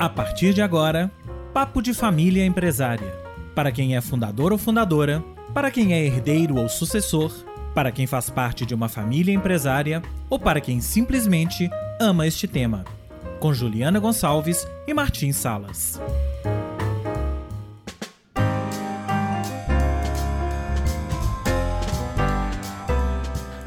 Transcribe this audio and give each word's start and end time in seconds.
A 0.00 0.08
partir 0.08 0.54
de 0.54 0.62
agora, 0.62 1.10
Papo 1.52 1.82
de 1.82 1.92
Família 1.92 2.46
Empresária. 2.46 3.12
Para 3.52 3.72
quem 3.72 3.96
é 3.96 4.00
fundador 4.00 4.52
ou 4.52 4.58
fundadora, 4.58 5.24
para 5.52 5.72
quem 5.72 5.92
é 5.92 6.06
herdeiro 6.06 6.56
ou 6.56 6.68
sucessor, 6.68 7.32
para 7.74 7.90
quem 7.90 8.06
faz 8.06 8.30
parte 8.30 8.64
de 8.64 8.76
uma 8.76 8.88
família 8.88 9.34
empresária 9.34 10.00
ou 10.30 10.38
para 10.38 10.60
quem 10.60 10.80
simplesmente 10.80 11.68
ama 12.00 12.28
este 12.28 12.46
tema. 12.46 12.84
Com 13.40 13.52
Juliana 13.52 13.98
Gonçalves 13.98 14.68
e 14.86 14.94
Martim 14.94 15.32
Salas. 15.32 16.00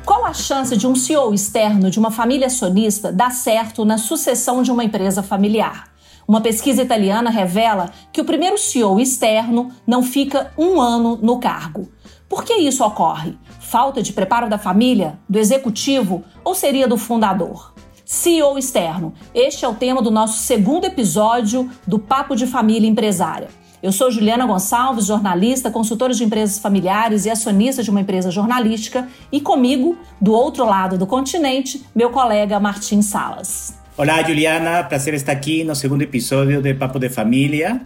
Qual 0.05 0.25
a 0.25 0.34
chance 0.34 0.77
de 0.77 0.88
um 0.88 0.95
CEO 0.95 1.34
externo 1.34 1.91
de 1.91 2.00
uma 2.00 2.09
família 2.09 2.48
acionista 2.48 3.11
dar 3.11 3.32
certo 3.32 3.84
na 3.84 3.98
sucessão 3.98 4.63
de 4.63 4.71
uma 4.71 4.86
empresa 4.86 5.21
familiar? 5.21 5.90
Uma 6.31 6.39
pesquisa 6.39 6.81
italiana 6.81 7.29
revela 7.29 7.89
que 8.09 8.21
o 8.21 8.23
primeiro 8.23 8.57
CEO 8.57 9.01
externo 9.01 9.69
não 9.85 10.01
fica 10.01 10.54
um 10.57 10.79
ano 10.79 11.19
no 11.21 11.41
cargo. 11.41 11.91
Por 12.29 12.45
que 12.45 12.54
isso 12.54 12.85
ocorre? 12.85 13.37
Falta 13.59 14.01
de 14.01 14.13
preparo 14.13 14.49
da 14.49 14.57
família, 14.57 15.19
do 15.27 15.37
executivo 15.37 16.23
ou 16.41 16.55
seria 16.55 16.87
do 16.87 16.95
fundador? 16.95 17.73
CEO 18.05 18.57
externo. 18.57 19.13
Este 19.35 19.65
é 19.65 19.67
o 19.67 19.75
tema 19.75 20.01
do 20.01 20.09
nosso 20.09 20.39
segundo 20.39 20.85
episódio 20.85 21.69
do 21.85 21.99
Papo 21.99 22.33
de 22.33 22.47
Família 22.47 22.87
Empresária. 22.87 23.49
Eu 23.83 23.91
sou 23.91 24.09
Juliana 24.09 24.45
Gonçalves, 24.45 25.07
jornalista, 25.07 25.69
consultora 25.69 26.13
de 26.13 26.23
empresas 26.23 26.59
familiares 26.59 27.25
e 27.25 27.29
acionista 27.29 27.83
de 27.83 27.89
uma 27.89 27.99
empresa 27.99 28.32
jornalística, 28.32 29.05
e 29.33 29.41
comigo, 29.41 29.97
do 30.21 30.32
outro 30.32 30.63
lado 30.63 30.97
do 30.97 31.05
continente, 31.05 31.85
meu 31.93 32.09
colega 32.09 32.57
Martim 32.57 33.02
Salas. 33.02 33.80
Olá, 33.97 34.23
Juliana, 34.23 34.86
prazer 34.86 35.13
estar 35.16 35.33
aqui 35.33 35.66
no 35.66 35.75
segundo 35.75 36.02
episódio 36.02 36.61
de 36.61 36.73
Papo 36.73 36.97
de 36.97 37.09
Família. 37.09 37.81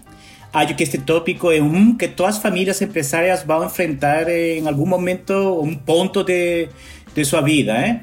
Acho 0.53 0.75
que 0.75 0.83
este 0.83 0.99
tópico 0.99 1.51
é 1.51 1.59
um 1.59 1.95
que 1.95 2.07
todas 2.07 2.35
as 2.35 2.41
famílias 2.41 2.79
empresárias 2.79 3.41
vão 3.41 3.65
enfrentar 3.65 4.29
em 4.29 4.67
algum 4.67 4.85
momento, 4.85 5.33
um 5.59 5.73
ponto 5.73 6.23
de, 6.23 6.69
de 7.13 7.25
sua 7.25 7.41
vida. 7.41 7.73
Eh? 7.73 8.01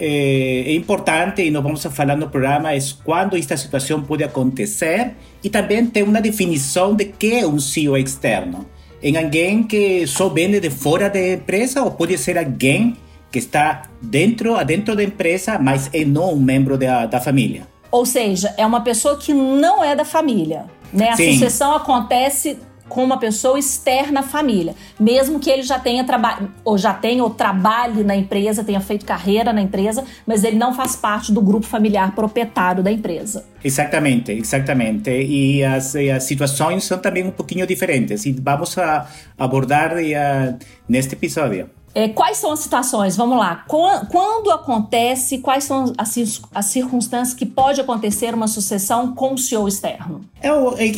É, 0.00 0.74
importante, 0.74 1.42
e 1.42 1.50
nós 1.52 1.62
vamos 1.62 1.84
falar 1.84 2.16
no 2.16 2.28
programa, 2.28 2.74
é 2.74 2.78
quando 3.04 3.36
esta 3.36 3.56
situação 3.56 4.02
pode 4.02 4.24
acontecer 4.24 5.12
e 5.42 5.48
também 5.48 5.86
tem 5.86 6.02
uma 6.02 6.20
definição 6.20 6.92
de 6.96 7.04
que 7.04 7.34
é 7.34 7.46
um 7.46 7.60
CEO 7.60 7.96
externo. 7.96 8.66
É 9.00 9.16
alguém 9.16 9.62
que 9.62 10.04
só 10.08 10.28
vende 10.28 10.58
de 10.58 10.70
fora 10.70 11.08
da 11.08 11.34
empresa 11.34 11.84
ou 11.84 11.92
pode 11.92 12.18
ser 12.18 12.36
alguém 12.36 12.96
que 13.34 13.38
está 13.40 13.82
dentro, 14.00 14.64
dentro 14.64 14.94
da 14.94 15.02
empresa, 15.02 15.58
mas 15.58 15.90
é 15.92 16.04
não 16.04 16.34
um 16.34 16.40
membro 16.40 16.78
da, 16.78 17.04
da 17.04 17.20
família. 17.20 17.66
Ou 17.90 18.06
seja, 18.06 18.54
é 18.56 18.64
uma 18.64 18.82
pessoa 18.82 19.18
que 19.18 19.34
não 19.34 19.82
é 19.82 19.96
da 19.96 20.04
família. 20.04 20.66
Né? 20.92 21.10
A 21.10 21.16
Sim. 21.16 21.32
sucessão 21.32 21.74
acontece 21.74 22.56
com 22.88 23.02
uma 23.02 23.18
pessoa 23.18 23.58
externa 23.58 24.20
à 24.20 24.22
família, 24.22 24.76
mesmo 25.00 25.40
que 25.40 25.50
ele 25.50 25.62
já 25.62 25.80
tenha 25.80 26.04
trabalho 26.04 26.52
ou 26.64 26.78
já 26.78 26.94
tenha 26.94 27.24
ou 27.24 27.30
trabalhe 27.30 28.04
na 28.04 28.14
empresa, 28.14 28.62
tenha 28.62 28.80
feito 28.80 29.04
carreira 29.04 29.52
na 29.52 29.60
empresa, 29.60 30.04
mas 30.24 30.44
ele 30.44 30.56
não 30.56 30.72
faz 30.72 30.94
parte 30.94 31.32
do 31.32 31.40
grupo 31.40 31.66
familiar 31.66 32.14
proprietário 32.14 32.84
da 32.84 32.92
empresa. 32.92 33.44
Exatamente, 33.64 34.30
exatamente. 34.30 35.10
E 35.10 35.64
as, 35.64 35.96
as 35.96 36.22
situações 36.22 36.84
são 36.84 36.98
também 36.98 37.26
um 37.26 37.32
pouquinho 37.32 37.66
diferentes 37.66 38.26
e 38.26 38.32
vamos 38.32 38.78
a 38.78 39.08
abordar 39.36 39.94
uh, 39.94 40.56
neste 40.88 41.14
episódio. 41.14 41.68
É, 41.94 42.08
quais 42.08 42.38
são 42.38 42.50
as 42.50 42.60
situações? 42.60 43.16
Vamos 43.16 43.38
lá. 43.38 43.64
Quando 43.68 44.50
acontece, 44.50 45.38
quais 45.38 45.64
são 45.64 45.92
as, 45.96 46.42
as 46.52 46.66
circunstâncias 46.66 47.34
que 47.34 47.46
pode 47.46 47.80
acontecer 47.80 48.34
uma 48.34 48.48
sucessão 48.48 49.14
com 49.14 49.34
o 49.34 49.38
CEO 49.38 49.68
externo? 49.68 50.20
É, 50.42 50.50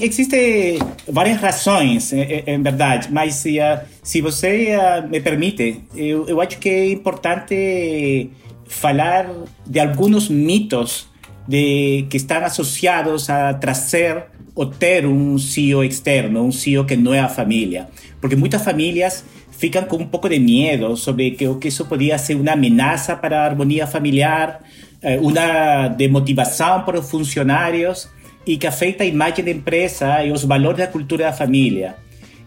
Existem 0.04 0.78
várias 1.06 1.38
razões, 1.38 2.12
em 2.12 2.62
verdade, 2.62 3.08
mas 3.12 3.34
se, 3.34 3.58
se 4.02 4.22
você 4.22 4.76
me 5.10 5.20
permite, 5.20 5.82
eu, 5.94 6.26
eu 6.26 6.40
acho 6.40 6.58
que 6.58 6.68
é 6.68 6.92
importante 6.92 8.30
falar 8.66 9.28
de 9.66 9.78
alguns 9.78 10.28
mitos 10.28 11.08
de, 11.46 12.06
que 12.08 12.16
estão 12.16 12.44
associados 12.44 13.28
a 13.30 13.54
trazer 13.54 14.24
ou 14.54 14.66
ter 14.66 15.06
um 15.06 15.38
CEO 15.38 15.84
externo, 15.84 16.42
um 16.42 16.50
CEO 16.50 16.84
que 16.84 16.96
não 16.96 17.12
é 17.12 17.20
a 17.20 17.28
família. 17.28 17.88
Porque 18.20 18.34
muitas 18.34 18.62
famílias 18.62 19.22
fican 19.58 19.84
com 19.84 19.96
um 19.96 20.06
pouco 20.06 20.28
de 20.28 20.38
medo 20.38 20.96
sobre 20.96 21.32
que, 21.32 21.52
que 21.56 21.68
isso 21.68 21.84
podia 21.86 22.18
ser 22.18 22.34
uma 22.34 22.52
ameaça 22.52 23.16
para 23.16 23.42
a 23.42 23.44
harmonia 23.44 23.86
familiar, 23.86 24.60
eh, 25.02 25.18
uma 25.20 25.88
demotivação 25.88 26.82
para 26.82 27.00
os 27.00 27.10
funcionários 27.10 28.08
e 28.46 28.56
que 28.56 28.66
afeta 28.66 29.02
a 29.02 29.06
imagem 29.06 29.44
da 29.44 29.50
empresa 29.50 30.24
e 30.24 30.30
os 30.30 30.44
valores 30.44 30.78
da 30.78 30.86
cultura 30.86 31.24
da 31.24 31.32
família. 31.32 31.96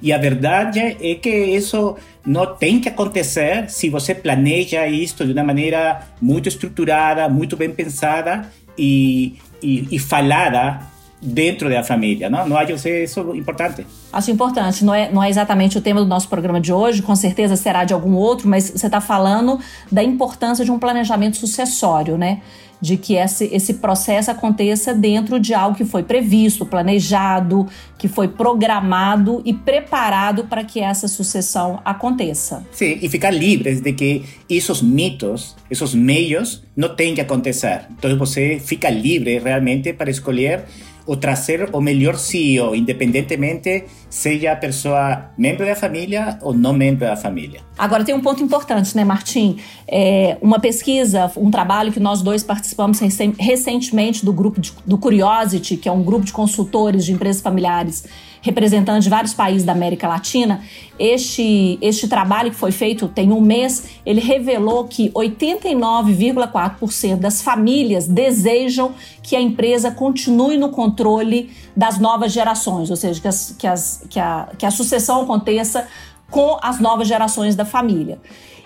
E 0.02 0.14
a 0.14 0.18
verdade 0.18 0.80
é 0.80 1.16
que 1.16 1.30
isso 1.30 1.98
não 2.25 2.56
tem 2.56 2.80
que 2.80 2.88
acontecer 2.88 3.69
se 3.69 3.90
você 3.90 4.16
planeja 4.16 4.88
isto 4.88 5.25
de 5.25 5.34
uma 5.34 5.44
maneira 5.44 6.02
muito 6.22 6.48
estruturada, 6.48 7.28
muito 7.28 7.58
bem 7.58 7.69
pensada 7.69 8.50
e, 8.78 9.36
e, 9.62 9.88
e 9.92 10.00
falada 10.00 10.80
dentro 11.22 11.69
da 11.69 11.84
família, 11.84 12.30
não? 12.30 12.47
Não 12.47 12.57
acho 12.57 12.88
isso 12.88 13.35
importante. 13.35 13.85
Acho 14.12 14.31
importante. 14.31 14.85
Não 14.85 14.94
é, 14.94 15.12
não 15.12 15.22
é 15.22 15.30
exatamente 15.30 15.78
o 15.78 15.81
tema 15.81 16.00
do 16.00 16.07
nosso 16.07 16.30
programa 16.30 16.62
de 16.62 16.72
hoje, 16.72 17.02
com 17.02 17.16
certeza 17.16 17.56
será 17.56 17.84
de 17.84 17.94
algum 17.94 18.16
outro, 18.16 18.47
mas 18.47 18.69
você 18.69 18.85
está 18.85 19.02
falando 19.02 19.59
da 19.91 20.02
importância 20.02 20.63
de 20.63 20.72
um 20.72 20.80
planejamento 20.80 21.38
sucessório, 21.38 22.18
né? 22.18 22.41
De 22.81 22.96
que 22.96 23.16
esse, 23.16 23.50
esse 23.52 23.74
processo 23.74 24.31
aconteça 24.31 24.94
dentro 24.94 25.38
de 25.38 25.53
algo 25.53 25.75
que 25.75 25.84
foi 25.84 26.02
previsto, 26.02 26.66
planejado, 26.66 27.68
que 27.97 28.07
foi 28.07 28.30
programado 28.30 29.41
e 29.44 29.53
preparado 29.53 30.46
para 30.46 30.63
que 30.63 30.80
essa 30.80 31.06
sucessão 31.09 31.81
aconteça. 31.84 32.66
Sim, 32.72 32.97
e 33.01 33.09
ficar 33.09 33.31
livres 33.31 33.81
de 33.81 33.91
que 33.91 34.24
esses 34.50 34.81
mitos, 34.81 35.57
esses 35.69 35.94
meios, 35.94 36.63
não 36.74 36.96
têm 36.96 37.13
que 37.13 37.19
acontecer. 37.19 37.81
Então 37.91 38.18
você 38.18 38.62
fica 38.63 38.90
livre 38.90 39.38
realmente 39.40 39.91
para 39.91 40.09
escolher 40.09 40.63
o 41.09 41.18
trazer 41.18 41.68
o 41.74 41.81
melhor 41.81 42.20
CEO, 42.20 42.75
independentemente 42.75 43.86
seja 44.12 44.52
a 44.52 44.56
pessoa 44.56 45.31
membro 45.36 45.66
da 45.66 45.75
família 45.75 46.38
ou 46.40 46.53
não 46.53 46.72
membro 46.72 47.08
da 47.08 47.16
família. 47.16 47.62
Agora 47.75 48.03
tem 48.03 48.14
um 48.14 48.22
ponto 48.22 48.44
importante, 48.44 48.96
né, 48.96 49.03
Martim? 49.03 49.58
É 49.88 50.38
uma 50.40 50.59
pesquisa, 50.59 51.31
um 51.36 51.50
trabalho 51.50 51.92
que 51.92 52.00
nós 52.00 52.22
dois 52.22 52.44
participamos 52.44 53.00
recentemente 53.40 54.24
do 54.24 54.31
grupo 54.31 54.62
de, 54.62 54.72
do 54.86 55.00
Curiosity, 55.00 55.78
que 55.78 55.90
é 55.90 55.92
um 55.92 56.03
grupo 56.03 56.24
de 56.24 56.31
consultores 56.31 57.06
de 57.06 57.12
empresas 57.12 57.42
familiares 57.42 58.06
representantes 58.41 59.03
de 59.03 59.09
vários 59.09 59.33
países 59.33 59.66
da 59.66 59.73
América 59.73 60.07
Latina. 60.07 60.61
Este, 60.97 61.77
este 61.81 62.07
trabalho 62.07 62.51
que 62.51 62.57
foi 62.57 62.72
feito 62.72 63.07
tem 63.07 63.31
um 63.31 63.41
mês, 63.41 64.00
ele 64.05 64.22
revelou 64.22 64.85
que 64.85 65.09
89,4% 65.11 67.17
das 67.17 67.41
famílias 67.41 68.07
desejam 68.07 68.94
que 69.22 69.35
a 69.35 69.41
empresa 69.41 69.91
continue 69.91 70.57
no 70.57 70.69
controle 70.69 71.51
das 71.75 72.00
novas 72.00 72.31
gerações, 72.31 72.89
ou 72.89 72.95
seja, 72.95 73.22
que, 73.22 73.27
as, 73.27 73.55
que, 73.57 73.67
as, 73.67 74.03
que, 74.09 74.19
a, 74.19 74.50
que 74.57 74.66
a 74.66 74.71
sucessão 74.71 75.21
aconteça 75.21 75.88
com 76.29 76.57
as 76.61 76.79
novas 76.79 77.07
gerações 77.07 77.56
da 77.56 77.66
família. 77.66 78.19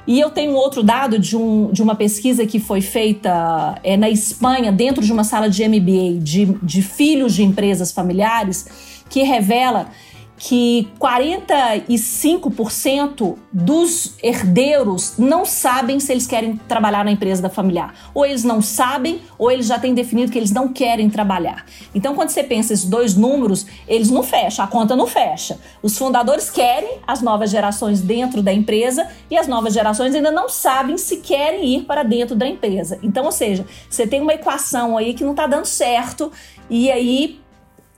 E 0.05 0.19
eu 0.19 0.29
tenho 0.29 0.53
outro 0.53 0.83
dado 0.83 1.17
de, 1.17 1.37
um, 1.37 1.71
de 1.71 1.81
uma 1.81 1.95
pesquisa 1.95 2.45
que 2.45 2.59
foi 2.59 2.81
feita 2.81 3.79
é, 3.83 3.95
na 3.95 4.09
Espanha, 4.09 4.71
dentro 4.71 5.03
de 5.03 5.11
uma 5.13 5.23
sala 5.23 5.49
de 5.49 5.65
MBA 5.65 6.19
de, 6.19 6.45
de 6.61 6.81
filhos 6.81 7.33
de 7.33 7.43
empresas 7.43 7.91
familiares, 7.91 8.67
que 9.13 9.21
revela 9.21 9.89
que 10.35 10.89
45% 10.99 13.37
dos 13.51 14.15
herdeiros 14.23 15.19
não 15.19 15.45
sabem 15.45 15.99
se 15.99 16.11
eles 16.11 16.25
querem 16.25 16.57
trabalhar 16.67 17.05
na 17.05 17.11
empresa 17.11 17.43
da 17.43 17.49
familiar. 17.49 17.93
Ou 18.11 18.25
eles 18.25 18.43
não 18.43 18.59
sabem, 18.59 19.21
ou 19.37 19.51
eles 19.51 19.67
já 19.67 19.77
têm 19.77 19.93
definido 19.93 20.31
que 20.31 20.37
eles 20.37 20.51
não 20.51 20.67
querem 20.67 21.11
trabalhar. 21.11 21.63
Então, 21.93 22.15
quando 22.15 22.29
você 22.29 22.43
pensa 22.43 22.73
esses 22.73 22.85
dois 22.85 23.15
números, 23.15 23.67
eles 23.87 24.09
não 24.09 24.23
fecham, 24.23 24.65
a 24.65 24.67
conta 24.67 24.95
não 24.95 25.05
fecha. 25.05 25.59
Os 25.83 25.95
fundadores 25.95 26.49
querem 26.49 26.97
as 27.05 27.21
novas 27.21 27.51
gerações 27.51 28.01
dentro 28.01 28.41
da 28.41 28.51
empresa 28.51 29.07
e 29.29 29.37
as 29.37 29.47
novas 29.47 29.75
gerações 29.75 30.15
ainda 30.15 30.31
não 30.31 30.49
sabem 30.49 30.97
se 30.97 31.17
querem 31.17 31.75
ir 31.75 31.83
para 31.83 32.01
dentro 32.01 32.35
da 32.35 32.47
empresa. 32.47 32.97
Então, 33.03 33.25
ou 33.25 33.31
seja, 33.31 33.63
você 33.87 34.07
tem 34.07 34.19
uma 34.19 34.33
equação 34.33 34.97
aí 34.97 35.13
que 35.13 35.23
não 35.23 35.31
está 35.31 35.45
dando 35.45 35.67
certo 35.67 36.31
e 36.69 36.91
aí 36.91 37.42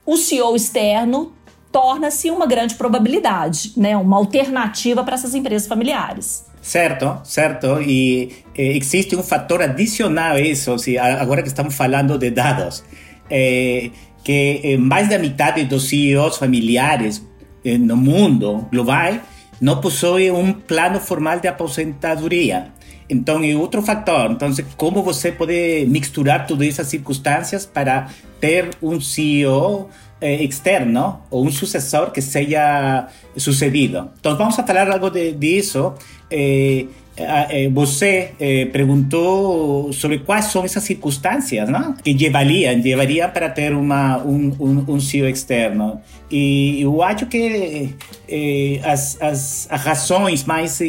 o 0.06 0.18
CEO 0.18 0.56
externo 0.56 1.34
torna-se 1.72 2.30
uma 2.31 2.46
grande 2.46 2.75
probabilidade, 2.75 3.74
né? 3.75 3.98
uma 3.98 4.18
alternativa 4.18 5.04
para 5.04 5.16
essas 5.16 5.36
empresas 5.36 5.68
familiares. 5.68 6.46
Certo, 6.62 7.19
certo. 7.24 7.81
E 7.81 8.44
existe 8.56 9.16
um 9.16 9.22
fator 9.22 9.62
adicional 9.62 10.36
a 10.36 10.42
isso, 10.42 10.75
agora 11.19 11.42
que 11.42 11.48
estamos 11.48 11.75
falando 11.75 12.18
de 12.18 12.31
dados, 12.31 12.84
eh, 13.30 13.92
que 14.24 14.62
eh, 14.63 14.78
mais 14.78 15.07
da 15.07 15.19
metade 15.19 15.63
dos 15.66 15.90
CEOs 15.90 16.38
familiares 16.38 17.24
eh, 17.63 17.78
no 17.78 17.96
mundo 17.96 18.68
global 18.72 19.19
não 19.62 19.80
possui 19.80 20.31
um 20.31 20.54
plano 20.54 21.00
formal 21.00 21.40
de 21.40 21.48
aposentadoria. 21.48 22.72
Então 23.10 23.44
é 23.44 23.56
outro 23.56 23.81
fator. 23.81 24.31
Então, 24.31 24.52
como 24.78 25.04
você 25.04 25.31
pode 25.31 25.86
misturar 25.88 26.48
todas 26.48 26.68
essas 26.68 26.88
circunstâncias 26.88 27.66
para 27.66 28.10
ter 28.40 28.69
um 28.81 29.00
CEO 29.00 29.90
eh, 30.19 30.44
externo 30.44 31.22
ou 31.30 31.46
um 31.46 31.52
sucessor 31.52 32.12
que 32.12 32.22
seja 32.22 33.07
sucedido? 33.38 34.10
Então, 34.19 34.36
vamos 34.36 34.57
a 34.57 34.63
falar 34.63 34.90
algo 34.90 35.10
de, 35.10 35.34
disso. 35.34 35.94
Eh, 36.31 36.86
eh, 37.18 37.69
você 37.69 38.31
eh, 38.42 38.66
perguntou 38.66 39.94
sobre 39.94 40.19
quais 40.19 40.46
são 40.46 40.66
essas 40.66 40.84
circunstâncias 40.84 41.69
não? 41.69 41.94
que 41.94 42.13
levariam, 42.13 42.75
levariam 42.81 43.30
para 43.30 43.48
ter 43.50 43.74
uma, 43.74 44.18
um, 44.18 44.54
um, 44.60 44.86
um 44.96 45.00
CEO 45.00 45.30
externo. 45.30 46.02
E 46.30 46.81
eu 46.81 47.02
acho 47.02 47.25
que 47.28 47.96
eh, 48.28 48.81
as, 48.84 49.22
as, 49.22 49.68
razões 49.72 50.44
mais. 50.44 50.80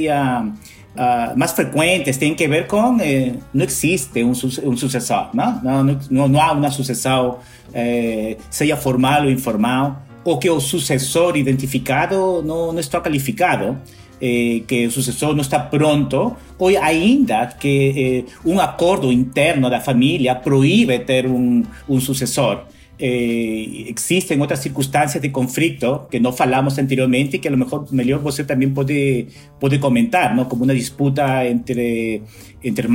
Uh, 0.96 1.38
mais 1.38 1.52
frequentes 1.52 2.16
têm 2.16 2.34
que 2.34 2.48
ver 2.48 2.66
com 2.66 2.98
eh, 3.00 3.34
não 3.52 3.64
existe 3.64 4.22
um, 4.24 4.30
um 4.30 4.76
sucessor, 4.76 5.30
não? 5.34 5.60
Não, 5.62 5.98
não, 6.10 6.28
não 6.28 6.40
há 6.40 6.52
uma 6.52 6.70
sucessão, 6.70 7.38
eh, 7.72 8.36
seja 8.50 8.76
formal 8.76 9.24
ou 9.24 9.30
informal, 9.30 10.02
ou 10.24 10.38
que 10.38 10.50
o 10.50 10.60
sucessor 10.60 11.36
identificado 11.36 12.42
não, 12.42 12.72
não 12.72 12.80
está 12.80 13.00
qualificado. 13.00 13.78
Eh, 14.20 14.62
que 14.66 14.86
o 14.86 14.90
sucessor 14.90 15.34
não 15.34 15.42
está 15.42 15.60
pronto, 15.60 16.34
ou 16.58 16.68
ainda 16.68 17.48
que 17.48 18.24
eh, 18.26 18.32
um 18.46 18.58
acordo 18.58 19.12
interno 19.12 19.68
da 19.68 19.78
família 19.78 20.34
proíbe 20.34 21.00
ter 21.00 21.26
um 21.26 22.00
sucessor. 22.00 22.64
Eh, 22.98 23.84
existen 23.88 24.40
otras 24.40 24.62
circunstancias 24.62 25.20
de 25.20 25.30
conflicto 25.30 26.08
que 26.10 26.18
no 26.18 26.32
falamos 26.32 26.78
anteriormente 26.78 27.36
y 27.36 27.40
que 27.40 27.48
a 27.48 27.50
lo 27.50 27.58
mejor 27.58 27.92
mejor 27.92 28.22
você 28.22 28.42
también 28.42 28.72
puede, 28.72 29.26
puede 29.60 29.78
comentar, 29.78 30.34
¿no? 30.34 30.48
como 30.48 30.62
una 30.62 30.72
disputa 30.72 31.44
entre, 31.44 32.22
entre 32.62 32.88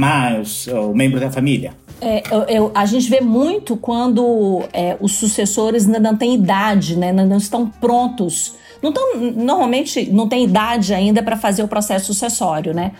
ou 0.74 0.95
membros 0.95 1.21
da 1.21 1.30
família. 1.30 1.75
É, 2.01 2.24
eu, 2.31 2.42
eu, 2.50 2.71
a 2.74 2.83
gente 2.88 3.07
vê 3.07 3.21
muito 3.21 3.77
quando 3.77 4.63
é, 4.74 4.98
os 5.00 5.18
sucessores 5.18 5.86
ainda 5.86 6.00
não 6.00 6.18
têm 6.18 6.33
idade, 6.33 6.97
né? 6.97 7.13
não 7.13 7.38
estão 7.38 7.68
prontos. 7.68 8.56
Não 8.81 8.92
tão, 8.92 9.15
normalmente 9.15 10.12
não 10.12 10.27
tem 10.27 10.44
idade 10.44 10.95
ainda 10.95 11.21
para 11.21 11.38
fazer 11.38 11.62
o 11.62 11.68
processo 11.68 12.07
sucessório, 12.07 12.74
né? 12.74 12.94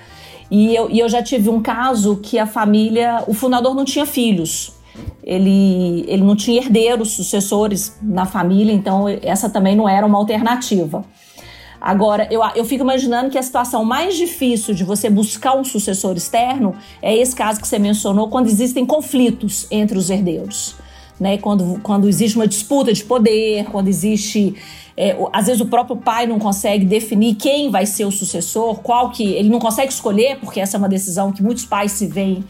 E 0.51 0.75
eu, 0.75 0.88
e 0.92 1.00
eu 1.00 1.09
já 1.09 1.24
tive 1.24 1.50
um 1.50 1.59
caso 1.59 2.18
que 2.18 2.38
a 2.38 2.45
família, 2.45 3.24
o 3.25 3.33
fundador 3.33 3.74
não 3.74 3.86
tinha 3.86 4.06
filhos 4.06 4.80
ele, 5.23 6.05
ele 6.07 6.23
não 6.23 6.35
tinha 6.35 6.61
herdeiros, 6.61 7.11
sucessores 7.11 7.97
na 8.01 8.25
família, 8.25 8.73
então 8.73 9.05
essa 9.21 9.49
também 9.49 9.75
não 9.75 9.88
era 9.88 10.05
uma 10.05 10.17
alternativa. 10.17 11.05
Agora, 11.81 12.27
eu, 12.29 12.41
eu 12.55 12.63
fico 12.63 12.83
imaginando 12.83 13.31
que 13.31 13.39
a 13.39 13.41
situação 13.41 13.83
mais 13.83 14.15
difícil 14.15 14.75
de 14.75 14.83
você 14.83 15.09
buscar 15.09 15.57
um 15.57 15.63
sucessor 15.63 16.15
externo 16.15 16.75
é 17.01 17.15
esse 17.15 17.35
caso 17.35 17.59
que 17.59 17.67
você 17.67 17.79
mencionou, 17.79 18.27
quando 18.27 18.47
existem 18.47 18.85
conflitos 18.85 19.65
entre 19.71 19.97
os 19.97 20.11
herdeiros. 20.11 20.75
Né? 21.19 21.39
Quando, 21.39 21.79
quando 21.81 22.07
existe 22.07 22.35
uma 22.35 22.47
disputa 22.47 22.94
de 22.94 23.03
poder, 23.03 23.65
quando 23.65 23.87
existe. 23.87 24.55
É, 24.95 25.17
às 25.33 25.47
vezes 25.47 25.61
o 25.61 25.65
próprio 25.65 25.95
pai 25.95 26.27
não 26.27 26.37
consegue 26.37 26.85
definir 26.85 27.35
quem 27.35 27.71
vai 27.71 27.85
ser 27.85 28.05
o 28.05 28.11
sucessor, 28.11 28.79
qual 28.81 29.09
que. 29.09 29.23
Ele 29.33 29.49
não 29.49 29.59
consegue 29.59 29.91
escolher, 29.91 30.37
porque 30.39 30.59
essa 30.59 30.77
é 30.77 30.79
uma 30.79 30.89
decisão 30.89 31.31
que 31.31 31.41
muitos 31.41 31.65
pais 31.65 31.94
se 31.94 32.05
veem 32.05 32.44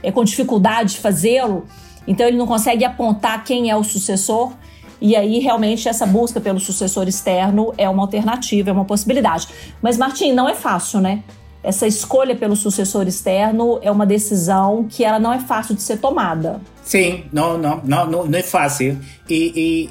é, 0.00 0.12
com 0.12 0.22
dificuldade 0.22 0.92
de 0.92 0.98
fazê-lo. 0.98 1.66
Então 2.06 2.26
ele 2.26 2.36
não 2.36 2.46
consegue 2.46 2.84
apontar 2.84 3.44
quem 3.44 3.70
é 3.70 3.76
o 3.76 3.82
sucessor. 3.82 4.52
E 5.00 5.14
aí, 5.14 5.40
realmente, 5.40 5.88
essa 5.88 6.06
busca 6.06 6.40
pelo 6.40 6.58
sucessor 6.58 7.06
externo 7.06 7.72
é 7.76 7.88
uma 7.88 8.02
alternativa, 8.02 8.70
é 8.70 8.72
uma 8.72 8.84
possibilidade. 8.84 9.48
Mas, 9.82 9.98
Martim, 9.98 10.32
não 10.32 10.48
é 10.48 10.54
fácil, 10.54 11.00
né? 11.00 11.22
Essa 11.62 11.86
escolha 11.86 12.34
pelo 12.34 12.54
sucessor 12.56 13.06
externo 13.08 13.78
é 13.82 13.90
uma 13.90 14.06
decisão 14.06 14.86
que 14.88 15.04
ela 15.04 15.18
não 15.18 15.32
é 15.32 15.38
fácil 15.40 15.74
de 15.74 15.82
ser 15.82 15.98
tomada. 15.98 16.60
Sim, 16.82 17.24
não, 17.32 17.58
não, 17.58 17.82
não, 17.84 18.06
não 18.06 18.38
é 18.38 18.42
fácil. 18.42 18.98
E, 19.28 19.90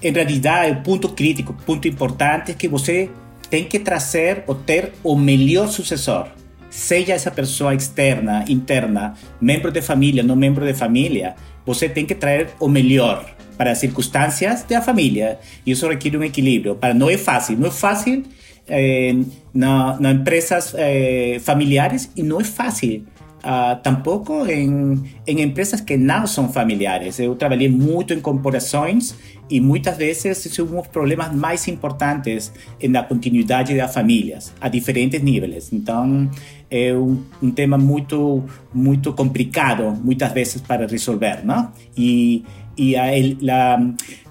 e, 0.00 0.08
em 0.08 0.12
realidade, 0.12 0.78
o 0.78 0.82
ponto 0.82 1.08
crítico, 1.08 1.52
o 1.52 1.64
ponto 1.64 1.88
importante 1.88 2.52
é 2.52 2.54
que 2.54 2.68
você 2.68 3.10
tem 3.50 3.64
que 3.64 3.78
trazer 3.78 4.44
ou 4.46 4.54
ter 4.54 4.92
o 5.02 5.16
melhor 5.16 5.68
sucessor. 5.68 6.28
Seja 6.70 7.14
essa 7.14 7.30
pessoa 7.30 7.74
externa, 7.74 8.44
interna, 8.48 9.14
membro 9.40 9.70
de 9.70 9.80
família, 9.80 10.22
não 10.22 10.36
membro 10.36 10.64
de 10.64 10.74
família, 10.74 11.34
você 11.66 11.88
tem 11.88 12.06
que 12.06 12.14
trazer 12.14 12.50
o 12.60 12.68
melhor 12.68 13.34
para 13.58 13.72
as 13.72 13.78
circunstâncias 13.78 14.62
da 14.62 14.80
família. 14.80 15.38
Isso 15.66 15.88
requer 15.88 16.16
um 16.16 16.22
equilíbrio. 16.22 16.76
Para 16.76 16.94
não 16.94 17.10
é 17.10 17.18
fácil. 17.18 17.58
Não 17.58 17.68
é 17.68 17.70
fácil 17.70 18.22
eh, 18.68 19.14
na, 19.52 19.98
na 19.98 20.12
empresas 20.12 20.74
eh, 20.76 21.38
familiares 21.40 22.10
e 22.16 22.22
não 22.22 22.40
é 22.40 22.44
fácil 22.44 23.04
uh, 23.46 23.80
tampouco 23.82 24.46
em, 24.46 25.02
em 25.26 25.40
empresas 25.40 25.80
que 25.80 25.96
não 25.96 26.26
são 26.26 26.52
familiares. 26.52 27.18
Eu 27.18 27.34
trabalhei 27.36 27.68
muito 27.68 28.12
em 28.12 28.20
corporações 28.20 29.14
e 29.48 29.60
muitas 29.60 29.96
vezes 29.96 30.38
são 30.52 30.78
os 30.78 30.86
problemas 30.88 31.32
mais 31.32 31.68
importantes 31.68 32.52
na 32.82 33.04
continuidade 33.04 33.76
das 33.76 33.94
famílias, 33.94 34.52
a 34.60 34.68
diferentes 34.68 35.22
níveis. 35.22 35.72
Então, 35.72 36.28
é 36.70 36.92
um, 36.94 37.22
um, 37.42 37.50
tema 37.50 37.78
muito 37.78 38.44
muito 38.74 39.12
complicado 39.12 39.92
muitas 40.02 40.32
vezes 40.32 40.60
para 40.60 40.86
resolver, 40.86 41.44
não? 41.44 41.70
E 41.96 42.44
e 42.76 42.94
a, 42.94 43.04
a 43.06 43.80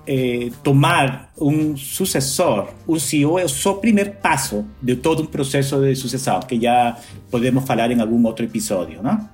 eh, 0.07 0.51
tomar 0.63 1.31
um 1.39 1.75
sucessor, 1.75 2.67
um 2.87 2.99
CEO 2.99 3.39
é 3.39 3.47
só 3.47 3.71
o 3.71 3.75
primeiro 3.77 4.11
passo 4.21 4.63
de 4.79 4.95
todo 4.95 5.23
um 5.23 5.25
processo 5.25 5.81
de 5.81 5.95
sucessão 5.95 6.39
que 6.41 6.61
já 6.61 6.95
podemos 7.31 7.65
falar 7.65 7.89
em 7.89 7.99
algum 7.99 8.23
outro 8.25 8.45
episódio, 8.45 9.01
não? 9.01 9.27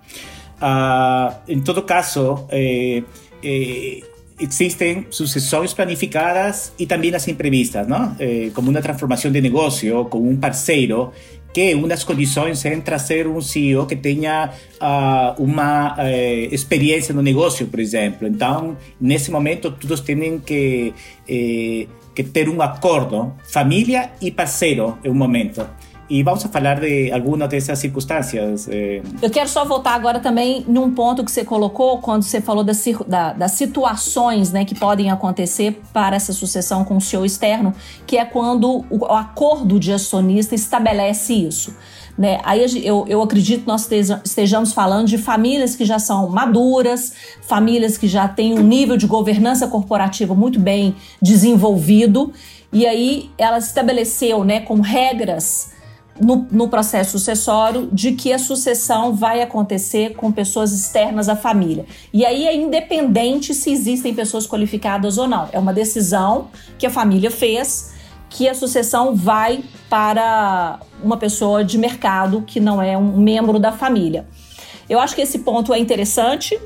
Ah, 0.62 1.40
em 1.48 1.60
todo 1.60 1.82
caso, 1.82 2.46
eh, 2.50 3.04
eh, 3.44 4.02
existem 4.40 5.08
sucessões 5.10 5.74
planificadas 5.74 6.72
e 6.80 6.86
também 6.86 7.14
as 7.14 7.28
imprevistas, 7.28 7.86
não? 7.88 8.16
como 8.56 8.72
uma 8.72 8.82
transformação 8.82 9.32
de 9.32 9.40
negócio, 9.40 10.06
com 10.06 10.28
um 10.28 10.36
parceiro 10.36 11.12
que 11.54 11.74
uma 11.76 11.88
das 11.88 12.04
condições 12.04 12.64
é 12.66 12.76
trazer 12.78 13.28
um 13.28 13.42
CEO 13.42 13.86
que 13.86 13.96
tenha 13.96 14.52
uh, 14.82 15.42
uma 15.42 15.96
uh, 15.96 16.54
experiência 16.54 17.14
no 17.14 17.22
negócio, 17.22 17.68
por 17.68 17.80
exemplo. 17.80 18.28
Então, 18.28 18.78
nesse 19.00 19.32
momento, 19.32 19.72
todos 19.72 20.00
têm 20.00 20.40
que, 20.40 20.94
eh, 21.28 21.88
que 22.14 22.24
ter 22.24 22.48
um 22.48 22.62
acordo, 22.62 23.34
família 23.44 24.12
e 24.22 24.32
parceiro, 24.32 24.98
é 25.04 25.10
um 25.10 25.14
momento. 25.14 25.66
E 26.12 26.24
vamos 26.24 26.44
falar 26.44 26.82
de 26.82 27.10
algumas 27.10 27.48
dessas 27.48 27.80
circunstâncias. 27.80 28.68
Eh. 28.70 29.02
Eu 29.22 29.30
quero 29.30 29.48
só 29.48 29.64
voltar 29.64 29.94
agora 29.94 30.20
também 30.20 30.66
num 30.68 30.92
ponto 30.92 31.24
que 31.24 31.32
você 31.32 31.46
colocou, 31.46 32.00
quando 32.00 32.24
você 32.24 32.42
falou 32.42 32.66
das, 32.66 32.84
da, 33.08 33.32
das 33.32 33.54
situações 33.54 34.52
né, 34.52 34.66
que 34.66 34.76
podem 34.76 35.10
acontecer 35.10 35.82
para 35.94 36.18
essa 36.18 36.34
sucessão 36.34 36.84
com 36.84 36.98
o 36.98 37.02
CEO 37.02 37.26
externo, 37.26 37.74
que 38.06 38.18
é 38.18 38.26
quando 38.26 38.86
o, 38.90 39.06
o 39.06 39.06
acordo 39.06 39.80
de 39.80 39.94
acionista 39.94 40.54
estabelece 40.54 41.34
isso. 41.34 41.74
Né? 42.18 42.42
Aí 42.44 42.86
eu, 42.86 43.06
eu 43.08 43.22
acredito 43.22 43.62
que 43.62 43.68
nós 43.68 43.90
estejamos 44.26 44.74
falando 44.74 45.08
de 45.08 45.18
famílias 45.18 45.78
que 45.78 45.86
já 45.86 45.98
são 45.98 46.28
maduras, 46.28 47.14
famílias 47.42 47.98
que 47.98 48.10
já 48.10 48.28
têm 48.28 48.54
um 48.54 48.64
nível 48.64 48.98
de 48.98 49.08
governança 49.08 49.66
corporativa 49.66 50.36
muito 50.36 50.60
bem 50.60 50.94
desenvolvido, 51.22 52.34
e 52.74 52.86
aí 52.86 53.30
ela 53.38 53.60
estabeleceu 53.60 54.44
né, 54.44 54.60
com 54.60 54.82
regras 54.82 55.72
no, 56.22 56.48
no, 56.52 56.68
processo 56.70 57.18
sucessório 57.18 57.90
de 57.92 58.12
que 58.12 58.32
a 58.32 58.38
sucessão 58.38 59.14
vai 59.14 59.42
acontecer 59.42 60.14
com 60.14 60.32
pessoas 60.32 60.72
externas 60.72 61.28
à 61.28 61.36
família. 61.36 61.86
E 62.14 62.24
aí 62.24 62.46
é 62.46 62.56
independente 62.56 63.54
se 63.56 63.72
existem 63.72 64.14
pessoas 64.14 64.46
qualificadas 64.46 65.18
ou 65.18 65.28
não. 65.28 65.50
É 65.52 65.58
uma 65.58 65.74
decisão 65.74 66.50
que 66.78 66.86
a 66.86 66.90
família 66.90 67.32
fez 67.32 67.94
que 68.30 68.48
a 68.48 68.54
sucessão 68.54 69.16
vai 69.16 69.64
para 69.90 70.80
uma 71.04 71.18
pessoa 71.18 71.66
de 71.66 71.78
mercado 71.78 72.44
que 72.44 72.60
não 72.60 72.82
é 72.82 72.98
um 72.98 73.18
membro 73.18 73.60
da 73.60 73.72
família. 73.72 74.26
Eu 74.88 75.00
acho 75.00 75.16
que 75.16 75.22
esse 75.22 75.40
ponto 75.40 75.74
é 75.74 75.80
interessante, 75.80 76.58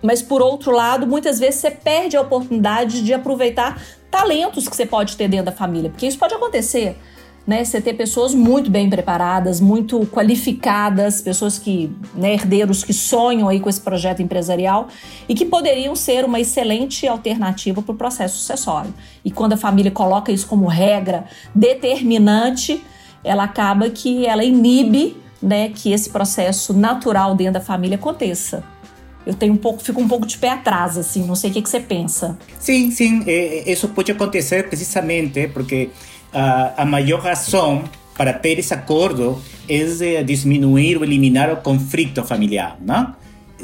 mas 0.00 0.22
por 0.22 0.40
outro 0.40 0.70
lado, 0.70 1.06
muitas 1.06 1.38
vezes 1.38 1.60
você 1.60 1.70
perde 1.70 2.16
a 2.16 2.20
oportunidade 2.20 3.02
de 3.02 3.12
aproveitar 3.12 3.82
talentos 4.10 4.68
que 4.68 4.76
você 4.76 4.86
pode 4.86 5.16
ter 5.16 5.28
dentro 5.28 5.46
da 5.46 5.52
família, 5.52 5.90
porque 5.90 6.06
isso 6.06 6.18
pode 6.18 6.34
acontecer 6.34 6.96
né, 7.46 7.64
você 7.64 7.80
ter 7.80 7.94
pessoas 7.94 8.34
muito 8.34 8.70
bem 8.70 8.90
preparadas, 8.90 9.60
muito 9.60 10.04
qualificadas, 10.06 11.20
pessoas 11.20 11.58
que, 11.58 11.92
né, 12.14 12.34
herdeiros 12.34 12.82
que 12.82 12.92
sonham 12.92 13.48
aí 13.48 13.60
com 13.60 13.68
esse 13.68 13.80
projeto 13.80 14.20
empresarial 14.20 14.88
e 15.28 15.34
que 15.34 15.44
poderiam 15.44 15.94
ser 15.94 16.24
uma 16.24 16.40
excelente 16.40 17.06
alternativa 17.06 17.80
para 17.80 17.92
o 17.92 17.96
processo 17.96 18.38
sucessório. 18.38 18.92
E 19.24 19.30
quando 19.30 19.52
a 19.52 19.56
família 19.56 19.90
coloca 19.90 20.32
isso 20.32 20.46
como 20.46 20.66
regra 20.66 21.24
determinante, 21.54 22.82
ela 23.22 23.44
acaba 23.44 23.88
que 23.90 24.26
ela 24.26 24.42
inibe, 24.42 25.16
né, 25.40 25.68
que 25.68 25.92
esse 25.92 26.10
processo 26.10 26.72
natural 26.72 27.36
dentro 27.36 27.54
da 27.54 27.60
família 27.60 27.96
aconteça 27.96 28.64
eu 29.26 29.34
tenho 29.34 29.52
um 29.52 29.56
pouco, 29.56 29.82
fico 29.82 30.00
um 30.00 30.06
pouco 30.06 30.24
de 30.24 30.38
pé 30.38 30.50
atrás, 30.50 30.96
assim, 30.96 31.26
não 31.26 31.34
sei 31.34 31.50
o 31.50 31.52
que, 31.52 31.60
que 31.60 31.68
você 31.68 31.80
pensa. 31.80 32.38
Sim, 32.60 32.92
sim, 32.92 33.24
isso 33.66 33.88
pode 33.88 34.12
acontecer 34.12 34.68
precisamente 34.68 35.48
porque 35.48 35.90
a, 36.36 36.82
a 36.82 36.84
maior 36.84 37.20
razão 37.20 37.84
para 38.16 38.32
ter 38.34 38.58
esse 38.58 38.74
acordo 38.74 39.40
é 39.68 40.22
diminuir 40.22 40.98
ou 40.98 41.04
eliminar 41.04 41.50
o 41.50 41.56
conflito 41.56 42.22
familiar, 42.24 42.76
não? 42.80 43.14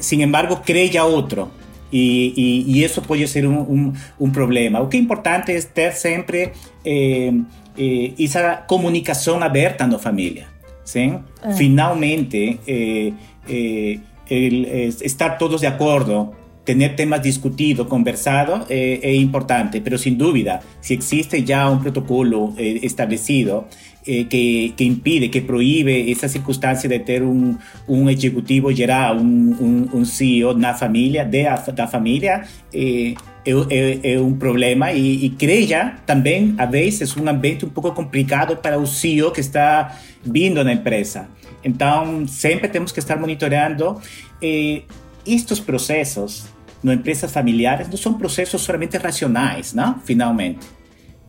Sin 0.00 0.22
embargo, 0.22 0.56
crea 0.64 1.04
outro. 1.04 1.50
E, 1.92 2.32
e, 2.34 2.72
e, 2.72 2.84
isso 2.84 3.02
pode 3.02 3.28
ser 3.28 3.46
um, 3.46 3.60
um, 3.60 3.92
um, 4.18 4.30
problema. 4.30 4.80
O 4.80 4.88
que 4.88 4.96
é 4.96 5.00
importante 5.00 5.52
é 5.52 5.60
ter 5.60 5.92
sempre 5.92 6.52
eh, 6.82 7.30
eh, 7.76 8.12
essa 8.18 8.64
comunicação 8.66 9.42
aberta 9.42 9.86
na 9.86 9.98
família. 9.98 10.46
Sim? 10.84 11.20
É. 11.42 11.52
Finalmente, 11.52 12.58
eh, 12.66 13.12
eh 13.46 13.98
el, 14.30 14.64
estar 15.04 15.36
todos 15.36 15.60
de 15.60 15.66
acordo 15.66 16.32
tener 16.64 16.96
temas 16.96 17.22
discutidos, 17.22 17.88
conversados, 17.88 18.66
eh, 18.68 19.00
es 19.02 19.20
importante, 19.20 19.80
pero 19.80 19.98
sin 19.98 20.16
duda, 20.16 20.60
si 20.80 20.94
existe 20.94 21.42
ya 21.42 21.68
un 21.68 21.82
protocolo 21.82 22.54
eh, 22.56 22.80
establecido 22.82 23.66
eh, 24.04 24.26
que, 24.26 24.74
que, 24.76 24.82
impide, 24.82 25.30
que 25.30 25.42
prohíbe 25.42 26.10
esa 26.10 26.28
circunstancia 26.28 26.90
de 26.90 26.98
tener 26.98 27.22
un, 27.22 27.60
un 27.86 28.08
ejecutivo 28.08 28.70
general, 28.70 29.18
un, 29.18 29.56
un, 29.60 29.90
un 29.92 30.06
CEO 30.06 30.54
na 30.54 30.74
familia, 30.74 31.24
de 31.24 31.44
la 31.76 31.86
familia, 31.86 32.44
eh, 32.72 33.14
es, 33.44 34.20
un 34.20 34.38
problema 34.38 34.92
y, 34.92 35.24
y, 35.24 35.30
crea 35.30 36.02
también 36.04 36.56
a 36.58 36.66
veces 36.66 37.16
un 37.16 37.28
ambiente 37.28 37.64
un 37.64 37.72
poco 37.72 37.94
complicado 37.94 38.60
para 38.60 38.76
el 38.76 38.86
CEO 38.86 39.32
que 39.32 39.40
está 39.40 39.96
viendo 40.24 40.62
la 40.64 40.72
empresa. 40.72 41.28
Entonces, 41.62 42.36
siempre 42.36 42.68
tenemos 42.68 42.92
que 42.92 43.00
estar 43.00 43.20
monitoreando 43.20 44.00
eh, 44.40 44.84
estes 45.24 45.60
processos 45.60 46.46
no 46.82 46.92
empresas 46.92 47.32
familiares 47.32 47.88
não 47.88 47.96
são 47.96 48.14
processos 48.14 48.60
somente 48.62 48.96
racionais, 48.96 49.72
não? 49.72 49.98
Finalmente. 50.00 50.66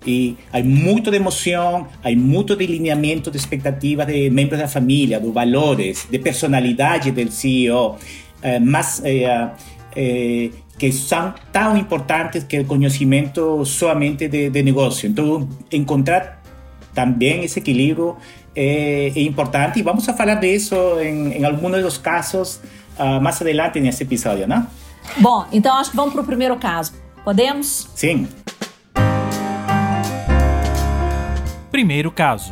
E 0.05 0.35
há 0.51 0.61
muito 0.61 1.09
de 1.09 1.17
emoção, 1.17 1.87
há 2.03 2.11
muito 2.11 2.55
de 2.55 2.65
alinhamento 2.65 3.31
de 3.31 3.37
expectativa 3.37 4.05
de 4.05 4.29
membros 4.29 4.59
da 4.59 4.67
família, 4.67 5.19
de 5.19 5.31
valores, 5.31 6.07
de 6.09 6.19
personalidade 6.19 7.11
do 7.11 7.31
CEO, 7.31 7.97
eh, 8.41 8.59
eh, 9.05 9.49
eh, 9.95 10.49
que 10.77 10.91
são 10.91 11.33
tão 11.51 11.77
importantes 11.77 12.43
que 12.43 12.59
o 12.59 12.65
conhecimento 12.65 13.63
somente 13.63 14.27
de, 14.27 14.49
de 14.49 14.63
negócio. 14.63 15.07
Então, 15.07 15.47
encontrar 15.71 16.41
também 16.93 17.43
esse 17.43 17.59
equilíbrio 17.59 18.17
é, 18.55 19.11
é 19.15 19.21
importante 19.21 19.79
e 19.79 19.81
vamos 19.81 20.07
a 20.09 20.13
falar 20.13 20.35
disso 20.35 20.75
em, 20.99 21.37
em 21.37 21.45
alguns 21.45 21.81
dos 21.81 21.97
casos 21.97 22.59
uh, 22.99 23.21
mais 23.21 23.41
adelante 23.41 23.79
nesse 23.79 24.03
episódio, 24.03 24.47
não? 24.47 24.67
Bom, 25.17 25.47
então 25.51 25.75
acho 25.77 25.91
que 25.91 25.95
vamos 25.95 26.13
para 26.13 26.21
o 26.21 26.25
primeiro 26.25 26.57
caso. 26.57 26.93
Podemos? 27.23 27.89
Sim. 27.95 28.27
Primeiro 31.71 32.11
caso. 32.11 32.51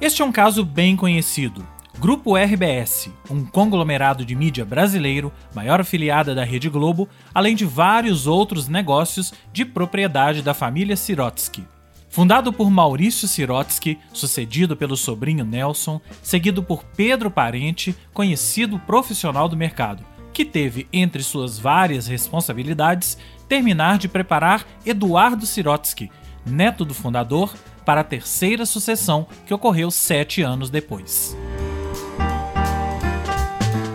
Este 0.00 0.22
é 0.22 0.24
um 0.24 0.32
caso 0.32 0.64
bem 0.64 0.96
conhecido. 0.96 1.66
Grupo 1.98 2.36
RBS, 2.36 3.10
um 3.30 3.44
conglomerado 3.44 4.24
de 4.24 4.34
mídia 4.34 4.64
brasileiro, 4.64 5.32
maior 5.54 5.80
afiliada 5.80 6.34
da 6.34 6.42
Rede 6.42 6.68
Globo, 6.68 7.08
além 7.32 7.54
de 7.54 7.64
vários 7.64 8.26
outros 8.26 8.66
negócios 8.66 9.32
de 9.52 9.64
propriedade 9.64 10.42
da 10.42 10.52
família 10.52 10.96
Sirotsky. 10.96 11.64
Fundado 12.08 12.52
por 12.52 12.70
Maurício 12.70 13.28
Sirotsky, 13.28 13.98
sucedido 14.12 14.76
pelo 14.76 14.96
sobrinho 14.96 15.44
Nelson, 15.44 16.00
seguido 16.22 16.62
por 16.62 16.84
Pedro 16.84 17.30
Parente, 17.30 17.94
conhecido 18.12 18.78
profissional 18.80 19.48
do 19.48 19.56
mercado, 19.56 20.04
que 20.32 20.44
teve 20.44 20.88
entre 20.92 21.22
suas 21.22 21.58
várias 21.58 22.06
responsabilidades 22.06 23.18
terminar 23.48 23.98
de 23.98 24.08
preparar 24.08 24.66
Eduardo 24.84 25.44
Sirotsky, 25.44 26.10
neto 26.46 26.84
do 26.84 26.94
fundador, 26.94 27.54
para 27.84 28.00
a 28.00 28.04
terceira 28.04 28.64
sucessão 28.64 29.26
que 29.46 29.52
ocorreu 29.52 29.90
sete 29.90 30.40
anos 30.40 30.70
depois. 30.70 31.36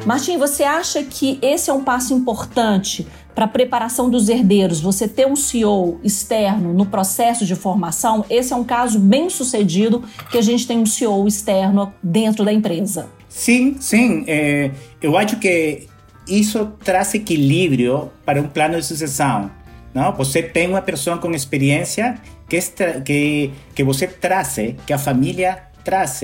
Martim, 0.06 0.38
você 0.38 0.64
acha 0.64 1.04
que 1.04 1.38
esse 1.42 1.70
é 1.70 1.74
um 1.74 1.84
passo 1.84 2.14
importante 2.14 3.06
para 3.36 3.44
a 3.44 3.48
preparação 3.48 4.10
dos 4.10 4.30
herdeiros? 4.30 4.80
Você 4.80 5.06
ter 5.08 5.28
um 5.28 5.36
CEO 5.36 6.00
externo 6.02 6.74
no 6.74 6.86
processo 6.86 7.46
de 7.46 7.56
formação? 7.56 8.24
Esse 8.30 8.54
é 8.54 8.56
um 8.56 8.64
caso 8.64 9.00
bem 9.00 9.30
sucedido 9.30 10.04
que 10.32 10.38
a 10.38 10.42
gente 10.42 10.66
tem 10.66 10.80
um 10.80 10.86
CEO 10.86 11.28
externo 11.28 11.94
dentro 12.02 12.46
da 12.46 12.54
empresa. 12.54 13.10
Sim, 13.28 13.76
sim. 13.82 14.24
É, 14.28 14.72
eu 15.02 15.18
acho 15.18 15.38
que 15.38 15.88
isso 16.28 16.74
traz 16.84 17.14
equilíbrio 17.14 18.12
para 18.26 18.42
um 18.42 18.48
plano 18.48 18.76
de 18.76 18.86
sucessão. 18.86 19.52
Não? 19.94 20.14
Você 20.14 20.44
tem 20.44 20.68
uma 20.68 20.82
pessoa 20.82 21.18
com 21.18 21.32
experiência 21.32 22.20
que, 22.48 22.60
que, 23.04 23.52
que 23.74 23.84
você 23.84 24.08
traz, 24.08 24.58
que 24.86 24.94
a 24.94 24.98
família 24.98 25.64
traz, 25.84 26.22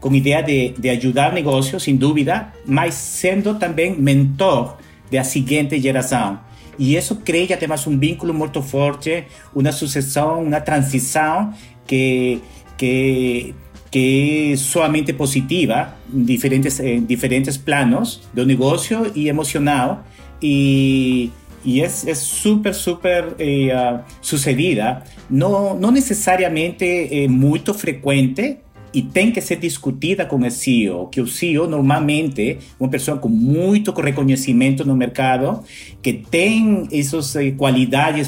com 0.00 0.12
ideia 0.14 0.42
de, 0.42 0.70
de 0.70 0.88
ajudar 0.90 1.30
o 1.30 1.34
negócio, 1.34 1.78
sem 1.78 1.94
dúvida, 1.96 2.52
mas 2.66 2.94
sendo 2.94 3.54
também 3.54 3.94
mentor 3.96 4.76
da 5.10 5.22
seguinte 5.22 5.78
geração. 5.80 6.40
E 6.78 6.96
isso 6.96 7.16
cria 7.16 7.54
até 7.54 7.66
mais 7.66 7.86
um 7.86 7.98
vínculo 7.98 8.32
muito 8.32 8.62
forte, 8.62 9.24
uma 9.54 9.70
sucessão, 9.70 10.42
uma 10.42 10.60
transição 10.60 11.52
que, 11.86 12.40
que 12.76 13.54
que 13.92 14.54
es 14.54 14.60
sumamente 14.60 15.12
positiva 15.14 15.96
en 16.12 16.26
diferentes, 16.26 16.80
en 16.80 17.06
diferentes 17.06 17.58
planos 17.58 18.28
de 18.32 18.46
negocio 18.46 19.12
y 19.14 19.28
emocional 19.28 20.02
y, 20.40 21.30
y 21.62 21.80
es 21.82 22.04
súper, 22.18 22.74
súper 22.74 23.36
eh, 23.38 23.70
uh, 23.72 24.00
sucedida, 24.20 25.04
no, 25.28 25.74
no 25.78 25.92
necesariamente 25.92 27.22
eh, 27.22 27.28
muy 27.28 27.60
frecuente 27.60 28.62
e 28.94 29.02
tem 29.02 29.30
que 29.30 29.40
ser 29.40 29.56
discutida 29.56 30.26
com 30.26 30.36
o 30.36 30.50
CEO, 30.50 31.08
que 31.08 31.20
o 31.20 31.26
CEO 31.26 31.66
normalmente 31.66 32.58
uma 32.78 32.90
pessoa 32.90 33.16
com 33.16 33.28
muito 33.28 33.90
reconhecimento 33.92 34.84
no 34.84 34.94
mercado, 34.94 35.62
que 36.02 36.12
tem 36.12 36.88
essas 36.92 37.34
eh, 37.36 37.54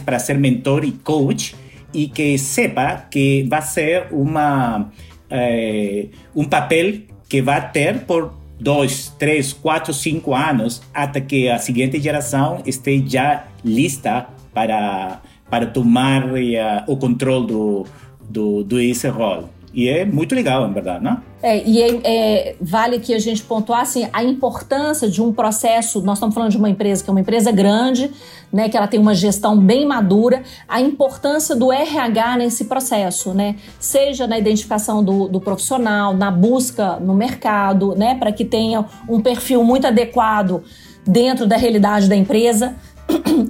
para 0.05 0.19
ser 0.19 0.39
mentor 0.39 0.85
e 0.85 0.93
coach 0.93 1.55
e 1.93 2.09
que 2.09 2.39
sepa 2.39 3.07
que 3.11 3.47
vai 3.49 3.63
ser 3.63 4.09
uma 4.11 4.91
eh, 5.35 6.07
um 6.35 6.45
papel 6.45 7.03
que 7.29 7.43
vai 7.43 7.73
ter 7.73 8.01
por 8.05 8.33
dois, 8.61 9.13
três, 9.19 9.53
quatro, 9.53 9.93
cinco 9.93 10.35
anos 10.35 10.81
até 10.95 11.21
que 11.21 11.49
a 11.49 11.59
seguinte 11.59 12.01
geração 12.01 12.63
esteja 12.65 13.45
lista 13.65 14.29
para, 14.53 15.21
para 15.51 15.67
tomar 15.67 16.25
uh, 16.27 16.39
o 16.87 16.97
controle 16.97 17.47
do, 17.49 17.87
do, 18.31 18.63
do 18.63 18.81
esse 18.81 19.09
rol. 19.09 19.51
E 19.75 19.89
é 19.89 20.05
muito 20.05 20.35
legal, 20.35 20.63
na 20.67 20.73
verdade, 20.73 21.03
né? 21.03 21.19
É, 21.43 21.63
e 21.63 21.83
é, 21.83 22.01
é, 22.05 22.57
vale 22.61 23.01
que 23.01 23.13
a 23.13 23.19
gente 23.19 23.43
pontuar 23.43 23.81
assim, 23.81 24.09
a 24.13 24.23
importância 24.23 25.09
de 25.09 25.21
um 25.21 25.33
processo. 25.33 26.01
Nós 26.01 26.17
estamos 26.19 26.35
falando 26.35 26.53
de 26.53 26.57
uma 26.57 26.71
empresa 26.71 27.03
que 27.03 27.11
é 27.11 27.13
uma 27.13 27.21
empresa 27.21 27.51
grande, 27.51 28.11
né, 28.53 28.69
que 28.69 28.77
ela 28.77 28.87
tem 28.87 29.01
uma 29.01 29.15
gestão 29.15 29.59
bem 29.59 29.85
madura, 29.85 30.43
a 30.69 30.81
importância 30.81 31.57
do 31.57 31.73
RH 31.73 32.37
nesse 32.37 32.67
processo, 32.67 33.35
né? 33.35 33.57
Seja 33.81 34.29
na 34.29 34.39
identificação 34.39 35.03
do, 35.03 35.27
do 35.27 35.41
profissional, 35.41 36.15
na 36.15 36.31
busca 36.31 36.97
no 37.01 37.15
mercado, 37.15 37.97
né, 37.97 38.15
para 38.15 38.31
que 38.31 38.45
tenha 38.45 38.85
um 39.09 39.21
perfil 39.21 39.65
muito 39.65 39.89
adequado 39.89 40.63
dentro 41.05 41.47
da 41.47 41.57
realidade 41.57 42.09
da 42.09 42.17
empresa 42.17 42.77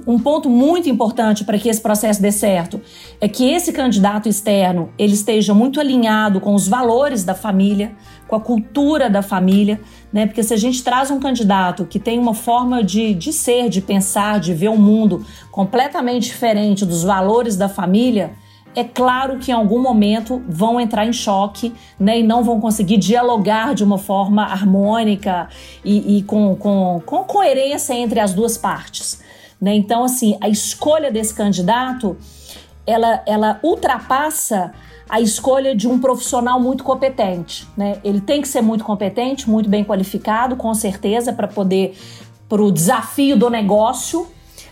um 0.05 0.19
ponto 0.19 0.49
muito 0.49 0.89
importante 0.89 1.43
para 1.43 1.57
que 1.57 1.69
esse 1.69 1.81
processo 1.81 2.21
dê 2.21 2.31
certo 2.31 2.81
é 3.19 3.27
que 3.27 3.49
esse 3.49 3.71
candidato 3.71 4.27
externo 4.27 4.89
ele 4.97 5.13
esteja 5.13 5.53
muito 5.53 5.79
alinhado 5.79 6.39
com 6.39 6.53
os 6.53 6.67
valores 6.67 7.23
da 7.23 7.33
família, 7.33 7.93
com 8.27 8.35
a 8.35 8.39
cultura 8.39 9.09
da 9.09 9.21
família, 9.21 9.79
né? 10.11 10.25
Porque 10.25 10.43
se 10.43 10.53
a 10.53 10.57
gente 10.57 10.83
traz 10.83 11.11
um 11.11 11.19
candidato 11.19 11.85
que 11.85 11.99
tem 11.99 12.19
uma 12.19 12.33
forma 12.33 12.83
de, 12.83 13.13
de 13.13 13.31
ser, 13.31 13.69
de 13.69 13.81
pensar, 13.81 14.39
de 14.39 14.53
ver 14.53 14.69
o 14.69 14.77
mundo 14.77 15.25
completamente 15.51 16.27
diferente 16.27 16.85
dos 16.85 17.03
valores 17.03 17.55
da 17.55 17.69
família, 17.69 18.33
é 18.75 18.83
claro 18.83 19.39
que 19.39 19.51
em 19.51 19.53
algum 19.53 19.81
momento 19.81 20.43
vão 20.49 20.79
entrar 20.79 21.05
em 21.05 21.13
choque 21.13 21.73
né, 21.97 22.19
e 22.19 22.23
não 22.23 22.43
vão 22.43 22.59
conseguir 22.59 22.97
dialogar 22.97 23.73
de 23.73 23.83
uma 23.83 23.97
forma 23.97 24.43
harmônica 24.43 25.47
e, 25.83 26.17
e 26.17 26.23
com, 26.23 26.55
com, 26.55 27.01
com 27.05 27.23
coerência 27.23 27.93
entre 27.93 28.19
as 28.19 28.33
duas 28.33 28.57
partes. 28.57 29.23
Né? 29.59 29.75
Então, 29.75 30.03
assim, 30.03 30.37
a 30.41 30.49
escolha 30.49 31.11
desse 31.11 31.33
candidato, 31.33 32.17
ela, 32.85 33.23
ela 33.25 33.59
ultrapassa 33.63 34.73
a 35.09 35.21
escolha 35.21 35.75
de 35.75 35.87
um 35.87 35.99
profissional 35.99 36.59
muito 36.59 36.83
competente. 36.83 37.67
Né? 37.77 37.99
Ele 38.03 38.19
tem 38.19 38.41
que 38.41 38.47
ser 38.47 38.61
muito 38.61 38.83
competente, 38.83 39.49
muito 39.49 39.69
bem 39.69 39.83
qualificado, 39.83 40.55
com 40.55 40.73
certeza, 40.73 41.31
para 41.31 41.47
poder 41.47 41.95
para 42.47 42.61
o 42.61 42.71
desafio 42.71 43.35
do 43.35 43.49
negócio, 43.49 44.27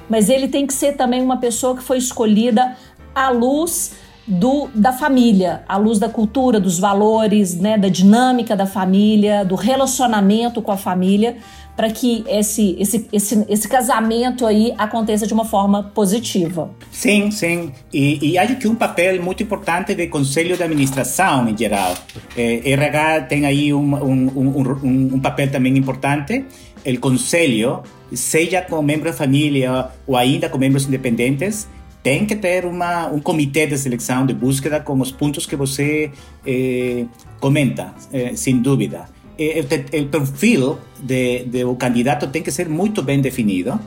mas 0.07 0.29
ele 0.29 0.47
tem 0.47 0.67
que 0.67 0.73
ser 0.73 0.93
também 0.93 1.21
uma 1.21 1.37
pessoa 1.37 1.75
que 1.75 1.81
foi 1.81 1.97
escolhida 1.97 2.75
à 3.15 3.29
luz 3.29 3.93
do, 4.27 4.69
da 4.73 4.93
família, 4.93 5.63
à 5.67 5.75
luz 5.77 5.99
da 5.99 6.07
cultura, 6.07 6.59
dos 6.59 6.79
valores, 6.79 7.55
né, 7.55 7.77
da 7.77 7.89
dinâmica 7.89 8.55
da 8.55 8.65
família, 8.65 9.43
do 9.43 9.55
relacionamento 9.55 10.61
com 10.61 10.71
a 10.71 10.77
família, 10.77 11.37
para 11.75 11.89
que 11.89 12.23
esse, 12.27 12.75
esse, 12.79 13.07
esse, 13.11 13.45
esse 13.49 13.67
casamento 13.67 14.45
aí 14.45 14.73
aconteça 14.77 15.25
de 15.25 15.33
uma 15.33 15.45
forma 15.45 15.83
positiva. 15.83 16.69
Sim, 16.91 17.31
sim. 17.31 17.71
E, 17.91 18.31
e 18.31 18.37
acho 18.37 18.55
que 18.57 18.67
um 18.67 18.75
papel 18.75 19.21
muito 19.21 19.41
importante 19.41 19.95
do 19.95 20.07
Conselho 20.09 20.55
de 20.55 20.63
Administração 20.63 21.49
em 21.49 21.57
geral. 21.57 21.95
Eh, 22.37 22.61
RH 22.63 23.21
tem 23.21 23.45
aí 23.45 23.73
um, 23.73 23.95
um, 23.95 24.27
um, 24.35 25.15
um 25.15 25.19
papel 25.19 25.49
também 25.49 25.75
importante. 25.77 26.45
O 26.85 26.99
Conselho, 26.99 27.81
seja 28.13 28.61
com 28.61 28.81
membro 28.81 29.09
da 29.09 29.13
família 29.15 29.87
ou 30.05 30.15
ainda 30.15 30.49
com 30.49 30.57
membros 30.57 30.85
independentes, 30.85 31.67
tem 32.03 32.25
que 32.25 32.35
ter 32.35 32.65
uma, 32.65 33.07
um 33.07 33.19
comitê 33.19 33.65
de 33.65 33.77
seleção, 33.77 34.25
de 34.25 34.33
búsqueda 34.33 34.81
com 34.81 34.99
os 34.99 35.09
pontos 35.09 35.45
que 35.45 35.55
você 35.55 36.11
eh, 36.45 37.05
comenta, 37.39 37.95
eh, 38.11 38.33
sem 38.35 38.61
dúvida. 38.61 39.05
O 39.37 40.05
perfil 40.07 40.77
de, 40.99 41.45
de, 41.45 41.63
o 41.63 41.75
candidato 41.75 42.27
tem 42.27 42.41
que 42.41 42.51
ser 42.51 42.69
muito 42.69 43.01
bem 43.01 43.21
definido, 43.21 43.79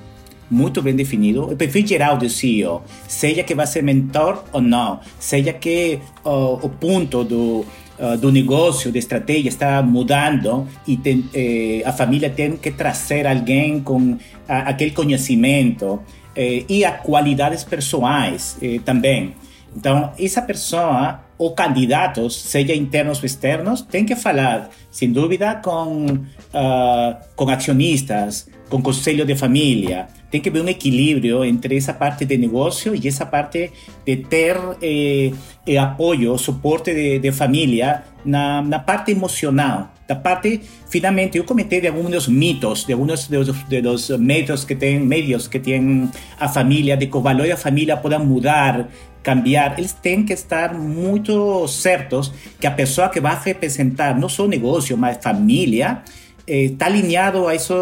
muito 0.51 0.83
bem 0.83 0.95
definido. 0.95 1.45
O 1.45 1.57
perfil 1.57 1.87
geral 1.87 2.17
do 2.17 2.29
CEO, 2.29 2.83
seja 3.09 3.43
que 3.43 3.55
vai 3.55 3.67
ser 3.67 3.83
mentor 3.83 4.45
ou 4.53 4.61
não, 4.61 5.01
seja 5.19 5.53
que 5.53 5.99
uh, 6.25 6.55
o 6.63 6.69
ponto 6.69 7.25
do, 7.25 7.65
uh, 7.99 8.17
do 8.21 8.31
negócio, 8.31 8.93
da 8.93 8.99
estratégia 8.99 9.49
está 9.49 9.83
mudando 9.83 10.67
e 10.87 10.97
tem, 10.97 11.25
eh, 11.35 11.83
a 11.85 11.93
família 11.93 12.31
tem 12.31 12.57
que 12.57 12.71
trazer 12.71 13.27
alguém 13.27 13.81
com 13.81 14.17
a, 14.49 14.71
aquele 14.71 14.93
conhecimento 14.93 16.01
eh, 16.35 16.65
e 16.69 16.85
as 16.85 17.01
qualidades 17.01 17.65
pessoais 17.65 18.59
eh, 18.61 18.79
também. 18.85 19.35
Então, 19.75 20.13
essa 20.19 20.43
pessoa 20.43 21.21
ou 21.39 21.55
candidatos, 21.55 22.35
seja 22.35 22.75
internos 22.75 23.19
ou 23.19 23.27
externos, 23.27 23.83
tem 23.83 24.05
que 24.05 24.17
falar, 24.17 24.71
sem 24.91 25.13
dúvida, 25.13 25.57
com, 25.57 26.07
uh, 26.07 27.17
com 27.35 27.49
acionistas, 27.51 28.49
com 28.69 28.83
conselho 28.83 29.25
de 29.25 29.35
família. 29.37 30.07
Tem 30.31 30.41
que 30.41 30.49
haver 30.49 30.63
um 30.63 30.69
equilíbrio 30.69 31.45
entre 31.45 31.77
essa 31.77 31.95
parte 31.95 32.25
de 32.25 32.37
negócio 32.37 32.95
e 32.95 33.07
essa 33.07 33.25
parte 33.25 33.71
de 34.05 34.17
ter 34.17 34.57
eh, 34.83 35.31
eh, 35.67 35.79
apoio, 35.79 36.37
suporte 36.37 36.93
de, 36.93 37.21
de 37.21 37.31
família 37.31 38.03
na, 38.25 38.61
na 38.61 38.81
parte 38.81 39.13
emocional. 39.13 39.93
Da 40.09 40.17
parte, 40.17 40.61
finalmente, 40.89 41.39
eu 41.39 41.45
comentei 41.45 41.81
de 41.81 41.89
alguns 41.89 42.29
mitos, 42.29 42.85
de 42.85 42.93
alguns 42.93 43.29
dos, 43.29 43.69
de 43.69 44.19
métodos 44.19 44.65
que 44.65 44.75
tem, 44.75 45.01
médios 45.01 45.49
que 45.49 45.59
tem 45.59 46.11
a 46.39 46.49
família, 46.49 46.97
de 46.97 47.07
que 47.07 47.17
o 47.17 47.21
valor 47.21 47.49
da 47.49 47.57
família 47.57 47.97
pode 47.97 48.19
mudar 48.19 48.89
cambiar, 49.27 49.77
eles 49.77 49.93
têm 49.93 50.25
que 50.25 50.33
estar 50.33 50.73
muito 50.73 51.67
certos 51.67 52.33
que 52.61 52.67
a 52.67 52.71
pessoa 52.71 53.09
que 53.09 53.21
vai 53.21 53.37
representar 53.45 54.17
não 54.17 54.29
só 54.29 54.45
o 54.45 54.49
negócio, 54.49 54.97
mas 54.97 55.19
família, 55.21 56.01
está 56.47 56.87
eh, 56.87 56.89
alinhado 56.89 57.49
a 57.49 57.53
esses, 57.53 57.73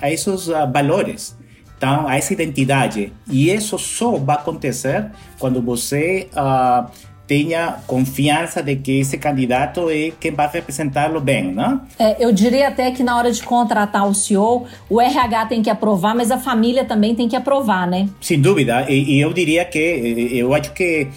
a 0.00 0.10
esses 0.10 0.48
uh, 0.48 0.68
valores, 0.72 1.38
então, 1.78 2.08
a 2.08 2.16
essa 2.16 2.32
identidade. 2.32 3.12
E 3.30 3.48
isso 3.48 3.78
só 3.78 4.16
vai 4.16 4.34
acontecer 4.34 5.08
quando 5.38 5.62
você 5.62 6.28
uh, 6.32 6.90
tenha 7.26 7.78
confiança 7.86 8.62
de 8.62 8.76
que 8.76 9.00
esse 9.00 9.16
candidato 9.16 9.88
é 9.88 10.12
quem 10.18 10.32
vai 10.32 10.48
representá-lo 10.52 11.20
bem, 11.20 11.52
né? 11.52 11.80
É, 11.98 12.22
eu 12.24 12.32
diria 12.32 12.68
até 12.68 12.90
que 12.90 13.02
na 13.02 13.16
hora 13.16 13.30
de 13.30 13.42
contratar 13.42 14.08
o 14.08 14.14
CEO, 14.14 14.66
o 14.90 15.00
RH 15.00 15.46
tem 15.46 15.62
que 15.62 15.70
aprovar, 15.70 16.14
mas 16.14 16.30
a 16.30 16.38
família 16.38 16.84
também 16.84 17.14
tem 17.14 17.28
que 17.28 17.36
aprovar, 17.36 17.86
né? 17.86 18.08
Sem 18.20 18.40
dúvida. 18.40 18.86
E, 18.88 19.16
e 19.16 19.20
eu 19.20 19.32
diria 19.32 19.64
que 19.64 19.78
eu 20.32 20.52
acho 20.54 20.72
que 20.72 21.08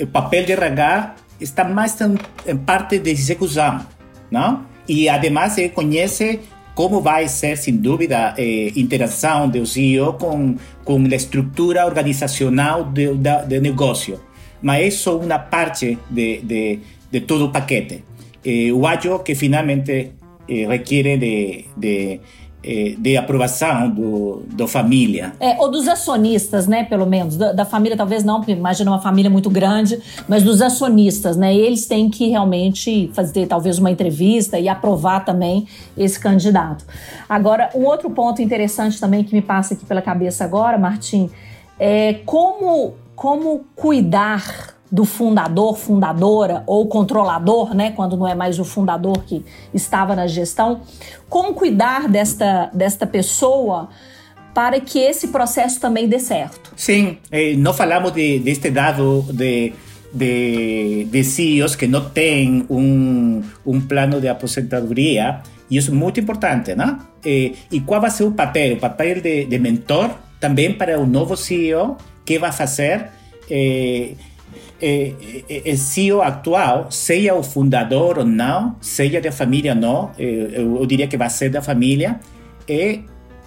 o 0.00 0.06
papel 0.06 0.44
de 0.44 0.52
RH 0.52 1.14
está 1.40 1.64
mais 1.64 2.00
em, 2.00 2.16
em 2.46 2.56
parte 2.56 2.98
de 2.98 3.10
execução, 3.10 3.84
não? 4.30 4.64
E 4.88 5.08
además 5.08 5.58
ele 5.58 5.68
conhece 5.68 6.40
como 6.74 7.00
vai 7.00 7.28
ser, 7.28 7.56
sem 7.56 7.76
dúvida, 7.76 8.34
eh, 8.38 8.72
interação 8.74 9.48
do 9.48 9.64
CEO 9.66 10.14
com, 10.14 10.56
com 10.84 11.04
a 11.04 11.14
estrutura 11.14 11.84
organizacional 11.84 12.84
do, 12.84 13.14
do 13.14 13.60
negócio 13.60 14.18
mas 14.62 14.86
é 14.86 14.90
só 14.90 15.18
uma 15.18 15.38
parte 15.38 15.98
de, 16.08 16.40
de, 16.42 16.78
de 17.10 17.20
todo 17.20 17.46
o 17.46 17.50
paquete. 17.50 18.04
Eh, 18.44 18.70
acho 18.86 19.18
que 19.20 19.34
finalmente 19.34 20.12
eh, 20.48 20.66
requer 20.66 21.18
de, 21.18 21.64
de, 21.76 22.20
eh, 22.64 22.94
de 22.98 23.16
aprovação 23.16 23.90
do, 23.90 24.42
da 24.52 24.66
família. 24.68 25.32
É, 25.40 25.56
ou 25.58 25.70
dos 25.70 25.88
acionistas, 25.88 26.66
né, 26.66 26.84
pelo 26.84 27.06
menos. 27.06 27.36
Da, 27.36 27.52
da, 27.52 27.64
família 27.64 27.96
talvez 27.96 28.22
não, 28.22 28.38
porque 28.38 28.52
imagina 28.52 28.90
uma 28.90 29.00
família 29.00 29.30
muito 29.30 29.50
grande, 29.50 30.00
mas 30.28 30.42
dos 30.42 30.62
acionistas, 30.62 31.36
né, 31.36 31.54
eles 31.54 31.86
têm 31.86 32.08
que 32.08 32.28
realmente 32.28 33.10
fazer 33.14 33.46
talvez 33.46 33.78
uma 33.78 33.90
entrevista 33.90 34.58
e 34.58 34.68
aprovar 34.68 35.24
também 35.24 35.66
esse 35.96 36.18
candidato. 36.18 36.84
Agora, 37.28 37.68
um 37.74 37.84
outro 37.84 38.10
ponto 38.10 38.40
interessante 38.40 39.00
também 39.00 39.24
que 39.24 39.34
me 39.34 39.42
passa 39.42 39.74
aqui 39.74 39.84
pela 39.84 40.02
cabeça 40.02 40.44
agora, 40.44 40.78
Martim, 40.78 41.30
é 41.78 42.14
como 42.24 42.94
como 43.14 43.64
cuidar 43.74 44.74
do 44.90 45.06
fundador, 45.06 45.78
fundadora 45.78 46.62
ou 46.66 46.86
controlador, 46.86 47.74
né, 47.74 47.92
quando 47.92 48.14
não 48.14 48.28
é 48.28 48.34
mais 48.34 48.58
o 48.58 48.64
fundador 48.64 49.24
que 49.24 49.42
estava 49.72 50.14
na 50.14 50.26
gestão, 50.26 50.82
como 51.30 51.54
cuidar 51.54 52.08
desta, 52.08 52.70
desta 52.74 53.06
pessoa 53.06 53.88
para 54.52 54.78
que 54.80 54.98
esse 54.98 55.28
processo 55.28 55.80
também 55.80 56.06
dê 56.06 56.18
certo. 56.18 56.74
Sim, 56.76 57.16
eh, 57.30 57.54
não 57.56 57.72
falamos 57.72 58.12
de, 58.12 58.38
deste 58.40 58.70
dado 58.70 59.24
de, 59.32 59.72
de, 60.12 61.08
de 61.10 61.24
CEOs 61.24 61.74
que 61.74 61.86
não 61.86 62.10
têm 62.10 62.66
um, 62.68 63.42
um 63.64 63.80
plano 63.80 64.20
de 64.20 64.28
aposentadoria, 64.28 65.40
e 65.70 65.78
isso 65.78 65.90
é 65.90 65.94
muito 65.94 66.20
importante, 66.20 66.74
né? 66.74 66.98
E, 67.24 67.54
e 67.70 67.80
qual 67.80 67.98
vai 67.98 68.10
ser 68.10 68.24
o 68.24 68.32
papel? 68.32 68.74
O 68.74 68.78
papel 68.78 69.22
de, 69.22 69.46
de 69.46 69.58
mentor 69.58 70.10
também 70.38 70.74
para 70.74 71.00
o 71.00 71.06
novo 71.06 71.34
CEO 71.34 71.96
que 72.24 72.38
vai 72.38 72.52
fazer 72.52 73.08
eh, 73.50 74.14
eh, 74.80 75.14
eh, 75.48 75.76
CEO 75.76 76.22
atual, 76.22 76.90
seja 76.90 77.34
o 77.34 77.42
fundador 77.42 78.18
ou 78.18 78.24
não, 78.24 78.76
seja 78.80 79.20
da 79.20 79.30
família 79.30 79.74
ou 79.74 79.80
não, 79.80 80.10
eh, 80.18 80.50
eu, 80.54 80.76
eu, 80.78 80.86
diria 80.86 81.06
que 81.06 81.16
vai 81.16 81.30
ser 81.30 81.50
da 81.50 81.62
família, 81.62 82.18
é, 82.68 83.00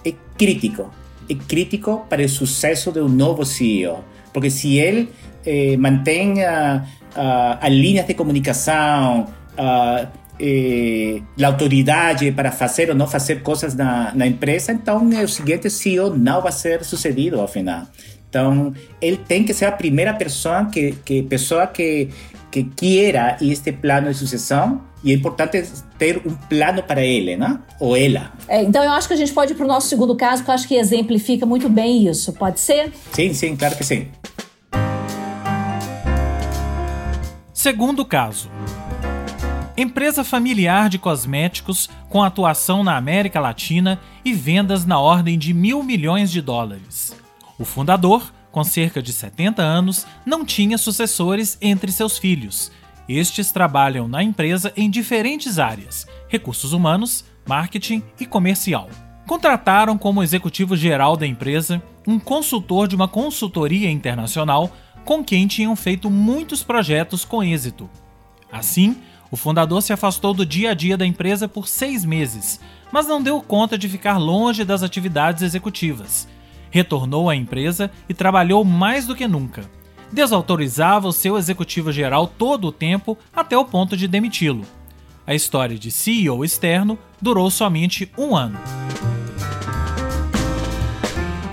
é 0.04 0.12
crítico. 0.38 0.90
É 1.28 1.34
crítico 1.34 2.06
para 2.08 2.24
o 2.24 2.28
sucesso 2.28 2.92
do 2.92 3.08
novo 3.08 3.44
CEO. 3.44 4.04
Porque 4.32 4.50
se 4.50 4.78
ele 4.78 5.08
eh, 5.44 5.76
mantém 5.76 6.44
a, 6.44 6.84
a, 7.14 7.66
a 7.66 7.68
linhas 7.68 8.06
de 8.06 8.14
comunicação, 8.14 9.26
a, 9.56 10.06
eh, 10.38 11.20
a 11.42 11.46
autoridade 11.46 12.30
para 12.32 12.52
fazer 12.52 12.90
ou 12.90 12.94
não 12.94 13.06
fazer 13.06 13.42
coisas 13.42 13.74
na, 13.74 14.12
na 14.14 14.26
empresa, 14.26 14.72
então 14.72 15.08
o 15.08 15.28
seguinte 15.28 15.70
CEO 15.70 16.16
não 16.16 16.42
vai 16.42 16.52
ser 16.52 16.84
sucedido 16.84 17.40
ao 17.40 17.48
final. 17.48 17.86
Então, 18.36 18.74
ele 19.00 19.16
tem 19.16 19.42
que 19.42 19.54
ser 19.54 19.64
a 19.64 19.72
primeira 19.72 20.12
pessoa 20.12 20.66
que, 20.66 20.92
que 21.06 21.22
pessoa 21.22 21.66
que, 21.66 22.10
que 22.50 22.64
queira 22.64 23.38
este 23.40 23.72
plano 23.72 24.12
de 24.12 24.18
sucessão 24.18 24.82
e 25.02 25.10
é 25.10 25.14
importante 25.14 25.64
ter 25.96 26.18
um 26.18 26.34
plano 26.34 26.82
para 26.82 27.00
ele, 27.00 27.34
né? 27.34 27.58
Ou 27.80 27.96
ela. 27.96 28.30
É, 28.46 28.62
então, 28.62 28.84
eu 28.84 28.92
acho 28.92 29.08
que 29.08 29.14
a 29.14 29.16
gente 29.16 29.32
pode 29.32 29.52
ir 29.52 29.56
para 29.56 29.64
o 29.64 29.68
nosso 29.68 29.88
segundo 29.88 30.14
caso, 30.14 30.44
que 30.44 30.50
eu 30.50 30.54
acho 30.54 30.68
que 30.68 30.74
exemplifica 30.74 31.46
muito 31.46 31.66
bem 31.70 32.06
isso. 32.06 32.30
Pode 32.34 32.60
ser? 32.60 32.92
Sim, 33.10 33.32
sim, 33.32 33.56
claro 33.56 33.74
que 33.74 33.84
sim. 33.84 34.08
Segundo 37.54 38.04
caso. 38.04 38.50
Empresa 39.78 40.22
familiar 40.22 40.90
de 40.90 40.98
cosméticos 40.98 41.88
com 42.10 42.22
atuação 42.22 42.84
na 42.84 42.98
América 42.98 43.40
Latina 43.40 43.98
e 44.22 44.34
vendas 44.34 44.84
na 44.84 45.00
ordem 45.00 45.38
de 45.38 45.54
mil 45.54 45.82
milhões 45.82 46.30
de 46.30 46.42
dólares. 46.42 47.16
O 47.58 47.64
fundador, 47.64 48.32
com 48.52 48.62
cerca 48.62 49.02
de 49.02 49.12
70 49.12 49.62
anos, 49.62 50.06
não 50.24 50.44
tinha 50.44 50.76
sucessores 50.76 51.56
entre 51.60 51.90
seus 51.90 52.18
filhos. 52.18 52.70
Estes 53.08 53.50
trabalham 53.50 54.08
na 54.08 54.22
empresa 54.22 54.72
em 54.76 54.90
diferentes 54.90 55.58
áreas: 55.58 56.06
recursos 56.28 56.72
humanos, 56.72 57.24
marketing 57.46 58.02
e 58.20 58.26
comercial. 58.26 58.90
Contrataram 59.26 59.96
como 59.96 60.22
executivo 60.22 60.76
geral 60.76 61.16
da 61.16 61.26
empresa 61.26 61.82
um 62.06 62.18
consultor 62.18 62.86
de 62.86 62.94
uma 62.94 63.08
consultoria 63.08 63.90
internacional 63.90 64.70
com 65.04 65.24
quem 65.24 65.46
tinham 65.46 65.74
feito 65.74 66.10
muitos 66.10 66.62
projetos 66.62 67.24
com 67.24 67.42
êxito. 67.42 67.88
Assim, 68.52 68.96
o 69.30 69.36
fundador 69.36 69.82
se 69.82 69.92
afastou 69.92 70.32
do 70.34 70.46
dia 70.46 70.70
a 70.70 70.74
dia 70.74 70.96
da 70.96 71.06
empresa 71.06 71.48
por 71.48 71.66
seis 71.66 72.04
meses, 72.04 72.60
mas 72.92 73.06
não 73.08 73.22
deu 73.22 73.40
conta 73.40 73.76
de 73.76 73.88
ficar 73.88 74.18
longe 74.18 74.64
das 74.64 74.82
atividades 74.82 75.42
executivas 75.42 76.28
retornou 76.76 77.30
à 77.30 77.34
empresa 77.34 77.90
e 78.06 78.12
trabalhou 78.12 78.62
mais 78.62 79.06
do 79.06 79.16
que 79.16 79.26
nunca. 79.26 79.62
Desautorizava 80.12 81.08
o 81.08 81.12
seu 81.12 81.38
executivo 81.38 81.90
geral 81.90 82.26
todo 82.26 82.68
o 82.68 82.72
tempo 82.72 83.16
até 83.34 83.56
o 83.56 83.64
ponto 83.64 83.96
de 83.96 84.06
demiti-lo. 84.06 84.62
A 85.26 85.34
história 85.34 85.78
de 85.78 85.90
CEO 85.90 86.44
externo 86.44 86.98
durou 87.20 87.50
somente 87.50 88.12
um 88.16 88.36
ano. 88.36 88.58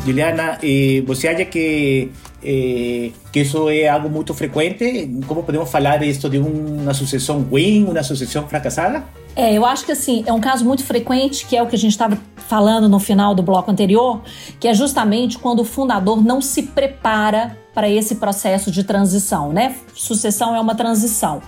Juliana, 0.05 0.59
eh, 0.61 1.01
você 1.07 1.29
acha 1.29 1.45
que, 1.45 2.11
eh, 2.43 3.11
que 3.31 3.39
isso 3.39 3.69
é 3.69 3.87
algo 3.87 4.09
muito 4.09 4.33
frequente? 4.33 5.09
Como 5.25 5.43
podemos 5.43 5.71
falar 5.71 6.03
isto 6.03 6.29
de 6.29 6.37
uma 6.37 6.93
sucessão 6.93 7.47
win, 7.49 7.85
uma 7.85 8.03
sucessão 8.03 8.45
fracassada? 8.49 9.05
É, 9.35 9.53
eu 9.53 9.65
acho 9.65 9.85
que 9.85 9.91
assim, 9.91 10.23
é 10.27 10.33
um 10.33 10.39
caso 10.39 10.63
muito 10.63 10.83
frequente, 10.83 11.45
que 11.47 11.55
é 11.55 11.61
o 11.61 11.67
que 11.67 11.75
a 11.75 11.79
gente 11.79 11.91
estava 11.91 12.17
falando 12.35 12.87
no 12.87 12.99
final 12.99 13.33
do 13.33 13.41
bloco 13.41 13.71
anterior, 13.71 14.21
que 14.59 14.67
é 14.67 14.73
justamente 14.73 15.39
quando 15.39 15.61
o 15.61 15.65
fundador 15.65 16.23
não 16.23 16.39
se 16.39 16.63
prepara 16.63 17.57
para 17.73 17.89
esse 17.89 18.15
processo 18.15 18.69
de 18.69 18.83
transição, 18.83 19.51
né? 19.51 19.75
Sucessão 19.95 20.55
é 20.55 20.59
uma 20.59 20.75
transição. 20.75 21.41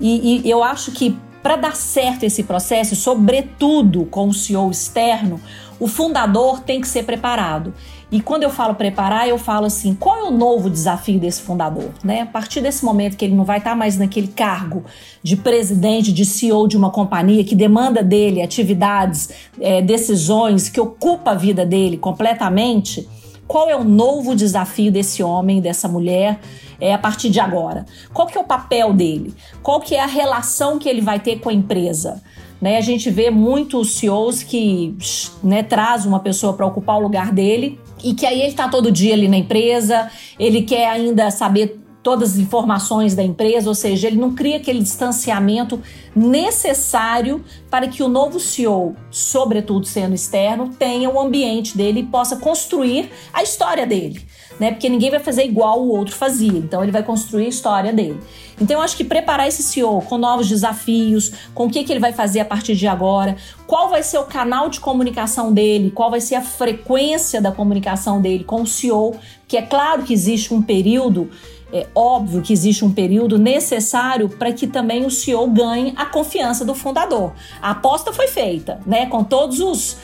E, 0.00 0.40
e 0.46 0.50
eu 0.50 0.64
acho 0.64 0.92
que 0.92 1.18
para 1.42 1.56
dar 1.56 1.76
certo 1.76 2.24
esse 2.24 2.42
processo, 2.42 2.96
sobretudo 2.96 4.04
com 4.06 4.28
o 4.28 4.34
CEO 4.34 4.70
externo, 4.70 5.40
o 5.78 5.86
fundador 5.86 6.60
tem 6.60 6.80
que 6.80 6.88
ser 6.88 7.04
preparado. 7.04 7.74
E 8.12 8.20
quando 8.20 8.42
eu 8.42 8.50
falo 8.50 8.74
preparar, 8.74 9.28
eu 9.28 9.38
falo 9.38 9.66
assim: 9.66 9.94
qual 9.94 10.16
é 10.16 10.22
o 10.24 10.30
novo 10.30 10.68
desafio 10.68 11.20
desse 11.20 11.42
fundador? 11.42 11.90
Né? 12.02 12.22
A 12.22 12.26
partir 12.26 12.60
desse 12.60 12.84
momento 12.84 13.16
que 13.16 13.24
ele 13.24 13.34
não 13.34 13.44
vai 13.44 13.58
estar 13.58 13.76
mais 13.76 13.96
naquele 13.96 14.28
cargo 14.28 14.84
de 15.22 15.36
presidente, 15.36 16.12
de 16.12 16.24
CEO 16.24 16.66
de 16.66 16.76
uma 16.76 16.90
companhia 16.90 17.44
que 17.44 17.54
demanda 17.54 18.02
dele 18.02 18.42
atividades, 18.42 19.30
é, 19.60 19.80
decisões, 19.80 20.68
que 20.68 20.80
ocupa 20.80 21.32
a 21.32 21.34
vida 21.34 21.64
dele 21.64 21.96
completamente, 21.96 23.08
qual 23.46 23.68
é 23.68 23.76
o 23.76 23.84
novo 23.84 24.34
desafio 24.34 24.90
desse 24.90 25.22
homem, 25.22 25.60
dessa 25.60 25.86
mulher? 25.88 26.40
é, 26.80 26.94
a 26.94 26.98
partir 26.98 27.28
de 27.30 27.38
agora? 27.38 27.84
Qual 28.12 28.26
que 28.26 28.38
é 28.38 28.40
o 28.40 28.44
papel 28.44 28.92
dele? 28.92 29.34
Qual 29.62 29.80
que 29.80 29.94
é 29.94 30.00
a 30.00 30.06
relação 30.06 30.78
que 30.78 30.88
ele 30.88 31.00
vai 31.00 31.20
ter 31.20 31.38
com 31.38 31.50
a 31.50 31.52
empresa? 31.52 32.22
Né, 32.60 32.76
a 32.76 32.82
gente 32.82 33.08
vê 33.10 33.30
muitos 33.30 33.94
CEOs 33.94 34.42
que 34.42 34.94
né, 35.42 35.62
traz 35.62 36.04
uma 36.04 36.20
pessoa 36.20 36.52
para 36.52 36.66
ocupar 36.66 36.98
o 36.98 37.00
lugar 37.00 37.32
dele 37.32 37.80
e 38.02 38.14
que 38.14 38.26
aí 38.26 38.40
ele 38.40 38.48
está 38.48 38.68
todo 38.68 38.90
dia 38.90 39.14
ali 39.14 39.28
na 39.28 39.36
empresa, 39.36 40.10
ele 40.38 40.62
quer 40.62 40.88
ainda 40.88 41.30
saber 41.30 41.80
todas 42.02 42.32
as 42.32 42.38
informações 42.38 43.14
da 43.14 43.22
empresa, 43.22 43.68
ou 43.68 43.74
seja, 43.74 44.06
ele 44.06 44.16
não 44.16 44.34
cria 44.34 44.56
aquele 44.56 44.80
distanciamento 44.80 45.80
necessário 46.16 47.44
para 47.70 47.88
que 47.88 48.02
o 48.02 48.08
novo 48.08 48.40
CEO, 48.40 48.96
sobretudo 49.10 49.86
sendo 49.86 50.14
externo, 50.14 50.70
tenha 50.78 51.10
o 51.10 51.20
ambiente 51.20 51.76
dele 51.76 52.00
e 52.00 52.06
possa 52.06 52.36
construir 52.36 53.10
a 53.32 53.42
história 53.42 53.86
dele 53.86 54.20
né? 54.60 54.72
Porque 54.72 54.90
ninguém 54.90 55.10
vai 55.10 55.18
fazer 55.18 55.42
igual 55.44 55.80
o 55.82 55.88
outro 55.88 56.14
fazia. 56.14 56.58
Então 56.58 56.82
ele 56.82 56.92
vai 56.92 57.02
construir 57.02 57.46
a 57.46 57.48
história 57.48 57.92
dele. 57.92 58.20
Então 58.60 58.76
eu 58.76 58.82
acho 58.82 58.94
que 58.94 59.02
preparar 59.02 59.48
esse 59.48 59.62
CEO 59.62 60.02
com 60.02 60.18
novos 60.18 60.46
desafios, 60.46 61.32
com 61.54 61.64
o 61.64 61.70
que, 61.70 61.82
que 61.82 61.90
ele 61.90 61.98
vai 61.98 62.12
fazer 62.12 62.40
a 62.40 62.44
partir 62.44 62.76
de 62.76 62.86
agora, 62.86 63.36
qual 63.66 63.88
vai 63.88 64.02
ser 64.02 64.18
o 64.18 64.24
canal 64.24 64.68
de 64.68 64.78
comunicação 64.78 65.50
dele, 65.50 65.90
qual 65.90 66.10
vai 66.10 66.20
ser 66.20 66.34
a 66.34 66.42
frequência 66.42 67.40
da 67.40 67.50
comunicação 67.50 68.20
dele 68.20 68.44
com 68.44 68.60
o 68.60 68.66
CEO, 68.66 69.16
que 69.48 69.56
é 69.56 69.62
claro 69.62 70.02
que 70.02 70.12
existe 70.12 70.52
um 70.52 70.60
período 70.60 71.30
é 71.72 71.86
óbvio 71.94 72.42
que 72.42 72.52
existe 72.52 72.84
um 72.84 72.92
período 72.92 73.38
necessário 73.38 74.28
para 74.28 74.52
que 74.52 74.66
também 74.66 75.06
o 75.06 75.10
CEO 75.10 75.46
ganhe 75.48 75.94
a 75.96 76.04
confiança 76.04 76.64
do 76.64 76.74
fundador. 76.74 77.32
A 77.62 77.70
aposta 77.70 78.12
foi 78.12 78.26
feita, 78.26 78.80
né? 78.84 79.06
Com 79.06 79.22
todos 79.22 79.60
os 79.60 79.96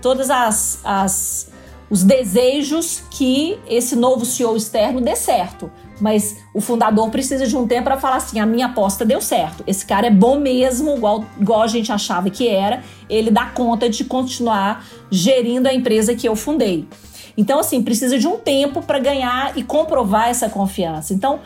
todas 0.00 0.30
as, 0.30 0.80
as 0.82 1.51
os 1.92 2.02
desejos 2.02 3.02
que 3.10 3.58
esse 3.68 3.94
novo 3.94 4.24
CEO 4.24 4.56
externo 4.56 4.98
dê 4.98 5.14
certo. 5.14 5.70
Mas 6.00 6.38
o 6.54 6.60
fundador 6.60 7.10
precisa 7.10 7.46
de 7.46 7.54
um 7.54 7.66
tempo 7.66 7.84
para 7.84 8.00
falar 8.00 8.16
assim: 8.16 8.40
a 8.40 8.46
minha 8.46 8.64
aposta 8.64 9.04
deu 9.04 9.20
certo. 9.20 9.62
Esse 9.66 9.84
cara 9.84 10.06
é 10.06 10.10
bom 10.10 10.40
mesmo, 10.40 10.96
igual, 10.96 11.26
igual 11.38 11.60
a 11.60 11.66
gente 11.66 11.92
achava 11.92 12.30
que 12.30 12.48
era. 12.48 12.82
Ele 13.10 13.30
dá 13.30 13.44
conta 13.44 13.90
de 13.90 14.04
continuar 14.04 14.86
gerindo 15.10 15.68
a 15.68 15.74
empresa 15.74 16.14
que 16.14 16.26
eu 16.26 16.34
fundei. 16.34 16.88
Então, 17.36 17.58
assim, 17.58 17.82
precisa 17.82 18.18
de 18.18 18.26
um 18.26 18.38
tempo 18.38 18.80
para 18.80 18.98
ganhar 18.98 19.52
e 19.54 19.62
comprovar 19.62 20.30
essa 20.30 20.48
confiança. 20.48 21.12
Então, 21.12 21.40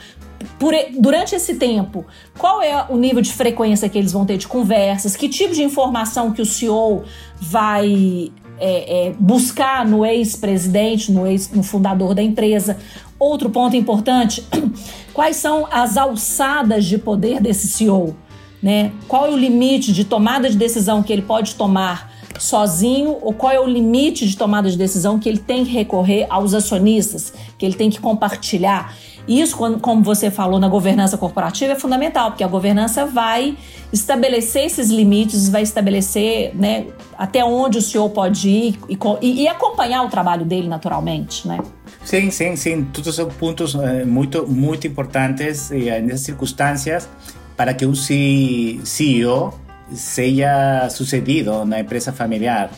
por, 0.60 0.72
durante 0.96 1.34
esse 1.34 1.56
tempo, 1.56 2.06
qual 2.38 2.62
é 2.62 2.86
o 2.88 2.96
nível 2.96 3.20
de 3.20 3.32
frequência 3.32 3.88
que 3.88 3.98
eles 3.98 4.12
vão 4.12 4.24
ter 4.24 4.36
de 4.36 4.46
conversas? 4.46 5.16
Que 5.16 5.28
tipo 5.28 5.52
de 5.52 5.64
informação 5.64 6.30
que 6.30 6.40
o 6.40 6.46
CEO 6.46 7.02
vai 7.40 8.30
é, 8.58 9.08
é, 9.08 9.12
buscar 9.18 9.86
no 9.86 10.04
ex-presidente, 10.04 11.12
no, 11.12 11.26
ex, 11.26 11.50
no 11.50 11.62
fundador 11.62 12.14
da 12.14 12.22
empresa. 12.22 12.78
Outro 13.18 13.50
ponto 13.50 13.76
importante: 13.76 14.46
quais 15.12 15.36
são 15.36 15.66
as 15.70 15.96
alçadas 15.96 16.84
de 16.84 16.98
poder 16.98 17.40
desse 17.40 17.68
CEO? 17.68 18.16
Né? 18.62 18.92
Qual 19.06 19.26
é 19.26 19.30
o 19.30 19.36
limite 19.36 19.92
de 19.92 20.04
tomada 20.04 20.48
de 20.48 20.56
decisão 20.56 21.02
que 21.02 21.12
ele 21.12 21.22
pode 21.22 21.54
tomar 21.54 22.12
sozinho 22.38 23.16
ou 23.22 23.32
qual 23.32 23.52
é 23.52 23.60
o 23.60 23.66
limite 23.66 24.26
de 24.26 24.36
tomada 24.36 24.70
de 24.70 24.76
decisão 24.76 25.18
que 25.18 25.28
ele 25.28 25.38
tem 25.38 25.64
que 25.64 25.72
recorrer 25.72 26.26
aos 26.28 26.52
acionistas, 26.52 27.32
que 27.56 27.64
ele 27.64 27.74
tem 27.74 27.90
que 27.90 28.00
compartilhar? 28.00 28.94
Isso, 29.28 29.56
como 29.80 30.02
você 30.02 30.30
falou 30.30 30.60
na 30.60 30.68
governança 30.68 31.18
corporativa, 31.18 31.72
é 31.72 31.76
fundamental, 31.76 32.30
porque 32.30 32.44
a 32.44 32.48
governança 32.48 33.04
vai 33.06 33.56
estabelecer 33.92 34.64
esses 34.64 34.88
limites, 34.90 35.48
vai 35.48 35.62
estabelecer 35.62 36.54
né, 36.54 36.86
até 37.18 37.44
onde 37.44 37.78
o 37.78 37.82
senhor 37.82 38.08
pode 38.10 38.48
ir 38.48 38.78
e, 38.88 39.42
e 39.42 39.48
acompanhar 39.48 40.02
o 40.04 40.08
trabalho 40.08 40.44
dele 40.44 40.68
naturalmente, 40.68 41.46
né? 41.46 41.58
Sim, 42.04 42.30
sim, 42.30 42.54
sim. 42.54 42.84
Todos 42.84 43.16
são 43.16 43.28
pontos 43.28 43.74
eh, 43.74 44.04
muito, 44.04 44.46
muito 44.46 44.86
importantes 44.86 45.72
eh, 45.72 46.00
nessas 46.00 46.20
circunstâncias 46.20 47.08
para 47.56 47.74
que 47.74 47.84
um 47.84 47.94
CEO 47.94 49.54
seja 49.92 50.88
sucedido 50.88 51.64
na 51.64 51.80
empresa 51.80 52.12
familiar. 52.12 52.70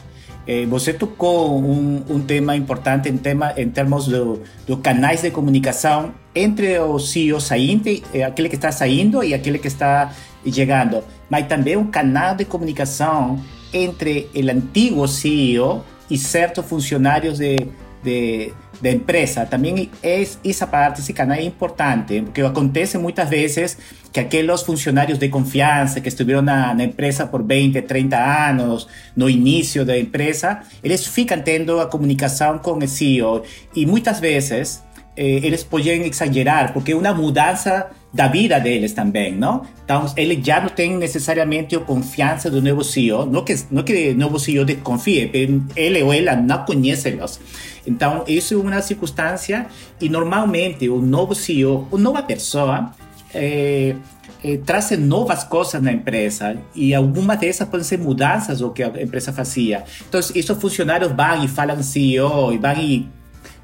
Eh, 0.48 0.64
você 0.64 0.94
tocou 0.94 1.60
um, 1.60 2.02
um, 2.08 2.20
tema 2.20 2.56
importante 2.56 3.06
em, 3.06 3.18
tema, 3.18 3.52
em 3.54 3.68
termos 3.68 4.06
dos 4.06 4.40
do 4.66 4.78
canais 4.78 5.20
de 5.20 5.30
comunicação 5.30 6.14
entre 6.34 6.78
o 6.78 6.98
CEO 6.98 7.38
saindo, 7.38 7.86
eh, 8.14 8.24
aquele 8.24 8.48
que 8.48 8.54
está 8.54 8.72
saindo 8.72 9.22
e 9.22 9.34
aquele 9.34 9.58
que 9.58 9.68
está 9.68 10.10
chegando, 10.50 11.04
mas 11.28 11.46
também 11.46 11.76
um 11.76 11.88
canal 11.88 12.34
de 12.34 12.46
comunicação 12.46 13.38
entre 13.74 14.30
o 14.34 14.50
antigo 14.50 15.06
CEO 15.06 15.84
e 16.08 16.16
certos 16.16 16.64
funcionários 16.64 17.36
de, 17.36 17.68
de 18.02 18.52
da 18.80 18.90
empresa. 18.90 19.48
También 19.48 19.90
es 20.02 20.38
esa 20.44 20.70
parte, 20.70 21.00
ese 21.00 21.12
canal 21.12 21.38
es 21.38 21.46
importante, 21.46 22.22
porque 22.22 22.42
acontece 22.42 22.98
muchas 22.98 23.28
veces 23.28 23.78
que 24.12 24.20
aquellos 24.20 24.64
funcionarios 24.64 25.18
de 25.18 25.30
confianza 25.30 26.00
que 26.00 26.08
estuvieron 26.08 26.46
na, 26.46 26.74
na 26.74 26.84
empresa 26.84 27.30
por 27.30 27.44
20, 27.44 27.82
30 27.82 28.48
anos, 28.48 28.88
no 29.16 29.28
início 29.28 29.84
da 29.84 29.96
empresa, 29.98 30.62
eles 30.82 31.06
ficam 31.06 31.40
tendo 31.42 31.80
a 31.80 31.90
comunicação 31.90 32.58
com 32.58 32.78
o 32.78 32.88
CEO 32.88 33.42
e 33.74 33.84
muitas 33.84 34.20
vezes 34.20 34.82
eh, 35.18 35.40
eles 35.42 35.64
podem 35.64 36.06
exagerar, 36.06 36.72
porque 36.72 36.92
é 36.92 36.96
uma 36.96 37.12
mudança 37.12 37.90
da 38.14 38.28
vida 38.28 38.60
deles 38.60 38.92
também, 38.92 39.34
não? 39.34 39.62
Então, 39.84 40.06
ele 40.16 40.40
já 40.40 40.60
não 40.60 40.68
tem 40.68 40.96
necessariamente 40.96 41.74
a 41.74 41.80
confiança 41.80 42.48
do 42.48 42.62
novo 42.62 42.84
CEO, 42.84 43.26
não 43.26 43.42
que, 43.42 43.56
não 43.68 43.82
que 43.82 44.10
o 44.10 44.16
novo 44.16 44.38
CEO 44.38 44.64
desconfie, 44.64 45.28
ele 45.74 46.02
ou 46.04 46.12
ela 46.12 46.36
não 46.36 46.64
conhece-los. 46.64 47.40
Então, 47.84 48.22
isso 48.28 48.54
é 48.54 48.56
uma 48.56 48.80
circunstância 48.80 49.66
e 50.00 50.08
normalmente 50.08 50.88
o 50.88 51.00
novo 51.00 51.34
CEO, 51.34 51.88
ou 51.90 51.98
nova 51.98 52.22
pessoa, 52.22 52.92
é, 53.34 53.96
é, 54.44 54.56
traz 54.58 54.96
novas 54.98 55.42
coisas 55.42 55.82
na 55.82 55.90
empresa 55.92 56.56
e 56.76 56.94
algumas 56.94 57.40
dessas 57.40 57.66
podem 57.66 57.84
ser 57.84 57.98
mudanças 57.98 58.60
do 58.60 58.70
que 58.70 58.84
a 58.84 59.02
empresa 59.02 59.32
fazia. 59.32 59.82
Então, 60.08 60.20
esses 60.20 60.48
funcionários 60.50 61.10
vão 61.10 61.44
e 61.44 61.48
falam 61.48 61.82
CEO 61.82 62.52
e 62.52 62.58
vão 62.58 62.72
e 62.78 63.17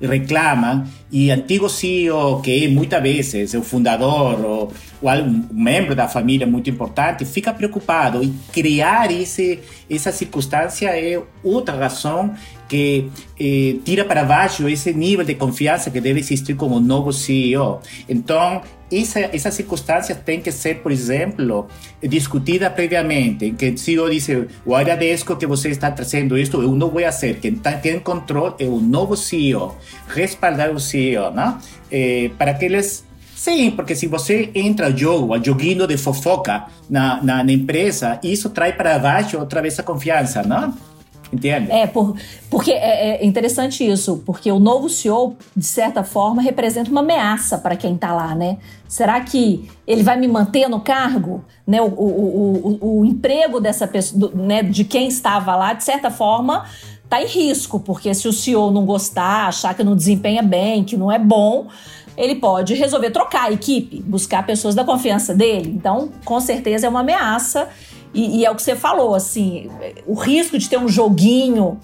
reclamam 0.06 0.84
e 1.10 1.30
antigo 1.30 1.68
CEO, 1.68 2.40
que 2.40 2.64
é 2.64 2.68
muitas 2.68 3.02
vezes 3.02 3.54
o 3.54 3.62
fundador 3.62 4.44
ou, 4.44 4.72
ou 5.02 5.12
um 5.12 5.46
membro 5.52 5.94
da 5.94 6.08
família 6.08 6.46
muito 6.46 6.68
importante, 6.70 7.24
fica 7.24 7.52
preocupado 7.52 8.22
e 8.22 8.32
criar 8.52 9.10
esse, 9.10 9.60
essa 9.90 10.10
circunstância 10.10 10.88
é 10.88 11.20
outra 11.42 11.76
razão 11.76 12.34
que 12.68 13.10
eh, 13.38 13.76
tira 13.84 14.04
para 14.04 14.24
baixo 14.24 14.68
esse 14.68 14.92
nível 14.92 15.24
de 15.24 15.34
confiança 15.34 15.90
que 15.90 16.00
deve 16.00 16.20
existir 16.20 16.54
como 16.54 16.80
novo 16.80 17.12
CEO. 17.12 17.80
Então, 18.08 18.62
essa, 18.92 19.20
essas 19.20 19.54
circunstâncias 19.54 20.18
têm 20.24 20.40
que 20.40 20.52
ser, 20.52 20.76
por 20.76 20.92
exemplo, 20.92 21.66
discutidas 22.02 22.72
previamente, 22.72 23.50
que 23.52 23.70
o 23.70 23.78
CEO 23.78 24.10
diz, 24.10 24.28
eu 24.28 24.74
agradeço 24.74 25.36
que 25.36 25.46
você 25.46 25.70
está 25.70 25.90
trazendo 25.90 26.38
isto, 26.38 26.62
eu 26.62 26.74
não 26.74 26.90
vou 26.90 27.02
fazer, 27.02 27.38
quem 27.40 27.54
tem 27.54 27.98
controle 27.98 28.54
é 28.58 28.64
o 28.64 28.78
novo 28.78 29.16
CEO, 29.16 29.76
respaldar 30.08 30.70
o 30.70 30.80
CEO, 30.80 31.30
né? 31.30 31.58
Eh, 31.90 32.30
para 32.38 32.54
que 32.54 32.64
eles 32.64 33.04
Sim, 33.44 33.72
porque 33.72 33.94
se 33.94 34.06
você 34.06 34.50
entra 34.54 34.86
ao 34.86 34.96
jogo, 34.96 35.34
ao 35.34 35.44
joguinho 35.44 35.86
de 35.86 35.98
fofoca 35.98 36.64
na, 36.88 37.22
na, 37.22 37.44
na 37.44 37.52
empresa, 37.52 38.18
isso 38.22 38.48
traz 38.48 38.74
para 38.74 38.98
baixo 38.98 39.38
outra 39.38 39.60
vez 39.60 39.78
a 39.78 39.82
confiança, 39.82 40.42
não? 40.42 40.74
Entende? 41.32 41.70
É, 41.70 41.86
por, 41.86 42.16
porque 42.48 42.70
é, 42.70 43.22
é, 43.22 43.26
interessante 43.26 43.84
isso, 43.84 44.22
porque 44.24 44.50
o 44.52 44.58
novo 44.58 44.88
CEO, 44.88 45.36
de 45.56 45.66
certa 45.66 46.04
forma, 46.04 46.40
representa 46.40 46.90
uma 46.90 47.00
ameaça 47.00 47.58
para 47.58 47.76
quem 47.76 47.94
está 47.94 48.12
lá, 48.12 48.34
né? 48.34 48.58
Será 48.86 49.20
que 49.20 49.68
ele 49.86 50.02
vai 50.02 50.16
me 50.16 50.28
manter 50.28 50.68
no 50.68 50.80
cargo? 50.80 51.44
Né? 51.66 51.80
O, 51.80 51.86
o, 51.86 52.78
o, 52.80 53.00
o 53.00 53.04
emprego 53.04 53.58
dessa 53.58 53.86
pessoa, 53.88 54.30
né, 54.34 54.62
de 54.62 54.84
quem 54.84 55.08
estava 55.08 55.56
lá, 55.56 55.72
de 55.72 55.82
certa 55.82 56.10
forma, 56.10 56.64
está 57.02 57.20
em 57.20 57.26
risco, 57.26 57.80
porque 57.80 58.14
se 58.14 58.28
o 58.28 58.32
CEO 58.32 58.70
não 58.70 58.84
gostar, 58.84 59.48
achar 59.48 59.74
que 59.74 59.82
não 59.82 59.96
desempenha 59.96 60.42
bem, 60.42 60.84
que 60.84 60.96
não 60.96 61.10
é 61.10 61.18
bom, 61.18 61.66
ele 62.16 62.36
pode 62.36 62.74
resolver 62.74 63.10
trocar 63.10 63.46
a 63.46 63.52
equipe, 63.52 64.00
buscar 64.02 64.46
pessoas 64.46 64.74
da 64.74 64.84
confiança 64.84 65.34
dele. 65.34 65.70
Então, 65.70 66.10
com 66.24 66.40
certeza 66.40 66.86
é 66.86 66.88
uma 66.88 67.00
ameaça 67.00 67.68
E, 68.14 68.38
e, 68.38 68.44
é 68.46 68.50
o 68.50 68.54
que 68.54 68.62
você 68.62 68.76
falou, 68.76 69.14
assim, 69.14 69.68
o 70.06 70.14
risco 70.14 70.56
de 70.56 70.68
ter 70.68 70.78
um 70.78 70.88
joguinho, 70.88 71.80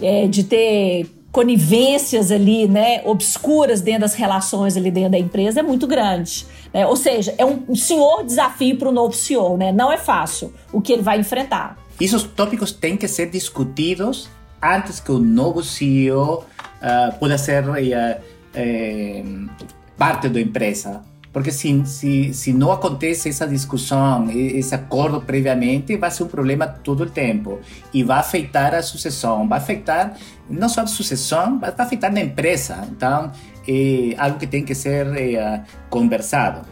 é, 0.00 0.26
de 0.26 0.44
ter 0.44 1.10
conivências 1.32 2.30
ali, 2.30 2.66
né, 2.66 3.02
obscuras 3.04 3.82
dentro 3.82 4.02
das 4.02 4.14
relações 4.14 4.74
ali 4.74 4.90
dentro 4.90 5.10
da 5.10 5.18
empresa 5.18 5.60
é 5.60 5.62
muito 5.62 5.86
grande. 5.86 6.46
Né? 6.72 6.86
Ou 6.86 6.96
seja, 6.96 7.34
é 7.36 7.44
um 7.44 7.74
senhor 7.74 8.24
desafio 8.24 8.78
para 8.78 8.88
o 8.88 8.92
novo 8.92 9.14
CEO, 9.14 9.56
né? 9.58 9.70
Não 9.70 9.92
é 9.92 9.98
fácil 9.98 10.52
o 10.72 10.80
que 10.80 10.92
ele 10.92 11.02
vai 11.02 11.20
enfrentar. 11.20 11.76
Esses 12.00 12.22
tópicos 12.22 12.72
têm 12.72 12.96
que 12.96 13.06
ser 13.06 13.30
discutidos 13.30 14.30
antes 14.62 14.98
que 14.98 15.12
o 15.12 15.18
novo 15.18 15.62
CEO 15.62 16.38
uh, 16.38 16.44
ah, 16.80 17.14
pueda 17.18 17.36
ser 17.38 17.68
uh, 17.68 17.74
eh, 18.54 19.24
parte 19.96 20.28
da 20.28 20.40
empresa. 20.40 21.02
Porque 21.36 21.52
se, 21.52 21.84
se, 21.84 22.32
se 22.32 22.50
não 22.50 22.72
acontece 22.72 23.28
essa 23.28 23.46
discussão, 23.46 24.30
esse 24.30 24.74
acordo 24.74 25.20
previamente, 25.20 25.94
vai 25.94 26.10
ser 26.10 26.22
um 26.22 26.28
problema 26.28 26.66
todo 26.66 27.02
o 27.02 27.10
tempo. 27.10 27.60
E 27.92 28.02
vai 28.02 28.20
afetar 28.20 28.74
a 28.74 28.82
sucessão, 28.82 29.46
vai 29.46 29.58
afetar 29.58 30.16
não 30.48 30.66
só 30.66 30.80
a 30.80 30.86
sucessão, 30.86 31.60
vai 31.60 31.70
afetar 31.76 32.10
na 32.10 32.22
empresa. 32.22 32.88
Então, 32.90 33.30
é 33.68 34.14
algo 34.16 34.38
que 34.38 34.46
tem 34.46 34.64
que 34.64 34.74
ser 34.74 35.08
é, 35.08 35.60
conversado. 35.90 36.62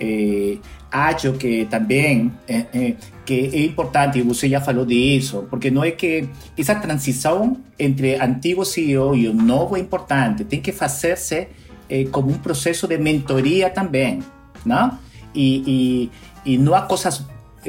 É, 0.00 0.56
acho 0.90 1.34
que 1.34 1.66
também 1.66 2.32
é, 2.48 2.94
que 3.26 3.50
é 3.52 3.64
importante, 3.66 4.22
você 4.22 4.48
já 4.48 4.62
falou 4.62 4.86
disso, 4.86 5.46
porque 5.50 5.70
não 5.70 5.84
é 5.84 5.90
que 5.90 6.26
essa 6.56 6.74
transição 6.74 7.58
entre 7.78 8.14
antigo 8.14 8.64
CEO 8.64 9.14
e 9.14 9.28
o 9.28 9.34
novo 9.34 9.76
é 9.76 9.80
importante, 9.80 10.42
tem 10.42 10.62
que 10.62 10.72
fazer-se 10.72 11.48
é, 11.88 12.04
como 12.04 12.30
um 12.30 12.38
processo 12.38 12.86
de 12.86 12.98
mentoria 12.98 13.70
também, 13.70 14.22
não? 14.64 14.98
E, 15.34 16.10
e, 16.44 16.54
e 16.54 16.58
não 16.58 16.74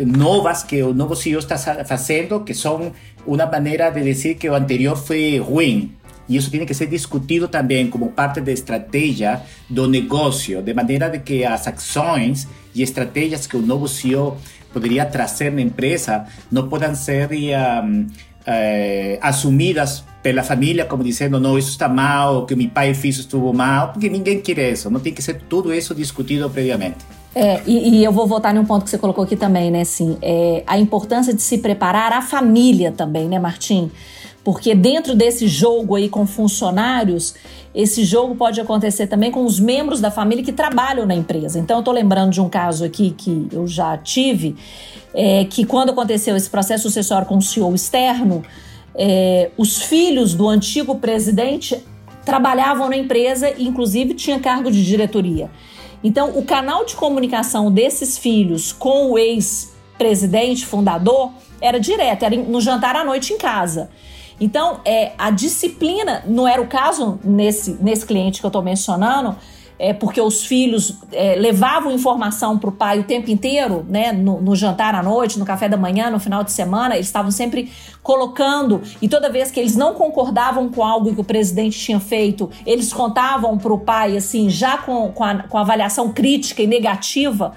novas 0.05 0.63
que 0.63 0.81
o 0.83 0.93
novo 0.93 1.15
CEO 1.15 1.39
está 1.39 1.57
fazendo 1.57 2.41
que 2.41 2.53
são 2.53 2.91
uma 3.25 3.45
maneira 3.45 3.89
de 3.89 4.03
dizer 4.03 4.35
que 4.35 4.49
o 4.49 4.55
anterior 4.55 4.95
foi 4.95 5.39
ruim. 5.39 5.91
E 6.29 6.35
isso 6.35 6.51
tem 6.51 6.65
que 6.65 6.73
ser 6.73 6.87
discutido 6.87 7.47
também 7.47 7.89
como 7.89 8.11
parte 8.11 8.41
da 8.41 8.51
estratégia 8.51 9.41
do 9.69 9.87
negócio, 9.87 10.61
de 10.61 10.73
maneira 10.73 11.09
de 11.09 11.19
que 11.19 11.45
as 11.45 11.67
ações 11.67 12.47
e 12.75 12.83
estratégias 12.83 13.47
que 13.47 13.55
o 13.55 13.61
novo 13.61 13.87
CEO 13.87 14.37
poderia 14.73 15.05
trazer 15.05 15.51
na 15.51 15.61
empresa 15.61 16.25
não 16.51 16.67
podem 16.67 16.93
ser 16.95 17.29
um, 17.31 18.07
pela 20.21 20.43
família 20.43 20.85
como 20.85 21.03
dizendo 21.03 21.39
não 21.39 21.57
isso 21.57 21.69
está 21.69 21.87
mal, 21.87 22.39
o 22.39 22.45
que 22.45 22.55
meu 22.55 22.69
pai 22.69 22.93
fez 22.93 23.17
estuvo 23.17 23.53
mal, 23.53 23.89
porque 23.93 24.09
ninguém 24.09 24.41
quer 24.41 24.73
isso. 24.73 24.89
Não 24.89 24.99
tem 24.99 25.13
que 25.13 25.21
ser 25.21 25.41
tudo 25.47 25.73
isso 25.73 25.93
discutido 25.95 26.49
previamente. 26.49 26.97
É, 27.35 27.61
e, 27.67 27.99
e, 27.99 28.03
eu 28.03 28.11
vou 28.11 28.25
voltar 28.25 28.55
em 28.55 28.57
um 28.57 28.65
ponto 28.65 28.83
que 28.83 28.89
você 28.89 28.97
colocou 28.97 29.23
aqui 29.23 29.35
também, 29.35 29.69
né? 29.69 29.81
Assim, 29.81 30.17
é, 30.23 30.63
a 30.65 30.79
importância 30.79 31.33
de 31.33 31.41
se 31.41 31.59
preparar 31.59 32.11
a 32.11 32.21
família 32.21 32.91
também, 32.91 33.27
né, 33.27 33.37
Martim? 33.37 33.91
Porque 34.43 34.73
dentro 34.73 35.13
desse 35.13 35.47
jogo 35.47 35.95
aí 35.95 36.09
com 36.09 36.25
funcionários, 36.25 37.35
esse 37.75 38.03
jogo 38.03 38.33
pode 38.33 38.59
acontecer 38.59 39.05
também 39.05 39.29
com 39.29 39.45
os 39.45 39.59
membros 39.59 40.01
da 40.01 40.09
família 40.09 40.43
que 40.43 40.51
trabalham 40.51 41.05
na 41.05 41.13
empresa. 41.13 41.59
Então, 41.59 41.77
eu 41.77 41.81
estou 41.81 41.93
lembrando 41.93 42.31
de 42.31 42.41
um 42.41 42.49
caso 42.49 42.83
aqui 42.83 43.11
que 43.11 43.47
eu 43.51 43.67
já 43.67 43.95
tive, 43.97 44.55
é, 45.13 45.45
que 45.45 45.63
quando 45.63 45.91
aconteceu 45.91 46.35
esse 46.35 46.49
processo 46.49 46.83
sucessório 46.83 47.27
com 47.27 47.37
o 47.37 47.41
CEO 47.41 47.75
externo, 47.75 48.41
é, 48.97 49.51
os 49.57 49.81
filhos 49.83 50.33
do 50.33 50.47
antigo 50.47 50.95
presidente 50.95 51.83
trabalhavam 52.25 52.89
na 52.89 52.97
empresa 52.97 53.49
e, 53.57 53.67
inclusive, 53.67 54.13
tinha 54.13 54.39
cargo 54.39 54.71
de 54.71 54.83
diretoria. 54.83 55.49
Então, 56.03 56.37
o 56.37 56.43
canal 56.43 56.83
de 56.83 56.95
comunicação 56.95 57.71
desses 57.71 58.17
filhos 58.17 58.71
com 58.71 59.11
o 59.11 59.17
ex-presidente, 59.17 60.65
fundador, 60.65 61.31
era 61.61 61.79
direto, 61.79 62.23
era 62.23 62.35
no 62.35 62.59
jantar 62.59 62.95
à 62.95 63.03
noite 63.03 63.33
em 63.33 63.37
casa. 63.37 63.89
Então, 64.39 64.81
é, 64.85 65.13
a 65.17 65.31
disciplina, 65.31 66.23
não 66.27 66.47
era 66.47 66.61
o 66.61 66.67
caso 66.67 67.19
nesse, 67.23 67.77
nesse 67.81 68.05
cliente 68.05 68.39
que 68.39 68.45
eu 68.45 68.49
estou 68.49 68.61
mencionando, 68.61 69.35
é, 69.79 69.93
porque 69.93 70.19
os 70.19 70.45
filhos 70.45 70.97
é, 71.11 71.35
levavam 71.35 71.91
informação 71.91 72.57
para 72.57 72.69
o 72.69 72.71
pai 72.71 72.99
o 72.99 73.03
tempo 73.03 73.29
inteiro, 73.29 73.85
né, 73.87 74.11
no, 74.11 74.41
no, 74.41 74.55
jantar 74.55 74.95
à 74.95 75.03
noite, 75.03 75.37
no 75.37 75.45
café 75.45 75.69
da 75.69 75.77
manhã, 75.77 76.09
no 76.09 76.19
final 76.19 76.43
de 76.43 76.51
semana, 76.51 76.95
eles 76.95 77.07
estavam 77.07 77.29
sempre 77.29 77.71
colocando, 78.01 78.81
e 79.01 79.07
toda 79.07 79.29
vez 79.29 79.51
que 79.51 79.59
eles 79.59 79.75
não 79.75 79.93
concordavam 79.93 80.69
com 80.69 80.83
algo 80.83 81.13
que 81.13 81.21
o 81.21 81.23
presidente 81.23 81.77
tinha 81.77 81.99
feito, 81.99 82.49
eles 82.65 82.91
contavam 82.91 83.57
para 83.57 83.73
o 83.73 83.79
pai, 83.79 84.17
assim, 84.17 84.49
já 84.49 84.77
com, 84.77 85.11
com, 85.11 85.23
a, 85.23 85.43
com 85.43 85.57
a 85.57 85.61
avaliação 85.61 86.11
crítica 86.11 86.63
e 86.63 86.67
negativa, 86.67 87.53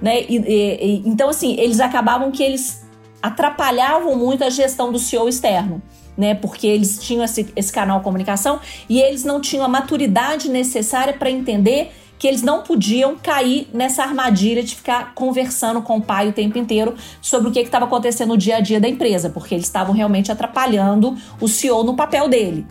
né, 0.00 0.22
e, 0.28 0.36
e, 0.36 1.02
então, 1.06 1.30
assim, 1.30 1.56
eles 1.58 1.80
acabavam 1.80 2.30
que 2.30 2.42
eles 2.42 2.82
atrapalhavam 3.22 4.16
muito 4.16 4.42
a 4.44 4.50
gestão 4.50 4.90
do 4.90 4.98
CEO 4.98 5.28
externo 5.28 5.80
né? 6.16 6.34
Porque 6.34 6.66
eles 6.66 6.98
tinham 6.98 7.24
esse, 7.24 7.52
esse 7.54 7.72
canal 7.72 7.98
de 7.98 8.04
comunicação 8.04 8.60
e 8.88 9.00
eles 9.00 9.24
não 9.24 9.40
tinham 9.40 9.64
a 9.64 9.68
maturidade 9.68 10.48
necessária 10.48 11.12
para 11.12 11.30
entender 11.30 11.92
que 12.22 12.28
eles 12.28 12.42
não 12.42 12.62
podiam 12.62 13.16
cair 13.16 13.68
nessa 13.74 14.04
armadilha 14.04 14.62
de 14.62 14.76
ficar 14.76 15.12
conversando 15.12 15.82
com 15.82 15.96
o 15.96 16.00
pai 16.00 16.28
o 16.28 16.32
tempo 16.32 16.56
inteiro 16.56 16.94
sobre 17.20 17.48
o 17.48 17.52
que 17.52 17.58
estava 17.58 17.84
acontecendo 17.84 18.28
no 18.28 18.36
dia 18.36 18.58
a 18.58 18.60
dia 18.60 18.78
da 18.78 18.88
empresa, 18.88 19.28
porque 19.28 19.56
eles 19.56 19.66
estavam 19.66 19.92
realmente 19.92 20.30
atrapalhando 20.30 21.16
o 21.40 21.48
CEO 21.48 21.82
no 21.82 21.96
papel 21.96 22.28
dele. 22.28 22.64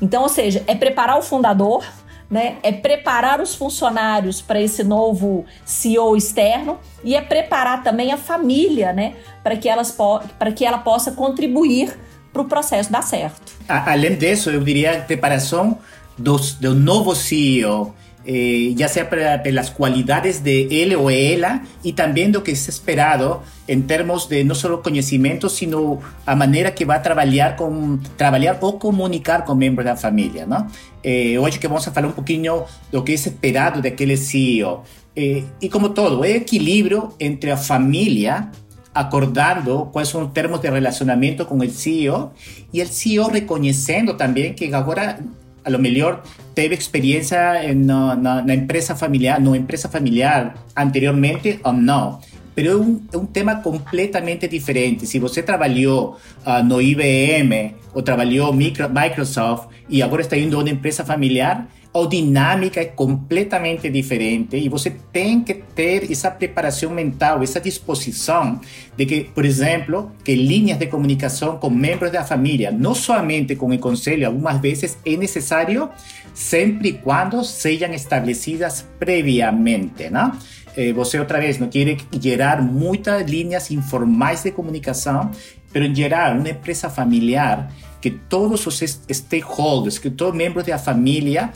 Então, 0.00 0.22
ou 0.22 0.28
seja, 0.28 0.62
é 0.68 0.74
preparar 0.76 1.18
o 1.18 1.22
fundador, 1.22 1.84
né? 2.30 2.58
É 2.62 2.70
preparar 2.70 3.40
os 3.40 3.56
funcionários 3.56 4.40
para 4.40 4.60
esse 4.60 4.84
novo 4.84 5.44
CEO 5.64 6.16
externo 6.16 6.78
e 7.02 7.16
é 7.16 7.20
preparar 7.20 7.82
também 7.82 8.12
a 8.12 8.16
família, 8.16 8.92
né? 8.92 9.14
Para 9.42 9.56
que 9.56 9.68
elas 9.68 9.90
para 10.38 10.52
que 10.52 10.64
ela 10.64 10.78
possa 10.78 11.10
contribuir 11.10 11.98
para 12.32 12.42
o 12.42 12.44
processo 12.46 12.90
dar 12.90 13.02
certo. 13.02 13.52
Além 13.68 14.16
disso, 14.16 14.50
eu 14.50 14.60
diria 14.60 15.04
preparação 15.06 15.78
do, 16.16 16.36
do 16.60 16.74
novo 16.74 17.14
CEO, 17.14 17.94
eh, 18.24 18.72
já 18.78 18.86
seja 18.88 19.38
pelas 19.38 19.68
qualidades 19.68 20.38
de 20.38 20.68
ele 20.70 20.94
ou 20.94 21.10
ela 21.10 21.60
e 21.82 21.92
também 21.92 22.30
do 22.30 22.40
que 22.40 22.52
é 22.52 22.54
esperado 22.54 23.42
em 23.66 23.80
termos 23.82 24.26
de 24.26 24.44
não 24.44 24.54
só 24.54 24.76
conhecimento, 24.76 25.48
sino 25.48 26.00
a 26.24 26.36
maneira 26.36 26.70
que 26.70 26.84
vai 26.84 27.02
trabalhar 27.02 27.56
com 27.56 27.98
trabalhar 28.16 28.58
ou 28.60 28.78
comunicar 28.78 29.44
com 29.44 29.54
membros 29.54 29.84
da 29.84 29.96
família, 29.96 30.46
não? 30.46 30.66
Eh, 31.02 31.34
acho 31.44 31.58
que 31.58 31.66
vamos 31.66 31.84
falar 31.84 32.06
um 32.06 32.12
pouquinho 32.12 32.64
do 32.92 33.02
que 33.02 33.12
é 33.12 33.14
esperado 33.14 33.82
daquele 33.82 34.16
CEO. 34.16 34.84
Eh, 35.16 35.42
e 35.60 35.68
como 35.68 35.90
todo, 35.90 36.24
é 36.24 36.30
equilíbrio 36.36 37.12
entre 37.18 37.50
a 37.50 37.56
família 37.56 38.50
acordando 38.94 39.90
cuáles 39.92 40.08
son 40.08 40.24
los 40.24 40.32
términos 40.32 40.62
de 40.62 40.70
relacionamiento 40.70 41.46
con 41.46 41.62
el 41.62 41.70
CEO 41.70 42.32
y 42.72 42.80
el 42.80 42.88
CEO 42.88 43.30
reconociendo 43.30 44.16
también 44.16 44.54
que 44.54 44.74
ahora 44.74 45.18
a 45.64 45.70
lo 45.70 45.78
mejor 45.78 46.22
teve 46.54 46.74
experiencia 46.74 47.62
en 47.62 47.90
una 47.90 48.54
empresa 48.54 48.96
familiar, 48.96 49.40
no 49.40 49.54
empresa 49.54 49.88
familiar 49.88 50.54
anteriormente 50.74 51.60
o 51.62 51.72
no. 51.72 52.20
Pero 52.54 52.72
es 52.72 52.86
un, 53.14 53.28
tema 53.32 53.62
completamente 53.62 54.46
diferente. 54.46 55.06
Si 55.06 55.18
usted 55.18 55.44
trabajó 55.44 56.18
uh, 56.44 56.62
no 56.62 56.82
IBM 56.82 57.74
o 57.94 58.04
trabajó 58.04 58.52
Microsoft 58.52 59.68
y 59.88 60.02
ahora 60.02 60.22
está 60.22 60.36
yendo 60.36 60.58
a 60.58 60.60
una 60.60 60.70
empresa 60.70 61.02
familiar, 61.02 61.68
a 61.94 62.06
dinâmica 62.06 62.80
é 62.80 62.86
completamente 62.86 63.90
diferente 63.90 64.56
e 64.56 64.68
você 64.68 64.90
tem 65.12 65.40
que 65.40 65.52
ter 65.52 66.10
essa 66.10 66.30
preparação 66.30 66.90
mental, 66.90 67.42
essa 67.42 67.60
disposição 67.60 68.58
de 68.96 69.04
que, 69.04 69.24
por 69.24 69.44
exemplo, 69.44 70.10
que 70.24 70.34
linhas 70.34 70.78
de 70.78 70.86
comunicação 70.86 71.58
com 71.58 71.68
membros 71.68 72.10
da 72.10 72.24
família, 72.24 72.70
não 72.70 72.94
somente 72.94 73.56
com 73.56 73.70
o 73.70 73.78
conselho, 73.78 74.26
algumas 74.26 74.58
vezes 74.58 74.96
é 75.04 75.16
necessário, 75.16 75.90
sempre 76.32 76.88
e 76.88 76.92
quando 76.94 77.44
sejam 77.44 77.92
estabelecidas 77.92 78.86
previamente, 78.98 80.08
né? 80.08 80.32
Você, 80.94 81.18
outra 81.18 81.38
vez, 81.38 81.58
não 81.58 81.68
quer 81.68 81.98
gerar 82.18 82.62
muitas 82.62 83.30
linhas 83.30 83.70
informais 83.70 84.42
de 84.42 84.50
comunicação, 84.50 85.30
mas 85.74 85.84
em 85.84 85.94
gerar 85.94 86.34
uma 86.34 86.48
empresa 86.48 86.88
familiar 86.88 87.70
que 88.00 88.10
todos 88.10 88.66
os 88.66 88.80
stakeholders, 89.12 89.98
que 89.98 90.10
todos 90.10 90.32
os 90.32 90.38
membros 90.38 90.66
da 90.66 90.78
família 90.78 91.52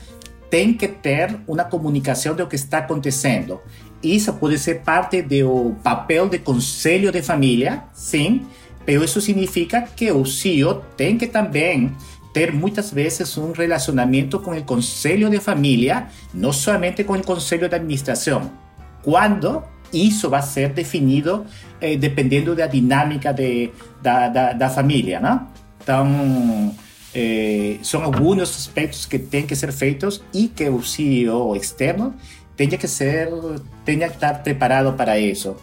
tem 0.49 0.73
que 0.73 0.87
ter 0.87 1.35
uma 1.47 1.63
comunicação 1.63 2.35
do 2.35 2.47
que 2.47 2.55
está 2.55 2.79
acontecendo. 2.79 3.59
Isso 4.01 4.33
pode 4.33 4.59
ser 4.59 4.81
parte 4.81 5.21
do 5.21 5.75
papel 5.83 6.29
de 6.29 6.39
conselho 6.39 7.11
de 7.11 7.21
família, 7.21 7.83
sim, 7.93 8.45
mas 8.85 9.01
isso 9.03 9.19
significa 9.19 9.81
que 9.81 10.11
o 10.11 10.25
CEO 10.25 10.75
tem 10.95 11.17
que 11.17 11.27
também 11.27 11.91
ter 12.33 12.53
muitas 12.53 12.91
vezes 12.91 13.37
um 13.37 13.51
relacionamento 13.51 14.39
com 14.39 14.51
o 14.51 14.63
conselho 14.63 15.29
de 15.29 15.39
família, 15.39 16.07
não 16.33 16.53
somente 16.53 17.03
com 17.03 17.13
o 17.13 17.23
conselho 17.23 17.67
de 17.67 17.75
administração. 17.75 18.51
Quando 19.03 19.63
isso 19.91 20.29
vai 20.29 20.41
ser 20.41 20.69
definido 20.69 21.45
eh, 21.81 21.97
dependendo 21.97 22.55
da 22.55 22.67
dinâmica 22.67 23.33
de, 23.33 23.71
da, 24.01 24.27
da, 24.27 24.53
da 24.53 24.69
família, 24.69 25.19
eh, 27.13 27.77
são 27.81 28.03
alguns 28.03 28.41
aspectos 28.41 29.05
que 29.05 29.17
têm 29.17 29.45
que 29.45 29.55
ser 29.55 29.71
feitos 29.71 30.21
e 30.33 30.47
que 30.47 30.67
o 30.69 30.83
CEO 30.83 31.55
externo 31.55 32.13
tenha 32.55 32.77
que 32.77 32.87
ser, 32.87 33.29
tenha 33.85 34.07
que 34.09 34.15
estar 34.15 34.41
preparado 34.43 34.93
para 34.93 35.19
isso. 35.19 35.55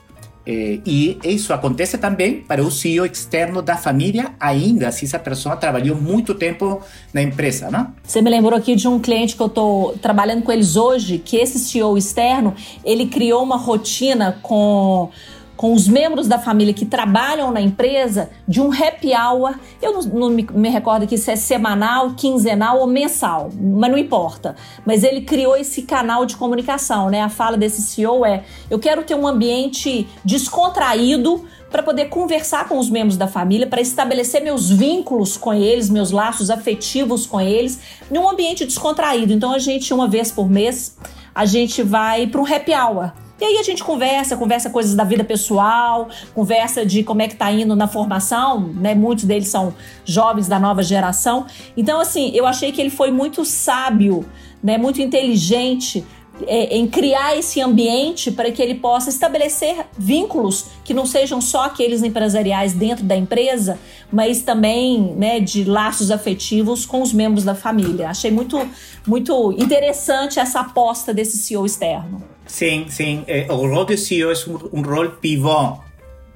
Eh, 0.47 0.81
e 0.85 1.19
isso 1.25 1.55
acontece 1.55 1.97
também 1.97 2.43
para 2.43 2.63
o 2.63 2.71
CEO 2.71 3.07
externo 3.07 3.63
da 3.63 3.77
família, 3.77 4.33
ainda 4.39 4.93
se 4.93 5.07
essa 5.07 5.19
pessoa 5.19 5.57
trabalhou 5.57 5.97
muito 5.97 6.35
tempo 6.35 6.83
na 7.15 7.23
empresa, 7.23 7.71
não? 7.71 7.95
Você 8.03 8.21
me 8.21 8.29
lembrou 8.29 8.59
aqui 8.59 8.77
de 8.77 8.87
um 8.87 9.01
cliente 9.01 9.37
que 9.37 9.43
eu 9.43 9.47
estou 9.47 9.97
trabalhando 9.99 10.43
com 10.43 10.53
eles 10.53 10.77
hoje, 10.77 11.19
que 11.19 11.37
esse 11.39 11.59
CEO 11.59 11.97
externo, 11.97 12.55
ele 12.85 13.07
criou 13.07 13.43
uma 13.43 13.57
rotina 13.57 14.39
com 14.43 15.11
com 15.57 15.73
os 15.73 15.87
membros 15.87 16.27
da 16.27 16.39
família 16.39 16.75
que 16.75 16.85
trabalham 16.85 17.51
na 17.51 17.61
empresa 17.61 18.31
de 18.47 18.61
um 18.61 18.73
happy 18.73 19.13
hour. 19.15 19.55
Eu 19.81 19.93
não, 19.93 20.03
não 20.03 20.31
me, 20.31 20.47
me, 20.53 20.69
recordo 20.69 21.05
aqui 21.05 21.17
se 21.17 21.31
é 21.31 21.37
semanal, 21.37 22.15
quinzenal 22.15 22.79
ou 22.79 22.87
mensal, 22.87 23.51
mas 23.59 23.91
não 23.91 23.99
importa. 23.99 24.57
Mas 24.85 25.05
ele 25.05 25.23
criou 25.23 25.57
esse 25.57 25.83
canal 25.83 26.27
de 26.27 26.37
comunicação, 26.37 27.09
né? 27.09 27.23
A 27.23 27.29
fala 27.29 27.57
desse 27.57 27.83
CEO 27.83 28.25
é: 28.25 28.45
eu 28.69 28.79
quero 28.79 29.03
ter 29.05 29.15
um 29.15 29.27
ambiente 29.27 30.07
descontraído 30.25 31.45
para 31.71 31.83
poder 31.83 32.05
conversar 32.05 32.69
com 32.69 32.79
os 32.79 32.89
membros 32.89 33.17
da 33.17 33.27
família, 33.27 33.67
para 33.67 33.81
estabelecer 33.81 34.41
meus 34.41 34.71
vínculos 34.71 35.37
com 35.37 35.53
eles, 35.53 35.91
meus 35.91 36.13
laços 36.13 36.49
afetivos 36.49 37.27
com 37.27 37.41
eles, 37.41 37.81
num 38.11 38.29
ambiente 38.29 38.65
descontraído. 38.65 39.33
Então 39.33 39.53
a 39.53 39.59
gente, 39.59 39.93
uma 39.93 40.07
vez 40.07 40.31
por 40.31 40.49
mês, 40.49 40.97
a 41.35 41.45
gente 41.45 41.83
vai 41.83 42.29
para 42.29 42.41
um 42.41 42.47
happy 42.47 42.73
hour 42.73 43.24
e 43.41 43.45
aí 43.45 43.59
a 43.59 43.63
gente 43.63 43.83
conversa, 43.83 44.37
conversa 44.37 44.71
coisas 44.71 44.95
da 44.95 45.03
vida 45.03 45.25
pessoal, 45.25 46.09
conversa 46.35 46.87
de 46.87 47.03
como 47.03 47.21
é 47.21 47.29
que 47.29 47.35
tá 47.35 47.51
indo 47.51 47.75
na 47.75 47.89
formação, 47.89 48.61
né? 48.75 48.95
Muitos 48.95 49.25
deles 49.25 49.49
são 49.49 49.75
jovens 50.05 50.47
da 50.47 50.59
nova 50.59 50.83
geração. 50.83 51.47
Então, 51.77 52.01
assim, 52.01 52.31
eu 52.33 52.47
achei 52.47 52.71
que 52.71 52.81
ele 52.81 52.91
foi 52.91 53.11
muito 53.11 53.45
sábio, 53.45 54.25
né? 54.63 54.79
Muito 54.79 55.03
inteligente 55.03 56.07
é, 56.47 56.77
em 56.77 56.87
criar 56.87 57.37
esse 57.37 57.61
ambiente 57.61 58.31
para 58.31 58.53
que 58.53 58.63
ele 58.63 58.77
possa 58.77 59.09
estabelecer 59.09 59.85
vínculos 59.99 60.67
que 60.85 60.95
não 60.95 61.05
sejam 61.05 61.41
só 61.41 61.65
aqueles 61.65 62.03
empresariais 62.03 62.73
dentro 62.73 63.05
da 63.05 63.17
empresa, 63.17 63.79
mas 64.13 64.43
também 64.43 65.15
né, 65.17 65.41
de 65.41 65.65
laços 65.65 66.11
afetivos 66.11 66.87
com 66.87 67.03
os 67.03 67.13
membros 67.13 67.45
da 67.45 67.55
família. 67.55 68.11
Achei 68.11 68.31
muito, 68.31 68.59
muito 69.07 69.53
interessante 69.59 70.39
essa 70.39 70.61
aposta 70.61 71.13
desse 71.13 71.37
CEO 71.37 71.67
externo. 71.67 72.34
Sim, 72.47 72.87
sim. 72.89 73.25
Eh, 73.27 73.47
o 73.51 73.67
rol 73.67 73.85
de 73.85 73.97
CEO 73.97 74.31
é 74.31 74.35
um, 74.49 74.81
um 74.81 74.83
rol 74.83 75.11
pivô 75.11 75.79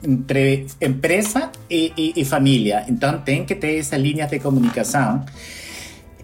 entre 0.02 0.66
empresa 0.80 1.50
e, 1.68 1.92
e, 1.96 2.12
e, 2.16 2.24
família. 2.24 2.84
Então 2.88 3.20
tem 3.20 3.44
que 3.44 3.54
ter 3.54 3.78
essa 3.78 3.96
linha 3.96 4.26
de 4.26 4.38
comunicação. 4.38 5.24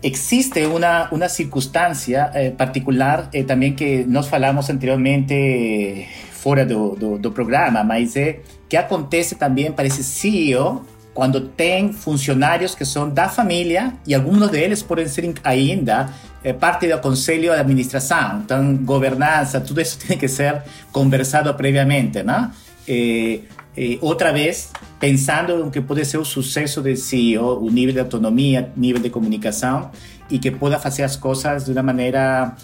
Existe 0.02 0.66
uma, 0.66 1.08
uma 1.10 1.28
circunstância 1.28 2.30
eh, 2.34 2.50
particular 2.50 3.28
eh, 3.32 3.42
também 3.42 3.74
que 3.74 4.04
nós 4.04 4.28
falamos 4.28 4.68
anteriormente 4.70 6.06
fora 6.30 6.64
do, 6.64 6.94
do, 6.94 7.18
do, 7.18 7.32
programa, 7.32 7.82
mas 7.82 8.16
é 8.16 8.40
que 8.68 8.76
acontece 8.76 9.34
também 9.34 9.72
para 9.72 9.86
esse 9.86 10.04
CEO 10.04 10.84
quando 11.14 11.40
tem 11.40 11.92
funcionários 11.92 12.74
que 12.74 12.84
são 12.84 13.08
da 13.08 13.28
família 13.28 13.94
e 14.04 14.14
alguns 14.14 14.50
deles 14.50 14.82
podem 14.82 15.06
ser 15.06 15.32
ainda 15.44 16.10
é 16.42 16.52
parte 16.52 16.86
do 16.86 16.98
conselho 17.00 17.44
de 17.44 17.48
administração. 17.48 18.42
Então, 18.44 18.76
governança, 18.76 19.60
tudo 19.60 19.80
isso 19.80 19.96
tem 20.06 20.18
que 20.18 20.28
ser 20.28 20.62
conversado 20.92 21.52
previamente, 21.54 22.22
né? 22.22 22.50
E, 22.86 23.40
e, 23.74 23.98
outra 24.02 24.30
vez, 24.30 24.70
pensando 25.00 25.66
em 25.66 25.70
que 25.70 25.80
pode 25.80 26.04
ser 26.04 26.18
o 26.18 26.24
sucesso 26.24 26.82
de 26.82 26.96
CEO, 26.96 27.64
o 27.64 27.70
nível 27.70 27.94
de 27.94 28.00
autonomia, 28.00 28.70
nível 28.76 29.00
de 29.00 29.08
comunicação, 29.08 29.90
e 30.28 30.38
que 30.38 30.50
possa 30.50 30.78
fazer 30.78 31.02
as 31.02 31.16
coisas 31.16 31.64
de 31.64 31.72
uma 31.72 31.82
maneira 31.82 32.54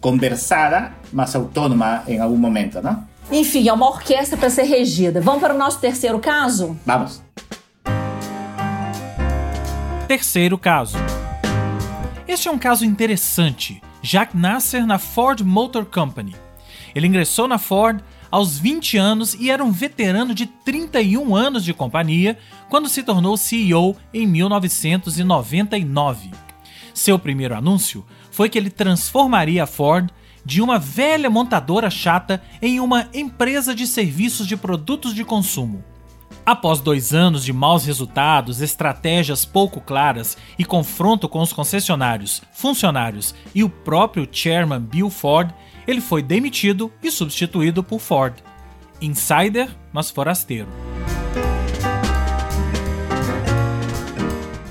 conversada, 0.00 0.92
mas 1.12 1.34
autônoma 1.34 2.04
em 2.06 2.20
algum 2.20 2.36
momento, 2.36 2.80
né? 2.80 2.98
Enfim, 3.30 3.68
é 3.68 3.72
uma 3.72 3.88
orquestra 3.88 4.36
para 4.36 4.50
ser 4.50 4.64
regida. 4.64 5.20
Vamos 5.20 5.40
para 5.40 5.54
o 5.54 5.58
nosso 5.58 5.78
terceiro 5.80 6.18
caso? 6.18 6.76
Vamos. 6.84 7.22
Terceiro 10.06 10.58
caso. 10.58 10.98
Este 12.28 12.48
é 12.48 12.50
um 12.50 12.58
caso 12.58 12.84
interessante. 12.84 13.80
Jack 14.02 14.36
Nasser 14.36 14.86
na 14.86 14.98
Ford 14.98 15.40
Motor 15.40 15.86
Company. 15.86 16.36
Ele 16.94 17.06
ingressou 17.06 17.48
na 17.48 17.58
Ford 17.58 18.00
aos 18.30 18.58
20 18.58 18.98
anos 18.98 19.34
e 19.34 19.50
era 19.50 19.64
um 19.64 19.72
veterano 19.72 20.34
de 20.34 20.46
31 20.46 21.34
anos 21.34 21.64
de 21.64 21.72
companhia 21.72 22.38
quando 22.68 22.88
se 22.88 23.02
tornou 23.02 23.36
CEO 23.36 23.96
em 24.12 24.26
1999. 24.26 26.30
Seu 26.92 27.18
primeiro 27.18 27.56
anúncio 27.56 28.04
foi 28.30 28.48
que 28.48 28.58
ele 28.58 28.70
transformaria 28.70 29.64
a 29.64 29.66
Ford 29.66 30.10
de 30.44 30.60
uma 30.60 30.78
velha 30.78 31.30
montadora 31.30 31.90
chata 31.90 32.42
em 32.60 32.80
uma 32.80 33.08
empresa 33.14 33.74
de 33.74 33.86
serviços 33.86 34.46
de 34.46 34.56
produtos 34.56 35.14
de 35.14 35.24
consumo. 35.24 35.82
Após 36.46 36.80
dois 36.80 37.14
anos 37.14 37.42
de 37.42 37.54
maus 37.54 37.86
resultados, 37.86 38.60
estratégias 38.60 39.46
pouco 39.46 39.80
claras 39.80 40.36
e 40.58 40.64
confronto 40.64 41.26
com 41.26 41.40
os 41.40 41.52
concessionários, 41.52 42.42
funcionários 42.52 43.34
e 43.54 43.64
o 43.64 43.68
próprio 43.70 44.28
chairman 44.30 44.80
Bill 44.80 45.08
Ford, 45.08 45.50
ele 45.86 46.02
foi 46.02 46.22
demitido 46.22 46.92
e 47.02 47.10
substituído 47.10 47.82
por 47.82 47.98
Ford. 47.98 48.34
Insider, 49.00 49.70
mas 49.92 50.10
forasteiro. 50.10 50.68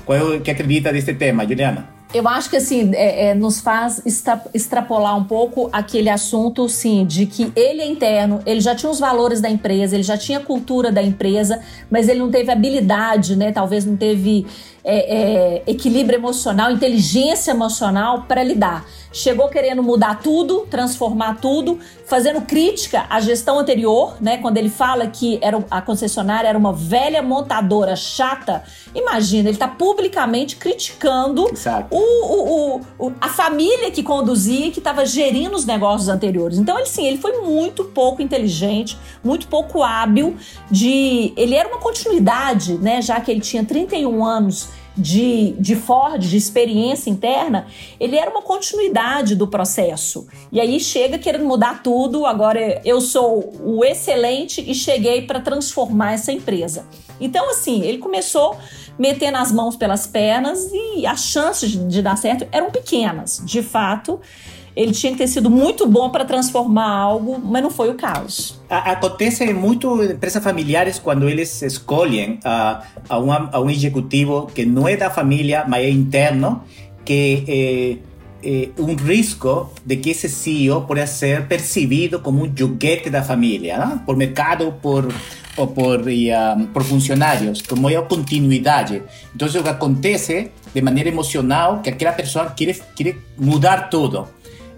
Qual 0.04 0.18
é 0.18 0.22
o 0.22 0.40
que 0.40 0.50
acredita 0.50 0.92
desse 0.92 1.14
tema, 1.14 1.46
Juliana? 1.46 1.93
Eu 2.14 2.28
acho 2.28 2.48
que 2.48 2.56
assim 2.56 2.92
é, 2.94 3.30
é, 3.30 3.34
nos 3.34 3.60
faz 3.60 4.00
extra, 4.06 4.40
extrapolar 4.54 5.18
um 5.18 5.24
pouco 5.24 5.68
aquele 5.72 6.08
assunto, 6.08 6.68
sim, 6.68 7.04
de 7.04 7.26
que 7.26 7.52
ele 7.56 7.82
é 7.82 7.86
interno, 7.86 8.40
ele 8.46 8.60
já 8.60 8.72
tinha 8.72 8.88
os 8.88 9.00
valores 9.00 9.40
da 9.40 9.50
empresa, 9.50 9.96
ele 9.96 10.04
já 10.04 10.16
tinha 10.16 10.38
a 10.38 10.40
cultura 10.40 10.92
da 10.92 11.02
empresa, 11.02 11.60
mas 11.90 12.08
ele 12.08 12.20
não 12.20 12.30
teve 12.30 12.52
habilidade, 12.52 13.34
né? 13.34 13.50
Talvez 13.50 13.84
não 13.84 13.96
teve 13.96 14.46
é, 14.84 15.16
é, 15.16 15.62
equilíbrio 15.66 16.18
emocional, 16.18 16.70
inteligência 16.70 17.52
emocional 17.52 18.24
para 18.28 18.42
lidar. 18.42 18.84
Chegou 19.10 19.48
querendo 19.48 19.82
mudar 19.82 20.20
tudo, 20.20 20.66
transformar 20.68 21.40
tudo, 21.40 21.78
fazendo 22.04 22.42
crítica 22.42 23.06
à 23.08 23.20
gestão 23.20 23.58
anterior, 23.60 24.16
né? 24.20 24.38
Quando 24.38 24.56
ele 24.56 24.68
fala 24.68 25.06
que 25.06 25.38
era, 25.40 25.64
a 25.70 25.80
concessionária 25.80 26.48
era 26.48 26.58
uma 26.58 26.72
velha 26.72 27.22
montadora 27.22 27.94
chata, 27.94 28.64
imagina, 28.92 29.48
ele 29.48 29.56
está 29.56 29.68
publicamente 29.68 30.56
criticando 30.56 31.46
o, 31.90 31.98
o, 31.98 32.80
o, 32.98 33.12
a 33.20 33.28
família 33.28 33.90
que 33.90 34.02
conduzia, 34.02 34.70
que 34.72 34.80
estava 34.80 35.06
gerindo 35.06 35.54
os 35.54 35.64
negócios 35.64 36.08
anteriores. 36.08 36.58
Então, 36.58 36.76
ele 36.76 36.86
sim, 36.86 37.06
ele 37.06 37.18
foi 37.18 37.40
muito 37.40 37.84
pouco 37.84 38.20
inteligente, 38.20 38.98
muito 39.22 39.46
pouco 39.46 39.82
hábil 39.82 40.36
de. 40.68 41.32
Ele 41.36 41.54
era 41.54 41.68
uma 41.68 41.78
continuidade, 41.78 42.74
né? 42.78 43.00
Já 43.00 43.20
que 43.20 43.30
ele 43.30 43.40
tinha 43.40 43.64
31 43.64 44.24
anos 44.24 44.73
de, 44.96 45.52
de 45.58 45.74
Ford, 45.74 46.20
de 46.20 46.36
experiência 46.36 47.10
interna, 47.10 47.66
ele 47.98 48.16
era 48.16 48.30
uma 48.30 48.42
continuidade 48.42 49.34
do 49.34 49.46
processo. 49.46 50.26
E 50.52 50.60
aí 50.60 50.78
chega 50.78 51.18
querendo 51.18 51.44
mudar 51.44 51.82
tudo, 51.82 52.24
agora 52.26 52.80
eu 52.84 53.00
sou 53.00 53.52
o 53.62 53.84
excelente 53.84 54.64
e 54.66 54.74
cheguei 54.74 55.22
para 55.22 55.40
transformar 55.40 56.12
essa 56.12 56.32
empresa. 56.32 56.86
Então, 57.20 57.50
assim, 57.50 57.82
ele 57.82 57.98
começou 57.98 58.56
metendo 58.98 59.38
as 59.38 59.50
mãos 59.50 59.76
pelas 59.76 60.06
pernas 60.06 60.70
e 60.72 61.06
as 61.06 61.24
chances 61.24 61.70
de 61.70 62.02
dar 62.02 62.16
certo 62.16 62.46
eram 62.52 62.70
pequenas. 62.70 63.42
De 63.44 63.62
fato, 63.62 64.20
ele 64.76 64.92
tinha 64.92 65.12
que 65.12 65.18
ter 65.18 65.28
sido 65.28 65.48
muito 65.48 65.86
bom 65.86 66.10
para 66.10 66.24
transformar 66.24 66.90
algo, 66.90 67.38
mas 67.38 67.62
não 67.62 67.70
foi 67.70 67.90
o 67.90 67.94
caso. 67.94 68.60
Acontece 68.68 69.52
muito 69.52 70.02
em 70.02 70.12
empresas 70.12 70.42
familiares 70.42 70.98
quando 70.98 71.28
eles 71.28 71.62
escolhem 71.62 72.40
a, 72.44 72.82
a, 73.08 73.18
uma, 73.18 73.50
a 73.52 73.60
um 73.60 73.70
executivo 73.70 74.46
que 74.52 74.64
não 74.66 74.88
é 74.88 74.96
da 74.96 75.10
família, 75.10 75.64
mas 75.68 75.84
é 75.84 75.90
interno, 75.90 76.62
que 77.04 78.00
é, 78.42 78.48
é 78.48 78.68
um 78.78 78.96
risco 78.96 79.70
de 79.86 79.96
que 79.96 80.10
esse 80.10 80.28
CEO 80.28 80.82
possa 80.82 81.06
ser 81.06 81.46
percebido 81.46 82.18
como 82.18 82.44
um 82.44 82.52
joguete 82.54 83.08
da 83.08 83.22
família, 83.22 83.78
não? 83.78 83.98
por 83.98 84.16
mercado, 84.16 84.74
por 84.82 85.06
ou 85.56 85.68
por, 85.68 86.02
um, 86.08 86.66
por 86.66 86.82
funcionários, 86.82 87.62
como 87.62 87.88
é 87.88 87.96
a 87.96 88.02
continuidade. 88.02 89.02
Então, 89.34 89.48
o 89.48 89.62
que 89.62 89.68
acontece 89.68 90.50
de 90.74 90.82
maneira 90.82 91.08
emocional 91.08 91.80
que 91.80 91.90
aquela 91.90 92.12
pessoa 92.12 92.52
quer 92.56 93.16
mudar 93.38 93.88
tudo. 93.88 94.28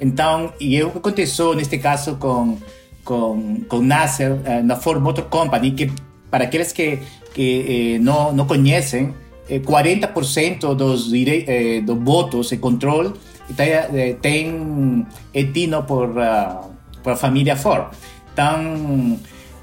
Então, 0.00 0.52
e 0.60 0.82
o 0.82 0.90
que 0.90 0.98
aconteceu 0.98 1.54
neste 1.54 1.78
caso 1.78 2.16
com, 2.16 2.58
com, 3.04 3.60
com 3.68 3.80
Nasser, 3.80 4.32
uh, 4.32 4.62
na 4.62 4.76
Ford 4.76 5.00
Motor 5.00 5.24
Company, 5.24 5.72
que 5.72 5.90
para 6.30 6.44
aqueles 6.44 6.72
que, 6.72 6.98
que 7.32 7.94
eh, 7.94 7.98
não, 7.98 8.32
não 8.32 8.46
conhecem, 8.46 9.14
eh, 9.48 9.60
40% 9.60 10.74
dos, 10.74 11.12
eh, 11.14 11.80
dos 11.80 11.98
votos 12.02 12.50
e 12.52 12.56
controle 12.58 13.12
tem, 13.56 14.14
tem 14.20 15.06
é 15.32 15.44
tido 15.44 15.82
por, 15.84 16.08
uh, 16.10 16.70
por 17.02 17.12
a 17.12 17.16
família 17.16 17.56
Ford. 17.56 17.86
Então, 18.32 19.18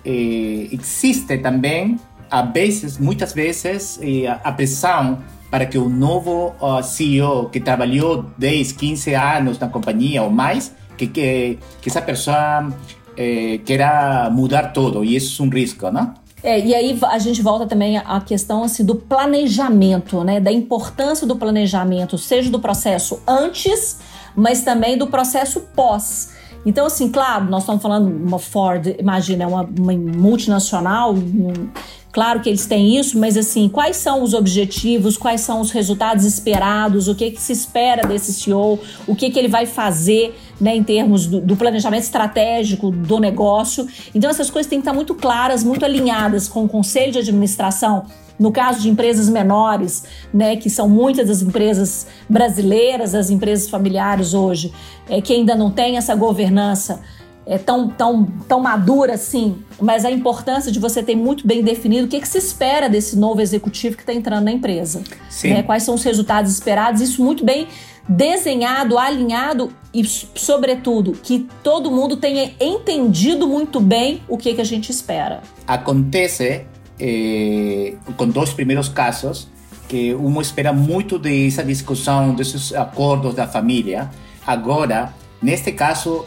eh, 0.06 0.70
existe 0.72 1.38
também, 1.40 2.00
a 2.32 2.42
vezes, 2.42 2.98
muitas 2.98 3.34
vezes, 3.34 4.00
eh, 4.02 4.28
a 4.28 4.52
pressão 4.52 5.20
para 5.54 5.68
que 5.68 5.78
o 5.78 5.88
novo 5.88 6.56
uh, 6.60 6.82
CEO 6.82 7.48
que 7.48 7.60
trabalhou 7.60 8.26
10, 8.40 8.72
15 8.72 9.14
anos 9.14 9.60
na 9.60 9.70
companhia 9.70 10.24
ou 10.24 10.32
mais, 10.32 10.74
que, 10.98 11.06
que, 11.06 11.60
que 11.80 11.90
essa 11.90 12.02
pessoa 12.02 12.74
eh, 13.16 13.60
queira 13.64 14.32
mudar 14.32 14.74
tudo, 14.74 15.06
e 15.06 15.16
isso 15.16 15.44
é 15.44 15.46
um 15.46 15.50
risco, 15.50 15.92
não? 15.92 16.12
É, 16.42 16.60
e 16.60 16.74
aí 16.74 17.00
a 17.04 17.20
gente 17.20 17.40
volta 17.44 17.68
também 17.68 18.00
à 18.00 18.20
questão 18.20 18.64
assim, 18.64 18.84
do 18.84 18.96
planejamento, 18.96 20.24
né? 20.24 20.40
Da 20.40 20.52
importância 20.52 21.28
do 21.28 21.36
planejamento, 21.36 22.18
seja 22.18 22.50
do 22.50 22.60
processo 22.60 23.22
antes, 23.28 24.00
mas 24.36 24.64
também 24.64 24.98
do 24.98 25.06
processo 25.06 25.60
pós. 25.76 26.32
Então, 26.66 26.86
assim, 26.86 27.10
claro, 27.10 27.46
nós 27.46 27.64
estamos 27.64 27.82
falando 27.82 28.08
uma 28.08 28.40
Ford, 28.40 28.96
imagina, 28.98 29.44
é 29.44 29.48
uma, 29.48 29.64
uma 29.64 29.94
multinacional, 29.94 31.14
um, 31.14 31.70
Claro 32.14 32.42
que 32.42 32.48
eles 32.48 32.68
têm 32.68 32.96
isso, 32.96 33.18
mas 33.18 33.36
assim, 33.36 33.68
quais 33.68 33.98
são 33.98 34.22
os 34.22 34.36
objetivos, 34.36 35.18
quais 35.18 35.42
são 35.42 35.60
os 35.60 35.72
resultados 35.72 36.26
esperados, 36.26 37.08
o 37.08 37.16
que, 37.16 37.32
que 37.32 37.42
se 37.42 37.52
espera 37.52 38.08
desse 38.08 38.32
CEO, 38.32 38.80
o 39.08 39.16
que, 39.16 39.32
que 39.32 39.40
ele 39.40 39.48
vai 39.48 39.66
fazer 39.66 40.40
né, 40.62 40.76
em 40.76 40.84
termos 40.84 41.26
do, 41.26 41.42
do, 41.42 41.56
planejamento 41.56 42.04
estratégico 42.04 42.92
do 42.92 43.20
negócio. 43.20 43.88
Então, 44.14 44.30
essas 44.30 44.52
coisas 44.52 44.70
têm 44.70 44.78
que 44.78 44.84
estar 44.84 44.94
muito 44.94 45.16
claras, 45.16 45.64
muito 45.64 45.84
alinhadas 45.84 46.48
com 46.48 46.64
o 46.64 46.70
conselho 46.70 47.12
de 47.12 47.18
administração. 47.18 48.06
No 48.40 48.52
caso 48.52 48.82
de 48.82 48.90
empresas 48.90 49.30
menores, 49.30 50.04
né, 50.34 50.56
que 50.56 50.70
são 50.70 50.90
muitas 50.90 51.28
das 51.28 51.42
empresas 51.42 52.08
brasileiras, 52.28 53.14
as 53.14 53.30
empresas 53.30 53.70
familiares 53.70 54.34
hoje, 54.34 54.74
é, 55.10 55.22
que 55.22 55.34
ainda 55.34 55.56
não 55.56 55.70
têm 55.70 55.98
essa 55.98 56.16
governança 56.16 57.02
é, 57.46 57.58
tão, 57.58 57.90
tão, 57.90 58.26
tão 58.48 58.60
madura 58.60 59.16
assim, 59.16 59.58
mas 59.80 60.06
a 60.06 60.12
importância 60.12 60.72
de 60.72 60.80
você 60.80 61.04
ter 61.04 61.16
muito 61.16 61.46
bem 61.46 61.62
definido 61.62 62.06
o 62.06 62.10
que, 62.10 62.20
que 62.20 62.28
se 62.28 62.38
espera 62.38 62.90
desse 62.90 63.18
novo 63.18 63.42
executivo 63.42 63.96
que 63.96 64.04
está 64.04 64.14
entrando 64.14 64.46
na 64.46 64.52
empresa. 64.52 65.04
Né? 65.44 65.64
Quais 65.64 65.84
são 65.84 65.96
os 65.96 66.04
resultados 66.04 66.52
esperados, 66.52 67.02
isso 67.02 67.24
muito 67.24 67.44
bem 67.44 67.68
desenhado, 68.08 68.98
alinhado 68.98 69.72
e, 69.94 70.04
sobretudo, 70.06 71.14
que 71.14 71.48
todo 71.62 71.92
mundo 71.92 72.18
tenha 72.18 72.52
entendido 72.60 73.48
muito 73.48 73.80
bem 73.80 74.22
o 74.28 74.38
que, 74.38 74.54
que 74.54 74.62
a 74.62 74.66
gente 74.66 74.90
espera. 74.90 75.42
Acontece 75.68 76.66
eh, 77.00 77.96
com 78.18 78.28
dois 78.28 78.54
primeiros 78.54 78.90
casos 78.90 79.48
que 79.88 80.14
um 80.14 80.42
espera 80.42 80.74
muito 80.74 81.20
dessa 81.20 81.64
discussão, 81.64 82.34
desses 82.34 82.74
acordos 82.74 83.36
da 83.36 83.48
família. 83.48 84.10
Agora, 84.46 85.14
neste 85.42 85.72
caso, 85.72 86.26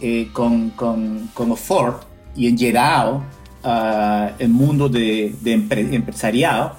eh, 0.00 0.26
com, 0.32 0.70
com, 0.70 1.26
com 1.34 1.50
o 1.50 1.56
Ford 1.56 2.00
e 2.36 2.48
em 2.48 2.56
geral 2.56 3.24
uh, 3.64 4.44
o 4.44 4.48
mundo 4.48 4.88
de, 4.88 5.30
de 5.30 5.54
empre, 5.54 5.94
empresarial, 5.94 6.78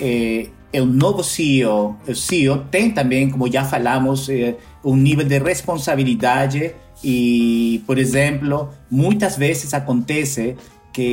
eh, 0.00 0.48
o 0.74 0.84
novo 0.84 1.24
CEO, 1.24 1.96
o 2.06 2.14
CEO 2.14 2.58
tem 2.70 2.90
também, 2.90 3.30
como 3.30 3.50
já 3.50 3.64
falamos, 3.64 4.28
eh, 4.28 4.54
um 4.84 4.96
nível 4.96 5.24
de 5.24 5.38
responsabilidade 5.38 6.74
e, 7.02 7.82
por 7.86 7.98
exemplo, 7.98 8.70
muitas 8.90 9.36
vezes 9.36 9.72
acontece 9.72 10.56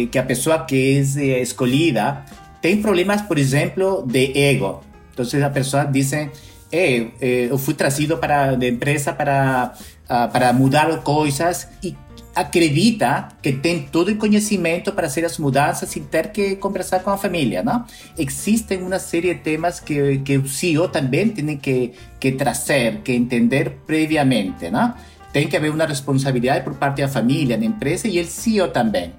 que, 0.07 0.17
a 0.17 0.23
pessoa 0.23 0.65
que 0.65 1.03
é 1.17 1.41
escolhida 1.41 2.23
tem 2.61 2.81
problemas, 2.81 3.21
por 3.21 3.37
exemplo, 3.37 4.03
de 4.05 4.37
ego. 4.37 4.83
Então, 5.13 5.25
a 5.45 5.49
pessoa 5.49 5.85
diz, 5.85 6.11
eh, 6.13 6.29
eh, 6.71 7.47
eu 7.49 7.57
fui 7.57 7.73
trazido 7.73 8.17
para 8.17 8.51
a 8.51 8.67
empresa 8.67 9.13
para 9.13 9.73
uh, 10.05 10.31
para 10.31 10.53
mudar 10.53 11.01
coisas 11.03 11.67
e 11.83 11.95
acredita 12.35 13.29
que 13.41 13.53
tem 13.53 13.83
todo 13.83 14.11
o 14.11 14.15
conhecimento 14.17 14.91
para 14.91 15.07
fazer 15.07 15.23
as 15.23 15.37
mudanças 15.37 15.87
sem 15.87 16.03
ter 16.03 16.31
que 16.31 16.57
conversar 16.57 16.99
com 16.99 17.11
a 17.11 17.17
família, 17.17 17.63
não? 17.63 17.85
Existem 18.17 18.81
uma 18.81 18.99
série 18.99 19.33
de 19.33 19.39
temas 19.39 19.79
que, 19.79 20.17
que 20.19 20.37
o 20.37 20.47
CEO 20.47 20.89
também 20.89 21.29
tem 21.29 21.57
que, 21.57 21.93
que 22.19 22.33
trazer, 22.33 22.97
que 23.03 23.13
entender 23.13 23.77
previamente, 23.85 24.69
não? 24.69 24.93
Tem 25.31 25.47
que 25.47 25.55
haver 25.55 25.71
uma 25.71 25.85
responsabilidade 25.85 26.63
por 26.63 26.75
parte 26.75 27.01
da 27.01 27.07
família, 27.07 27.57
da 27.57 27.65
empresa 27.65 28.07
e 28.07 28.19
o 28.19 28.25
CEO 28.25 28.67
também. 28.69 29.13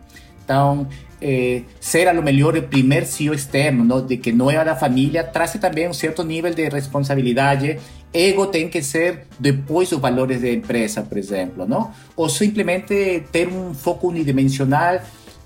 Então, 0.46 0.86
eh, 1.20 1.62
ser 1.80 2.06
a 2.06 2.12
lo 2.12 2.22
melhor 2.22 2.56
o 2.56 2.62
primeiro 2.62 3.04
CEO 3.04 3.34
externo, 3.34 3.84
não, 3.84 4.06
de 4.06 4.16
que 4.16 4.30
não 4.30 4.48
é 4.48 4.64
da 4.64 4.76
família, 4.76 5.24
traz 5.24 5.52
também 5.54 5.88
um 5.88 5.92
certo 5.92 6.22
nível 6.22 6.54
de 6.54 6.68
responsabilidade 6.68 7.78
ego 8.12 8.46
tem 8.46 8.68
que 8.68 8.82
ser 8.82 9.26
depois 9.38 9.90
dos 9.90 10.00
valores 10.00 10.40
da 10.40 10.48
empresa, 10.48 11.02
por 11.02 11.18
exemplo, 11.18 11.66
não? 11.66 11.90
Ou 12.16 12.28
simplesmente 12.28 13.24
ter 13.30 13.48
um 13.48 13.74
foco 13.74 14.08
unidimensional 14.08 15.00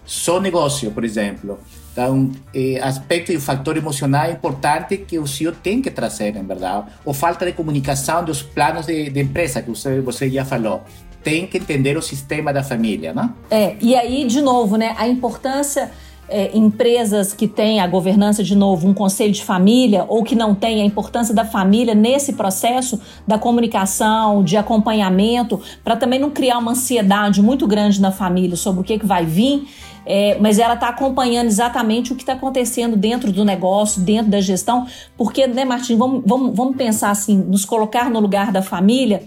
só 0.05 0.40
negócio, 0.40 0.90
por 0.90 1.05
exemplo. 1.05 1.59
Então, 1.92 2.30
eh, 2.55 2.78
aspecto 2.80 3.32
e 3.32 3.40
fator 3.40 3.76
emocional 3.76 4.26
é 4.26 4.32
importante 4.32 4.98
que 4.98 5.18
o 5.18 5.26
CEO 5.26 5.53
tem 5.53 5.82
que 5.82 5.90
trazer, 5.90 6.36
em 6.36 6.46
verdade. 6.46 6.86
Ou 7.05 7.12
falta 7.12 7.44
de 7.44 7.53
comunicação 7.53 8.24
dos 8.24 8.42
planos 8.42 8.86
de, 8.86 9.11
de 9.11 9.20
empresa, 9.20 9.62
que 9.62 9.70
você, 9.70 10.01
você 10.01 10.30
já 10.30 10.44
falou. 10.44 10.84
Tem 11.23 11.47
que 11.47 11.59
entender 11.59 11.97
o 11.97 12.03
sistema 12.03 12.53
da 12.53 12.62
família, 12.62 13.12
não? 13.12 13.35
É, 13.51 13.77
e 13.81 13.95
aí, 13.95 14.27
de 14.27 14.41
novo, 14.41 14.77
né, 14.77 14.95
a 14.97 15.07
importância 15.07 15.91
é, 16.31 16.57
empresas 16.57 17.35
que 17.35 17.49
têm 17.49 17.81
a 17.81 17.87
governança, 17.89 18.43
de 18.43 18.55
novo, 18.55 18.89
um 18.89 18.95
conselho 18.95 19.33
de 19.33 19.45
família, 19.45 20.07
ou 20.09 20.23
que 20.23 20.37
não 20.37 20.55
têm 20.55 20.81
a 20.81 20.85
importância 20.85 21.35
da 21.35 21.45
família 21.45 21.95
nesse 21.95 22.35
processo 22.35 23.01
da 23.27 23.37
comunicação, 23.37 24.45
de 24.45 24.57
acompanhamento, 24.57 25.61
para 25.83 25.97
também 25.97 26.21
não 26.21 26.31
criar 26.31 26.59
uma 26.59 26.71
ansiedade 26.71 27.43
muito 27.43 27.66
grande 27.66 28.01
na 28.01 28.12
família 28.12 28.57
sobre 28.57 28.81
o 28.81 28.85
que, 28.85 28.99
que 28.99 29.07
vai 29.07 29.27
vir. 29.27 29.66
É, 30.07 30.39
mas 30.41 30.59
ela 30.59 30.75
está 30.75 30.89
acompanhando 30.89 31.47
exatamente 31.47 32.12
o 32.12 32.16
que 32.16 32.23
está 32.23 32.33
acontecendo 32.33 32.97
dentro 32.97 33.31
do 33.31 33.45
negócio, 33.45 34.01
dentro 34.01 34.31
da 34.31 34.41
gestão, 34.41 34.87
porque, 35.16 35.47
né, 35.47 35.64
Martim, 35.64 35.97
vamos, 35.97 36.23
vamos, 36.25 36.57
vamos 36.57 36.77
pensar 36.77 37.11
assim, 37.11 37.37
nos 37.37 37.66
colocar 37.66 38.09
no 38.09 38.18
lugar 38.18 38.51
da 38.51 38.62
família, 38.62 39.23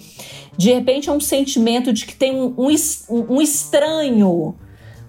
de 0.58 0.72
repente 0.72 1.10
é 1.10 1.12
um 1.12 1.20
sentimento 1.20 1.92
de 1.92 2.06
que 2.06 2.16
tem 2.16 2.36
um, 2.36 2.56
um, 2.58 3.36
um 3.36 3.42
estranho 3.42 4.56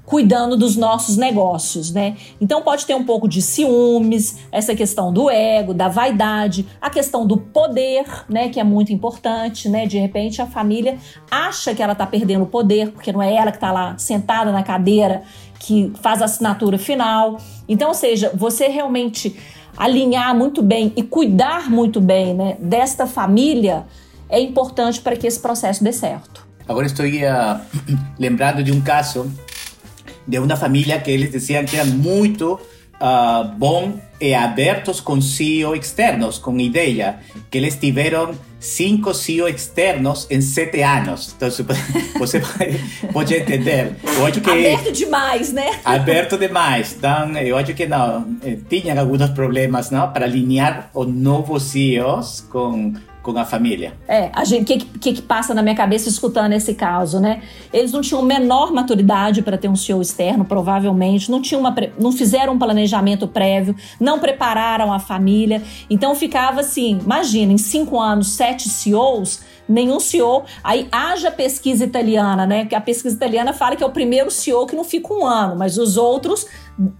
cuidando 0.04 0.56
dos 0.56 0.76
nossos 0.76 1.16
negócios, 1.16 1.90
né? 1.90 2.16
Então 2.40 2.62
pode 2.62 2.84
ter 2.84 2.94
um 2.94 3.04
pouco 3.04 3.26
de 3.26 3.40
ciúmes, 3.40 4.38
essa 4.52 4.74
questão 4.74 5.12
do 5.12 5.30
ego, 5.30 5.72
da 5.72 5.88
vaidade, 5.88 6.66
a 6.80 6.90
questão 6.90 7.26
do 7.26 7.38
poder, 7.38 8.04
né, 8.28 8.48
que 8.48 8.60
é 8.60 8.64
muito 8.64 8.92
importante, 8.92 9.68
né? 9.68 9.86
De 9.86 9.98
repente 9.98 10.42
a 10.42 10.46
família 10.46 10.98
acha 11.30 11.74
que 11.74 11.82
ela 11.82 11.94
tá 11.94 12.06
perdendo 12.06 12.44
o 12.44 12.46
poder, 12.46 12.90
porque 12.90 13.12
não 13.12 13.22
é 13.22 13.34
ela 13.34 13.50
que 13.50 13.58
tá 13.58 13.72
lá 13.72 13.96
sentada 13.96 14.52
na 14.52 14.62
cadeira 14.62 15.22
que 15.58 15.90
faz 16.02 16.20
a 16.20 16.26
assinatura 16.26 16.76
final. 16.76 17.38
Então, 17.66 17.88
ou 17.88 17.94
seja, 17.94 18.30
você 18.34 18.68
realmente 18.68 19.34
alinhar 19.76 20.34
muito 20.36 20.62
bem 20.62 20.92
e 20.94 21.02
cuidar 21.02 21.70
muito 21.70 22.00
bem, 22.00 22.34
né, 22.34 22.56
desta 22.60 23.06
família 23.06 23.86
é 24.34 24.40
importante 24.40 25.00
para 25.00 25.16
que 25.16 25.26
esse 25.26 25.38
processo 25.38 25.84
dê 25.84 25.92
certo. 25.92 26.44
Agora 26.66 26.86
estou 26.86 27.06
uh, 27.06 27.60
lembrando 28.18 28.64
de 28.64 28.72
um 28.72 28.80
caso 28.80 29.30
de 30.26 30.38
uma 30.38 30.56
família 30.56 30.98
que 30.98 31.10
eles 31.10 31.30
diziam 31.30 31.64
que 31.64 31.76
era 31.76 31.84
muito 31.84 32.54
uh, 32.54 33.48
bom 33.56 34.00
e 34.20 34.34
abertos 34.34 35.00
com 35.00 35.20
CEO 35.20 35.76
externos, 35.76 36.38
com 36.38 36.58
ideia, 36.58 37.20
que 37.50 37.58
eles 37.58 37.76
tiveram 37.76 38.34
cinco 38.58 39.12
CEO 39.12 39.46
externos 39.46 40.26
em 40.30 40.40
sete 40.40 40.82
anos. 40.82 41.34
Então, 41.36 41.48
você 42.18 42.40
pode 43.12 43.34
entender. 43.34 43.94
Eu 44.02 44.26
acho 44.26 44.40
que, 44.40 44.50
aberto 44.50 44.92
demais, 44.92 45.52
né? 45.52 45.78
Aberto 45.84 46.38
demais. 46.38 46.96
Então, 46.96 47.36
eu 47.36 47.56
acho 47.56 47.74
que 47.74 47.86
não, 47.86 48.36
eh, 48.42 48.56
tinham 48.68 48.98
alguns 48.98 49.28
problemas 49.30 49.90
não, 49.90 50.10
para 50.10 50.24
alinhar 50.24 50.90
os 50.94 51.06
novos 51.06 51.64
CEOs 51.64 52.40
com 52.50 52.94
com 53.32 53.38
a 53.38 53.44
família. 53.44 53.94
É, 54.06 54.30
a 54.34 54.44
gente, 54.44 54.62
o 54.62 54.78
que, 54.78 54.84
que, 54.98 55.12
que, 55.14 55.22
passa 55.22 55.54
na 55.54 55.62
minha 55.62 55.74
cabeça 55.74 56.08
escutando 56.08 56.52
esse 56.52 56.74
caso, 56.74 57.18
né? 57.18 57.42
Eles 57.72 57.90
não 57.90 58.02
tinham 58.02 58.22
menor 58.22 58.70
maturidade 58.70 59.40
para 59.40 59.56
ter 59.56 59.66
um 59.66 59.74
CEO 59.74 60.02
externo, 60.02 60.44
provavelmente, 60.44 61.30
não, 61.30 61.40
tinham 61.40 61.60
uma, 61.60 61.74
não 61.98 62.12
fizeram 62.12 62.52
um 62.52 62.58
planejamento 62.58 63.26
prévio, 63.26 63.74
não 63.98 64.18
prepararam 64.18 64.92
a 64.92 64.98
família. 64.98 65.62
Então 65.88 66.14
ficava 66.14 66.60
assim: 66.60 66.98
imagina, 67.02 67.52
em 67.52 67.58
cinco 67.58 67.98
anos, 67.98 68.32
sete 68.32 68.68
CEOs 68.68 69.40
nenhum 69.68 70.00
CEO. 70.00 70.44
Aí 70.62 70.88
haja 70.90 71.30
pesquisa 71.30 71.84
italiana, 71.84 72.46
né? 72.46 72.64
Que 72.66 72.74
a 72.74 72.80
pesquisa 72.80 73.14
italiana 73.14 73.52
fala 73.52 73.76
que 73.76 73.82
é 73.82 73.86
o 73.86 73.90
primeiro 73.90 74.30
CEO 74.30 74.66
que 74.66 74.76
não 74.76 74.84
fica 74.84 75.12
um 75.12 75.26
ano, 75.26 75.56
mas 75.56 75.78
os 75.78 75.96
outros 75.96 76.46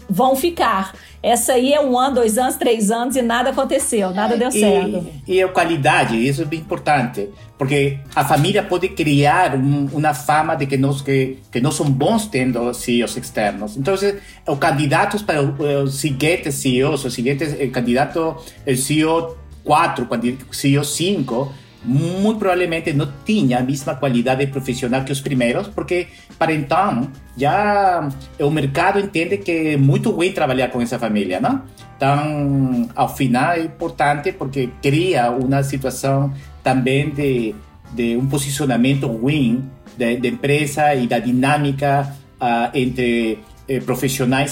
vão 0.08 0.36
ficar. 0.36 0.94
Essa 1.22 1.54
aí 1.54 1.72
é 1.72 1.80
um 1.80 1.98
ano, 1.98 2.16
dois 2.16 2.36
anos, 2.36 2.56
três 2.56 2.90
anos 2.90 3.16
e 3.16 3.22
nada 3.22 3.50
aconteceu, 3.50 4.10
nada 4.12 4.36
deu 4.36 4.50
certo. 4.50 5.06
E, 5.26 5.36
e 5.36 5.42
a 5.42 5.48
qualidade, 5.48 6.14
isso 6.16 6.42
é 6.42 6.44
bem 6.44 6.60
importante, 6.60 7.30
porque 7.58 7.98
a 8.14 8.24
família 8.24 8.62
pode 8.62 8.90
criar 8.90 9.54
um, 9.56 9.88
uma 9.92 10.12
fama 10.12 10.54
de 10.54 10.66
que 10.66 10.76
nós 10.76 11.00
que, 11.00 11.38
que 11.50 11.60
nós 11.60 11.74
somos 11.74 11.92
bons 11.92 12.26
tendo 12.26 12.72
CEOs 12.74 13.16
externos. 13.16 13.76
Então, 13.76 13.94
os 13.94 14.58
candidatos 14.58 15.22
para 15.22 15.40
os 15.40 15.94
seguintes 15.94 16.56
CEOs, 16.56 17.04
o 17.04 17.10
seguinte 17.10 17.46
candidato, 17.68 18.36
o 18.66 18.76
CEO 18.76 19.36
4, 19.64 20.06
o 20.50 20.54
CEO 20.54 20.84
5, 20.84 21.52
muito 21.85 22.39
provavelmente 22.39 22.93
não 22.93 23.12
tinha 23.24 23.59
a 23.59 23.62
mesma 23.62 23.95
qualidade 23.95 24.47
profissional 24.47 25.05
que 25.05 25.12
os 25.12 25.20
primeiros, 25.20 25.68
porque 25.68 26.09
para 26.39 26.53
então 26.53 27.09
já 27.37 28.09
o 28.41 28.51
mercado 28.51 28.99
entende 28.99 29.39
que 29.39 29.74
é 29.74 29.76
muito 29.76 30.12
bem 30.12 30.32
trabalhar 30.32 30.68
com 30.68 30.80
essa 30.80 30.99
família, 30.99 31.41
não? 31.41 31.62
Então, 31.97 32.89
ao 32.95 33.09
final 33.14 33.59
importante 33.59 34.32
porque 34.32 34.70
cria 34.82 35.30
uma 35.30 35.62
situação 35.62 36.32
também 36.62 37.11
de, 37.11 37.55
de 37.93 38.16
um 38.16 38.26
posicionamento 38.26 39.07
ruim 39.07 39.64
da, 39.97 40.07
da 40.16 40.28
empresa 40.28 40.95
e 40.95 41.07
da 41.07 41.18
dinâmica 41.18 42.14
uh, 42.41 42.70
entre 42.74 43.39
eh, 43.68 43.80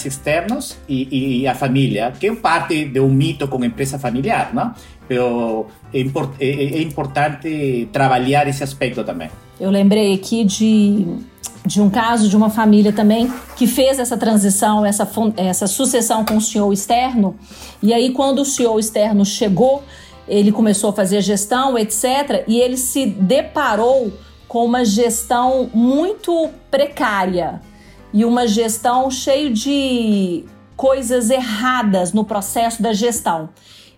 externos 0.06 0.78
e, 0.88 1.42
e, 1.42 1.46
a 1.46 1.54
família, 1.54 2.12
que 2.18 2.28
é 2.28 2.34
parte 2.34 2.84
de 2.86 3.00
um 3.00 3.10
mito 3.10 3.46
com 3.48 3.62
a 3.62 3.66
empresa 3.66 3.98
familiar, 3.98 4.54
não? 4.54 4.72
Pero 5.12 5.66
é, 5.92 6.00
import, 6.00 6.30
é, 6.40 6.46
é 6.46 6.82
importante 6.82 7.86
trabalhar 7.92 8.48
esse 8.48 8.64
aspecto 8.64 9.04
também. 9.04 9.28
Eu 9.60 9.70
lembrei 9.70 10.14
aqui 10.14 10.42
de 10.42 11.06
de 11.64 11.80
um 11.80 11.88
caso 11.88 12.28
de 12.28 12.36
uma 12.36 12.50
família 12.50 12.92
também 12.92 13.32
que 13.54 13.68
fez 13.68 14.00
essa 14.00 14.16
transição, 14.16 14.84
essa, 14.84 15.08
essa 15.36 15.68
sucessão 15.68 16.24
com 16.24 16.38
o 16.38 16.40
CEO 16.40 16.72
externo. 16.72 17.36
E 17.80 17.94
aí, 17.94 18.10
quando 18.10 18.40
o 18.40 18.44
CEO 18.44 18.80
externo 18.80 19.24
chegou, 19.24 19.84
ele 20.26 20.50
começou 20.50 20.90
a 20.90 20.92
fazer 20.92 21.20
gestão, 21.20 21.78
etc. 21.78 22.42
E 22.48 22.58
ele 22.58 22.76
se 22.76 23.06
deparou 23.06 24.12
com 24.48 24.64
uma 24.64 24.84
gestão 24.84 25.70
muito 25.72 26.50
precária 26.68 27.60
e 28.12 28.24
uma 28.24 28.44
gestão 28.44 29.08
cheia 29.08 29.48
de 29.48 30.44
coisas 30.76 31.30
erradas 31.30 32.12
no 32.12 32.24
processo 32.24 32.82
da 32.82 32.92
gestão. 32.92 33.50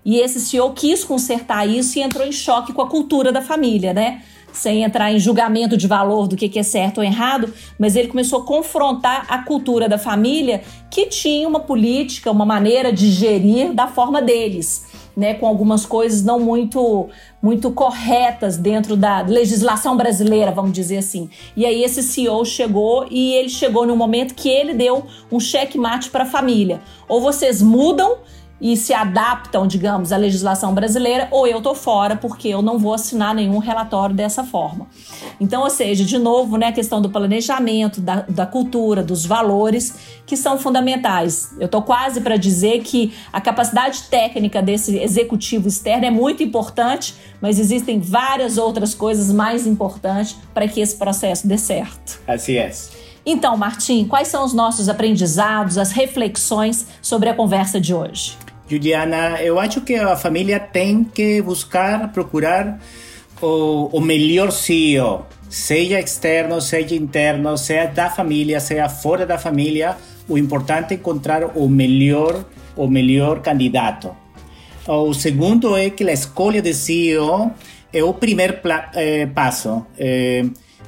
E 0.05 0.18
esse 0.18 0.40
CEO 0.40 0.72
quis 0.72 1.02
consertar 1.02 1.66
isso 1.66 1.98
e 1.98 2.02
entrou 2.02 2.26
em 2.26 2.32
choque 2.32 2.72
com 2.72 2.82
a 2.82 2.88
cultura 2.88 3.32
da 3.32 3.40
família, 3.40 3.92
né? 3.92 4.22
sem 4.55 4.84
entrar 4.84 5.12
em 5.12 5.18
julgamento 5.18 5.76
de 5.76 5.86
valor 5.86 6.28
do 6.28 6.36
que 6.36 6.59
é 6.59 6.62
certo 6.62 6.98
ou 6.98 7.05
errado, 7.05 7.52
mas 7.78 7.96
ele 7.96 8.09
começou 8.09 8.40
a 8.40 8.44
confrontar 8.44 9.26
a 9.28 9.38
cultura 9.38 9.88
da 9.88 9.98
família 9.98 10.62
que 10.90 11.07
tinha 11.07 11.46
uma 11.46 11.61
política, 11.61 12.30
uma 12.30 12.46
maneira 12.46 12.92
de 12.92 13.11
gerir 13.11 13.74
da 13.74 13.88
forma 13.88 14.22
deles. 14.22 15.05
Né, 15.16 15.32
com 15.32 15.46
algumas 15.46 15.86
coisas 15.86 16.24
não 16.24 16.40
muito 16.40 17.09
muito 17.40 17.70
corretas 17.70 18.57
dentro 18.57 18.96
da 18.96 19.20
legislação 19.20 19.96
brasileira, 19.96 20.50
vamos 20.50 20.72
dizer 20.72 20.96
assim. 20.96 21.30
E 21.57 21.64
aí 21.64 21.84
esse 21.84 22.02
CEO 22.02 22.44
chegou 22.44 23.07
e 23.09 23.32
ele 23.34 23.48
chegou 23.48 23.86
no 23.86 23.94
momento 23.94 24.34
que 24.34 24.48
ele 24.48 24.74
deu 24.74 25.07
um 25.30 25.38
checkmate 25.38 26.11
para 26.11 26.24
a 26.24 26.26
família. 26.26 26.82
Ou 27.07 27.20
vocês 27.20 27.62
mudam 27.62 28.16
e 28.61 28.76
se 28.76 28.94
adaptam, 28.94 29.66
digamos, 29.66 30.12
à 30.12 30.16
legislação 30.16 30.72
brasileira, 30.72 31.28
ou 31.30 31.46
eu 31.46 31.61
tô 31.61 31.74
fora 31.74 32.16
porque 32.16 32.48
eu 32.48 32.62
não 32.62 32.78
vou 32.78 32.94
assinar 32.94 33.34
nenhum 33.34 33.59
relatório 33.59 34.14
dessa 34.14 34.44
forma. 34.44 34.86
Então, 35.40 35.62
ou 35.62 35.70
seja, 35.70 36.05
de 36.05 36.18
novo, 36.18 36.57
né, 36.57 36.68
a 36.68 36.72
questão 36.72 37.02
do 37.02 37.11
planejamento, 37.11 38.00
da, 38.00 38.22
da 38.28 38.46
cultura, 38.46 39.02
dos 39.02 39.26
valores 39.26 39.94
que 40.26 40.36
são 40.36 40.59
fundamentais. 40.59 41.55
Eu 41.61 41.68
tô 41.68 41.82
quase 41.82 42.20
para 42.20 42.36
dizer 42.36 42.82
que 42.82 43.12
a 43.32 43.40
capacidade 43.40 44.05
técnica 44.05 44.62
desse 44.62 44.96
executivo 44.98 45.68
externo 45.68 46.07
é 46.07 46.11
muito 46.11 46.42
importante, 46.42 47.14
mas 47.40 47.59
existem 47.59 48.00
várias 48.00 48.57
outras 48.57 48.94
coisas 48.94 49.32
mais 49.32 49.66
importantes 49.66 50.36
para 50.55 50.66
que 50.66 50.80
esse 50.80 50.96
processo 50.96 51.46
dê 51.46 51.59
certo. 51.59 52.20
Assim 52.26 52.57
é. 52.57 52.72
Então, 53.27 53.57
Martim, 53.57 54.07
quais 54.07 54.29
são 54.29 54.45
os 54.45 54.53
nossos 54.53 54.89
aprendizados, 54.89 55.79
as 55.79 55.93
reflexões 55.93 56.87
sobre 57.01 57.29
a 57.29 57.35
conversa 57.35 57.81
de 57.81 57.95
hoje? 57.95 58.37
Juliana, 58.68 59.41
eu 59.43 59.59
acho 59.59 59.81
que 59.81 59.95
a 59.95 60.16
família 60.16 60.61
tem 60.61 61.05
que 61.05 61.41
buscar, 61.41 62.12
procurar 62.12 62.79
o, 63.41 63.89
o 63.93 64.01
melhor 64.01 64.51
CEO, 64.53 65.27
seja 65.49 66.01
externo, 66.01 66.61
seja 66.61 66.95
interno, 66.95 67.57
seja 67.57 67.87
da 67.87 68.11
família, 68.11 68.61
seja 68.61 68.89
fora 68.89 69.25
da 69.25 69.39
família. 69.39 69.97
O 70.29 70.37
importante 70.37 70.93
é 70.93 70.97
encontrar 70.97 71.57
o 71.57 71.68
melhor, 71.68 72.45
o 72.77 72.87
melhor 72.89 73.41
candidato. 73.41 74.14
O 74.87 75.14
segundo 75.14 75.77
é 75.77 75.89
que 75.89 76.05
a 76.05 76.12
escolha 76.12 76.61
de 76.61 76.75
CEO 76.75 77.53
é 77.93 78.03
o 78.03 78.12
primeiro 78.12 78.59
eh, 78.95 79.27
passo. 79.27 79.87
Eh, 79.99 80.45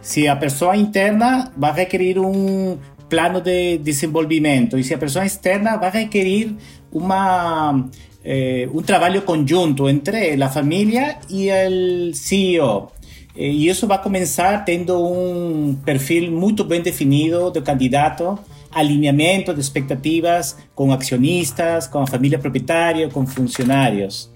se 0.06 0.28
a 0.28 0.36
pessoa 0.36 0.76
interna 0.76 1.50
vai 1.56 1.72
requerir 1.72 2.16
um 2.20 2.78
plano 3.08 3.40
de 3.40 3.78
desenvolvimento 3.78 4.78
e 4.78 4.84
se 4.84 4.94
a 4.94 4.98
pessoa 4.98 5.24
externa 5.24 5.76
vai 5.76 5.90
requerir 5.90 6.54
uma, 6.92 7.88
eh, 8.24 8.68
un 8.72 8.84
trabajo 8.84 9.24
conjunto 9.24 9.88
entre 9.88 10.36
la 10.36 10.48
familia 10.48 11.18
y 11.28 11.48
el 11.48 12.12
CEO. 12.14 12.92
Eh, 13.34 13.48
y 13.50 13.68
eso 13.68 13.88
va 13.88 13.96
a 13.96 14.00
comenzar 14.00 14.64
teniendo 14.64 15.00
un 15.00 15.82
perfil 15.84 16.30
muy 16.30 16.54
bien 16.68 16.84
definido 16.84 17.50
de 17.50 17.64
candidato, 17.64 18.38
alineamiento 18.70 19.52
de 19.54 19.60
expectativas 19.60 20.56
con 20.76 20.92
accionistas, 20.92 21.88
con 21.88 22.06
familia 22.06 22.38
propietaria, 22.38 23.08
con 23.08 23.26
funcionarios. 23.26 24.30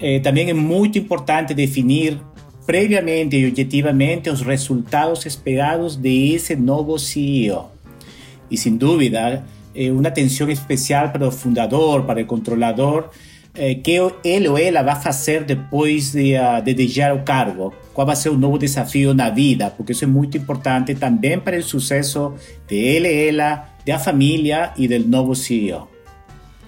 Eh, 0.00 0.18
también 0.18 0.48
es 0.48 0.56
muy 0.56 0.90
importante 0.92 1.54
definir 1.54 2.18
previamente 2.66 3.36
y 3.36 3.46
objetivamente 3.46 4.30
los 4.30 4.44
resultados 4.44 5.26
esperados 5.26 6.00
de 6.00 6.34
ese 6.34 6.56
nuevo 6.56 6.98
CEO. 6.98 7.70
Y 8.50 8.56
sin 8.56 8.78
duda, 8.78 9.44
eh, 9.74 9.90
una 9.90 10.08
atención 10.10 10.50
especial 10.50 11.12
para 11.12 11.26
el 11.26 11.32
fundador, 11.32 12.06
para 12.06 12.20
el 12.20 12.26
controlador, 12.26 13.10
eh, 13.56 13.80
que 13.82 14.00
ele 14.24 14.48
ou 14.48 14.58
ela 14.58 14.82
vai 14.82 14.96
fazer 14.96 15.44
depois 15.44 16.12
de, 16.12 16.34
uh, 16.34 16.60
de 16.60 16.74
deixar 16.74 17.14
o 17.14 17.22
cargo? 17.22 17.72
Qual 17.92 18.04
vai 18.04 18.16
ser 18.16 18.30
o 18.30 18.36
novo 18.36 18.58
desafio 18.58 19.14
na 19.14 19.30
vida? 19.30 19.70
Porque 19.70 19.92
isso 19.92 20.04
é 20.04 20.08
muito 20.08 20.36
importante 20.36 20.94
também 20.96 21.38
para 21.38 21.56
o 21.56 21.62
sucesso 21.62 22.34
de 22.66 22.74
ele, 22.74 23.28
ela, 23.28 23.68
da 23.86 23.98
família 23.98 24.72
e 24.76 24.88
do 24.88 24.98
novo 25.08 25.36
CEO. 25.36 25.88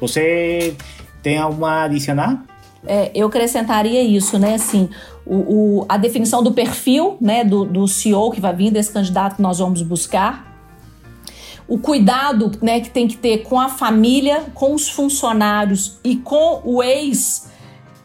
Você 0.01 0.74
tem 1.22 1.38
alguma 1.38 1.84
adicional? 1.84 2.38
É, 2.87 3.11
eu 3.14 3.26
acrescentaria 3.26 4.03
isso, 4.03 4.39
né? 4.39 4.55
Assim, 4.55 4.89
o, 5.24 5.34
o, 5.80 5.87
a 5.89 5.97
definição 5.97 6.43
do 6.43 6.53
perfil 6.53 7.16
né, 7.20 7.45
do, 7.45 7.64
do 7.64 7.89
CEO 7.89 8.30
que 8.30 8.41
vai 8.41 8.55
vir, 8.55 8.70
desse 8.70 8.93
candidato 8.93 9.37
que 9.37 9.43
nós 9.43 9.59
vamos 9.59 9.82
buscar. 9.82 10.55
O 11.68 11.78
cuidado 11.78 12.53
né, 12.62 12.80
que 12.80 12.91
tem 12.91 13.09
que 13.09 13.16
ter 13.16 13.39
com 13.39 13.61
a 13.61 13.68
família, 13.68 14.45
com 14.55 14.72
os 14.72 14.89
funcionários 14.89 15.99
e 16.05 16.16
com 16.16 16.62
o 16.64 16.80
ex 16.80 17.49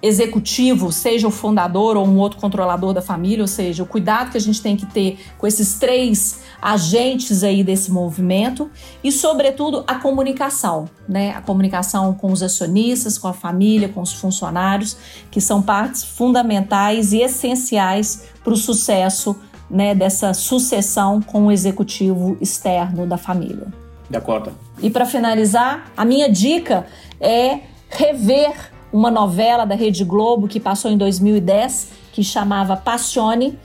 executivo, 0.02 0.92
seja 0.92 1.28
o 1.28 1.32
fundador 1.32 1.96
ou 1.96 2.08
um 2.08 2.18
outro 2.18 2.40
controlador 2.40 2.94
da 2.94 3.02
família, 3.02 3.44
ou 3.44 3.48
seja, 3.48 3.84
o 3.84 3.86
cuidado 3.86 4.32
que 4.32 4.38
a 4.38 4.42
gente 4.42 4.62
tem 4.62 4.76
que 4.76 4.86
ter 4.86 5.20
com 5.38 5.46
esses 5.46 5.76
três 5.76 6.42
agentes 6.62 7.44
aí 7.44 7.64
desse 7.64 7.92
movimento 7.92 8.70
e, 9.04 9.12
sobretudo, 9.12 9.84
a 9.86 9.96
comunicação, 9.96 10.90
né? 11.08 11.32
A 11.32 11.42
comunicação 11.42 12.14
com 12.14 12.32
os 12.32 12.42
acionistas, 12.42 13.18
com 13.18 13.28
a 13.28 13.34
família, 13.34 13.90
com 13.90 14.02
os 14.02 14.14
funcionários, 14.14 14.98
que 15.30 15.40
são 15.40 15.62
partes 15.62 16.04
fundamentais 16.04 17.14
e 17.14 17.22
essenciais 17.22 18.24
para 18.44 18.54
o 18.54 18.58
sucesso 18.58 19.36
né, 19.70 19.96
dessa 19.96 20.34
sucessão 20.34 21.22
com 21.22 21.46
o 21.46 21.52
executivo 21.52 22.38
externo 22.42 23.08
da 23.08 23.18
família. 23.18 23.68
De 24.10 24.18
acordo. 24.18 24.52
E 24.82 24.90
para 24.90 25.06
finalizar, 25.06 25.92
a 25.96 26.04
minha 26.04 26.30
dica 26.30 26.86
é 27.20 27.60
rever 27.90 28.71
uma 28.92 29.10
novela 29.10 29.66
da 29.66 29.76
Rede 29.76 30.04
Globo 30.04 30.48
que 30.48 30.60
passou 30.60 30.92
em 30.92 30.98
2010, 30.98 31.92
que 32.12 32.24
chamava 32.24 32.76
Passione, 32.76 33.58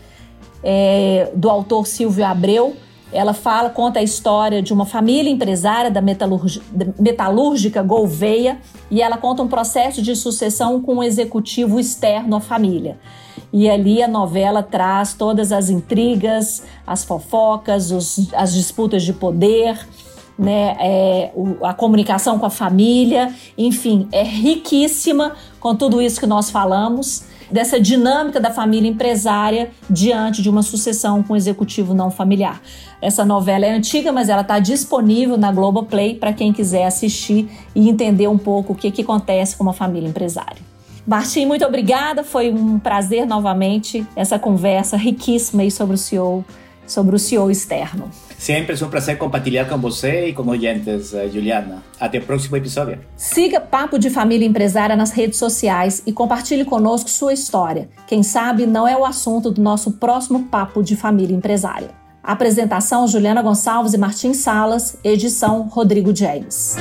é, 0.62 1.31
do 1.35 1.51
autor 1.51 1.87
Silvio 1.87 2.24
Abreu. 2.24 2.77
Ela 3.12 3.33
fala, 3.33 3.70
conta 3.70 4.01
a 4.01 4.03
história 4.03 4.61
de 4.61 4.72
uma 4.72 4.85
família 4.85 5.31
empresária 5.31 5.91
da, 5.91 6.03
metalúrgica 6.03 7.83
Gouveia 7.83 8.59
e 8.91 9.01
ela 9.01 9.16
conta 9.16 9.43
um 9.43 9.49
processo 9.49 10.03
de 10.03 10.14
sucessão 10.16 10.83
com 10.83 10.97
um 10.97 11.03
executivo 11.03 11.79
externo 11.79 12.37
à 12.37 12.41
família. 12.41 12.99
E 13.53 13.70
ali 13.70 14.03
a 14.03 14.09
novela 14.09 14.62
traz 14.62 15.14
todas 15.14 15.53
as 15.53 15.70
intrigas, 15.70 16.64
as 16.85 17.05
fofocas, 17.05 17.93
os, 17.93 18.35
as 18.35 18.53
disputas 18.53 19.05
de 19.05 19.12
poder, 19.12 19.79
né, 20.39 20.76
é, 20.78 21.32
o, 21.34 21.64
a 21.64 21.72
comunicação 21.72 22.39
com 22.39 22.47
a 22.47 22.51
família, 22.51 23.34
enfim, 23.57 24.09
é 24.12 24.22
riquíssima 24.22 25.32
com 25.59 25.74
tudo 25.74 26.01
isso 26.01 26.20
que 26.20 26.26
nós 26.26 26.51
falamos, 26.51 27.24
dessa 27.51 27.78
dinâmica 27.80 28.41
da 28.41 28.51
família 28.51 28.89
empresária 28.89 29.70
diante 29.89 30.43
de 30.43 30.51
uma 30.51 30.62
sucessão 30.62 31.22
com 31.22 31.37
executivo 31.37 31.95
não 31.95 32.11
familiar. 32.11 32.61
Essa 33.01 33.24
novela 33.24 33.66
é 33.66 33.72
antiga, 33.72 34.12
mas 34.12 34.28
ela 34.28 34.43
está 34.43 34.59
disponível 34.59 35.37
na 35.37 35.53
Globoplay 35.53 36.14
para 36.14 36.32
quem 36.32 36.53
quiser 36.53 36.87
assistir 36.87 37.49
e 37.74 37.89
entender 37.89 38.26
um 38.26 38.39
pouco 38.39 38.72
o 38.72 38.76
que, 38.76 38.91
que 38.91 39.03
acontece 39.03 39.57
com 39.57 39.62
uma 39.62 39.72
família 39.72 40.09
empresária. 40.09 40.59
Martim, 41.07 41.47
muito 41.47 41.64
obrigada. 41.64 42.24
Foi 42.24 42.51
um 42.51 42.80
prazer 42.80 43.26
novamente 43.26 44.05
essa 44.16 44.39
conversa 44.39 44.97
riquíssima 44.97 45.62
aí 45.62 45.70
sobre 45.70 45.95
o 45.95 45.99
CEO, 45.99 46.45
sobre 46.84 47.14
o 47.14 47.18
CEO 47.18 47.49
externo. 47.49 48.11
Sempre 48.39 48.76
é 48.78 48.84
um 48.84 48.91
prazer 48.91 49.16
compartilhar 49.16 49.64
com 49.66 49.78
você 49.78 50.26
e 50.28 50.32
com 50.32 50.47
oyentes, 50.47 51.14
eh, 51.14 51.28
Juliana. 51.28 51.82
Até 51.99 52.18
o 52.18 52.22
próximo 52.22 52.57
episódio. 52.57 52.99
Siga 53.16 53.61
Papo 53.61 53.99
de 53.99 54.11
Família 54.11 54.47
Empresária 54.47 54.95
nas 54.95 55.11
redes 55.11 55.39
sociais 55.39 56.03
e 56.07 56.12
compartilhe 56.12 56.64
conosco 56.64 57.09
sua 57.09 57.32
história. 57.32 57.89
Quem 58.07 58.22
sabe 58.22 58.66
não 58.66 58.87
é 58.87 58.97
o 58.97 59.05
assunto 59.05 59.51
do 59.51 59.62
nosso 59.62 59.93
próximo 59.93 60.45
Papo 60.45 60.82
de 60.82 60.95
Família 60.97 61.34
Empresária. 61.34 61.91
Apresentação 62.22 63.07
Juliana 63.07 63.41
Gonçalves 63.41 63.95
e 63.95 63.99
Martim 63.99 64.34
Salas, 64.34 64.99
edição 65.05 65.62
Rodrigo 65.68 66.14
James. 66.14 66.76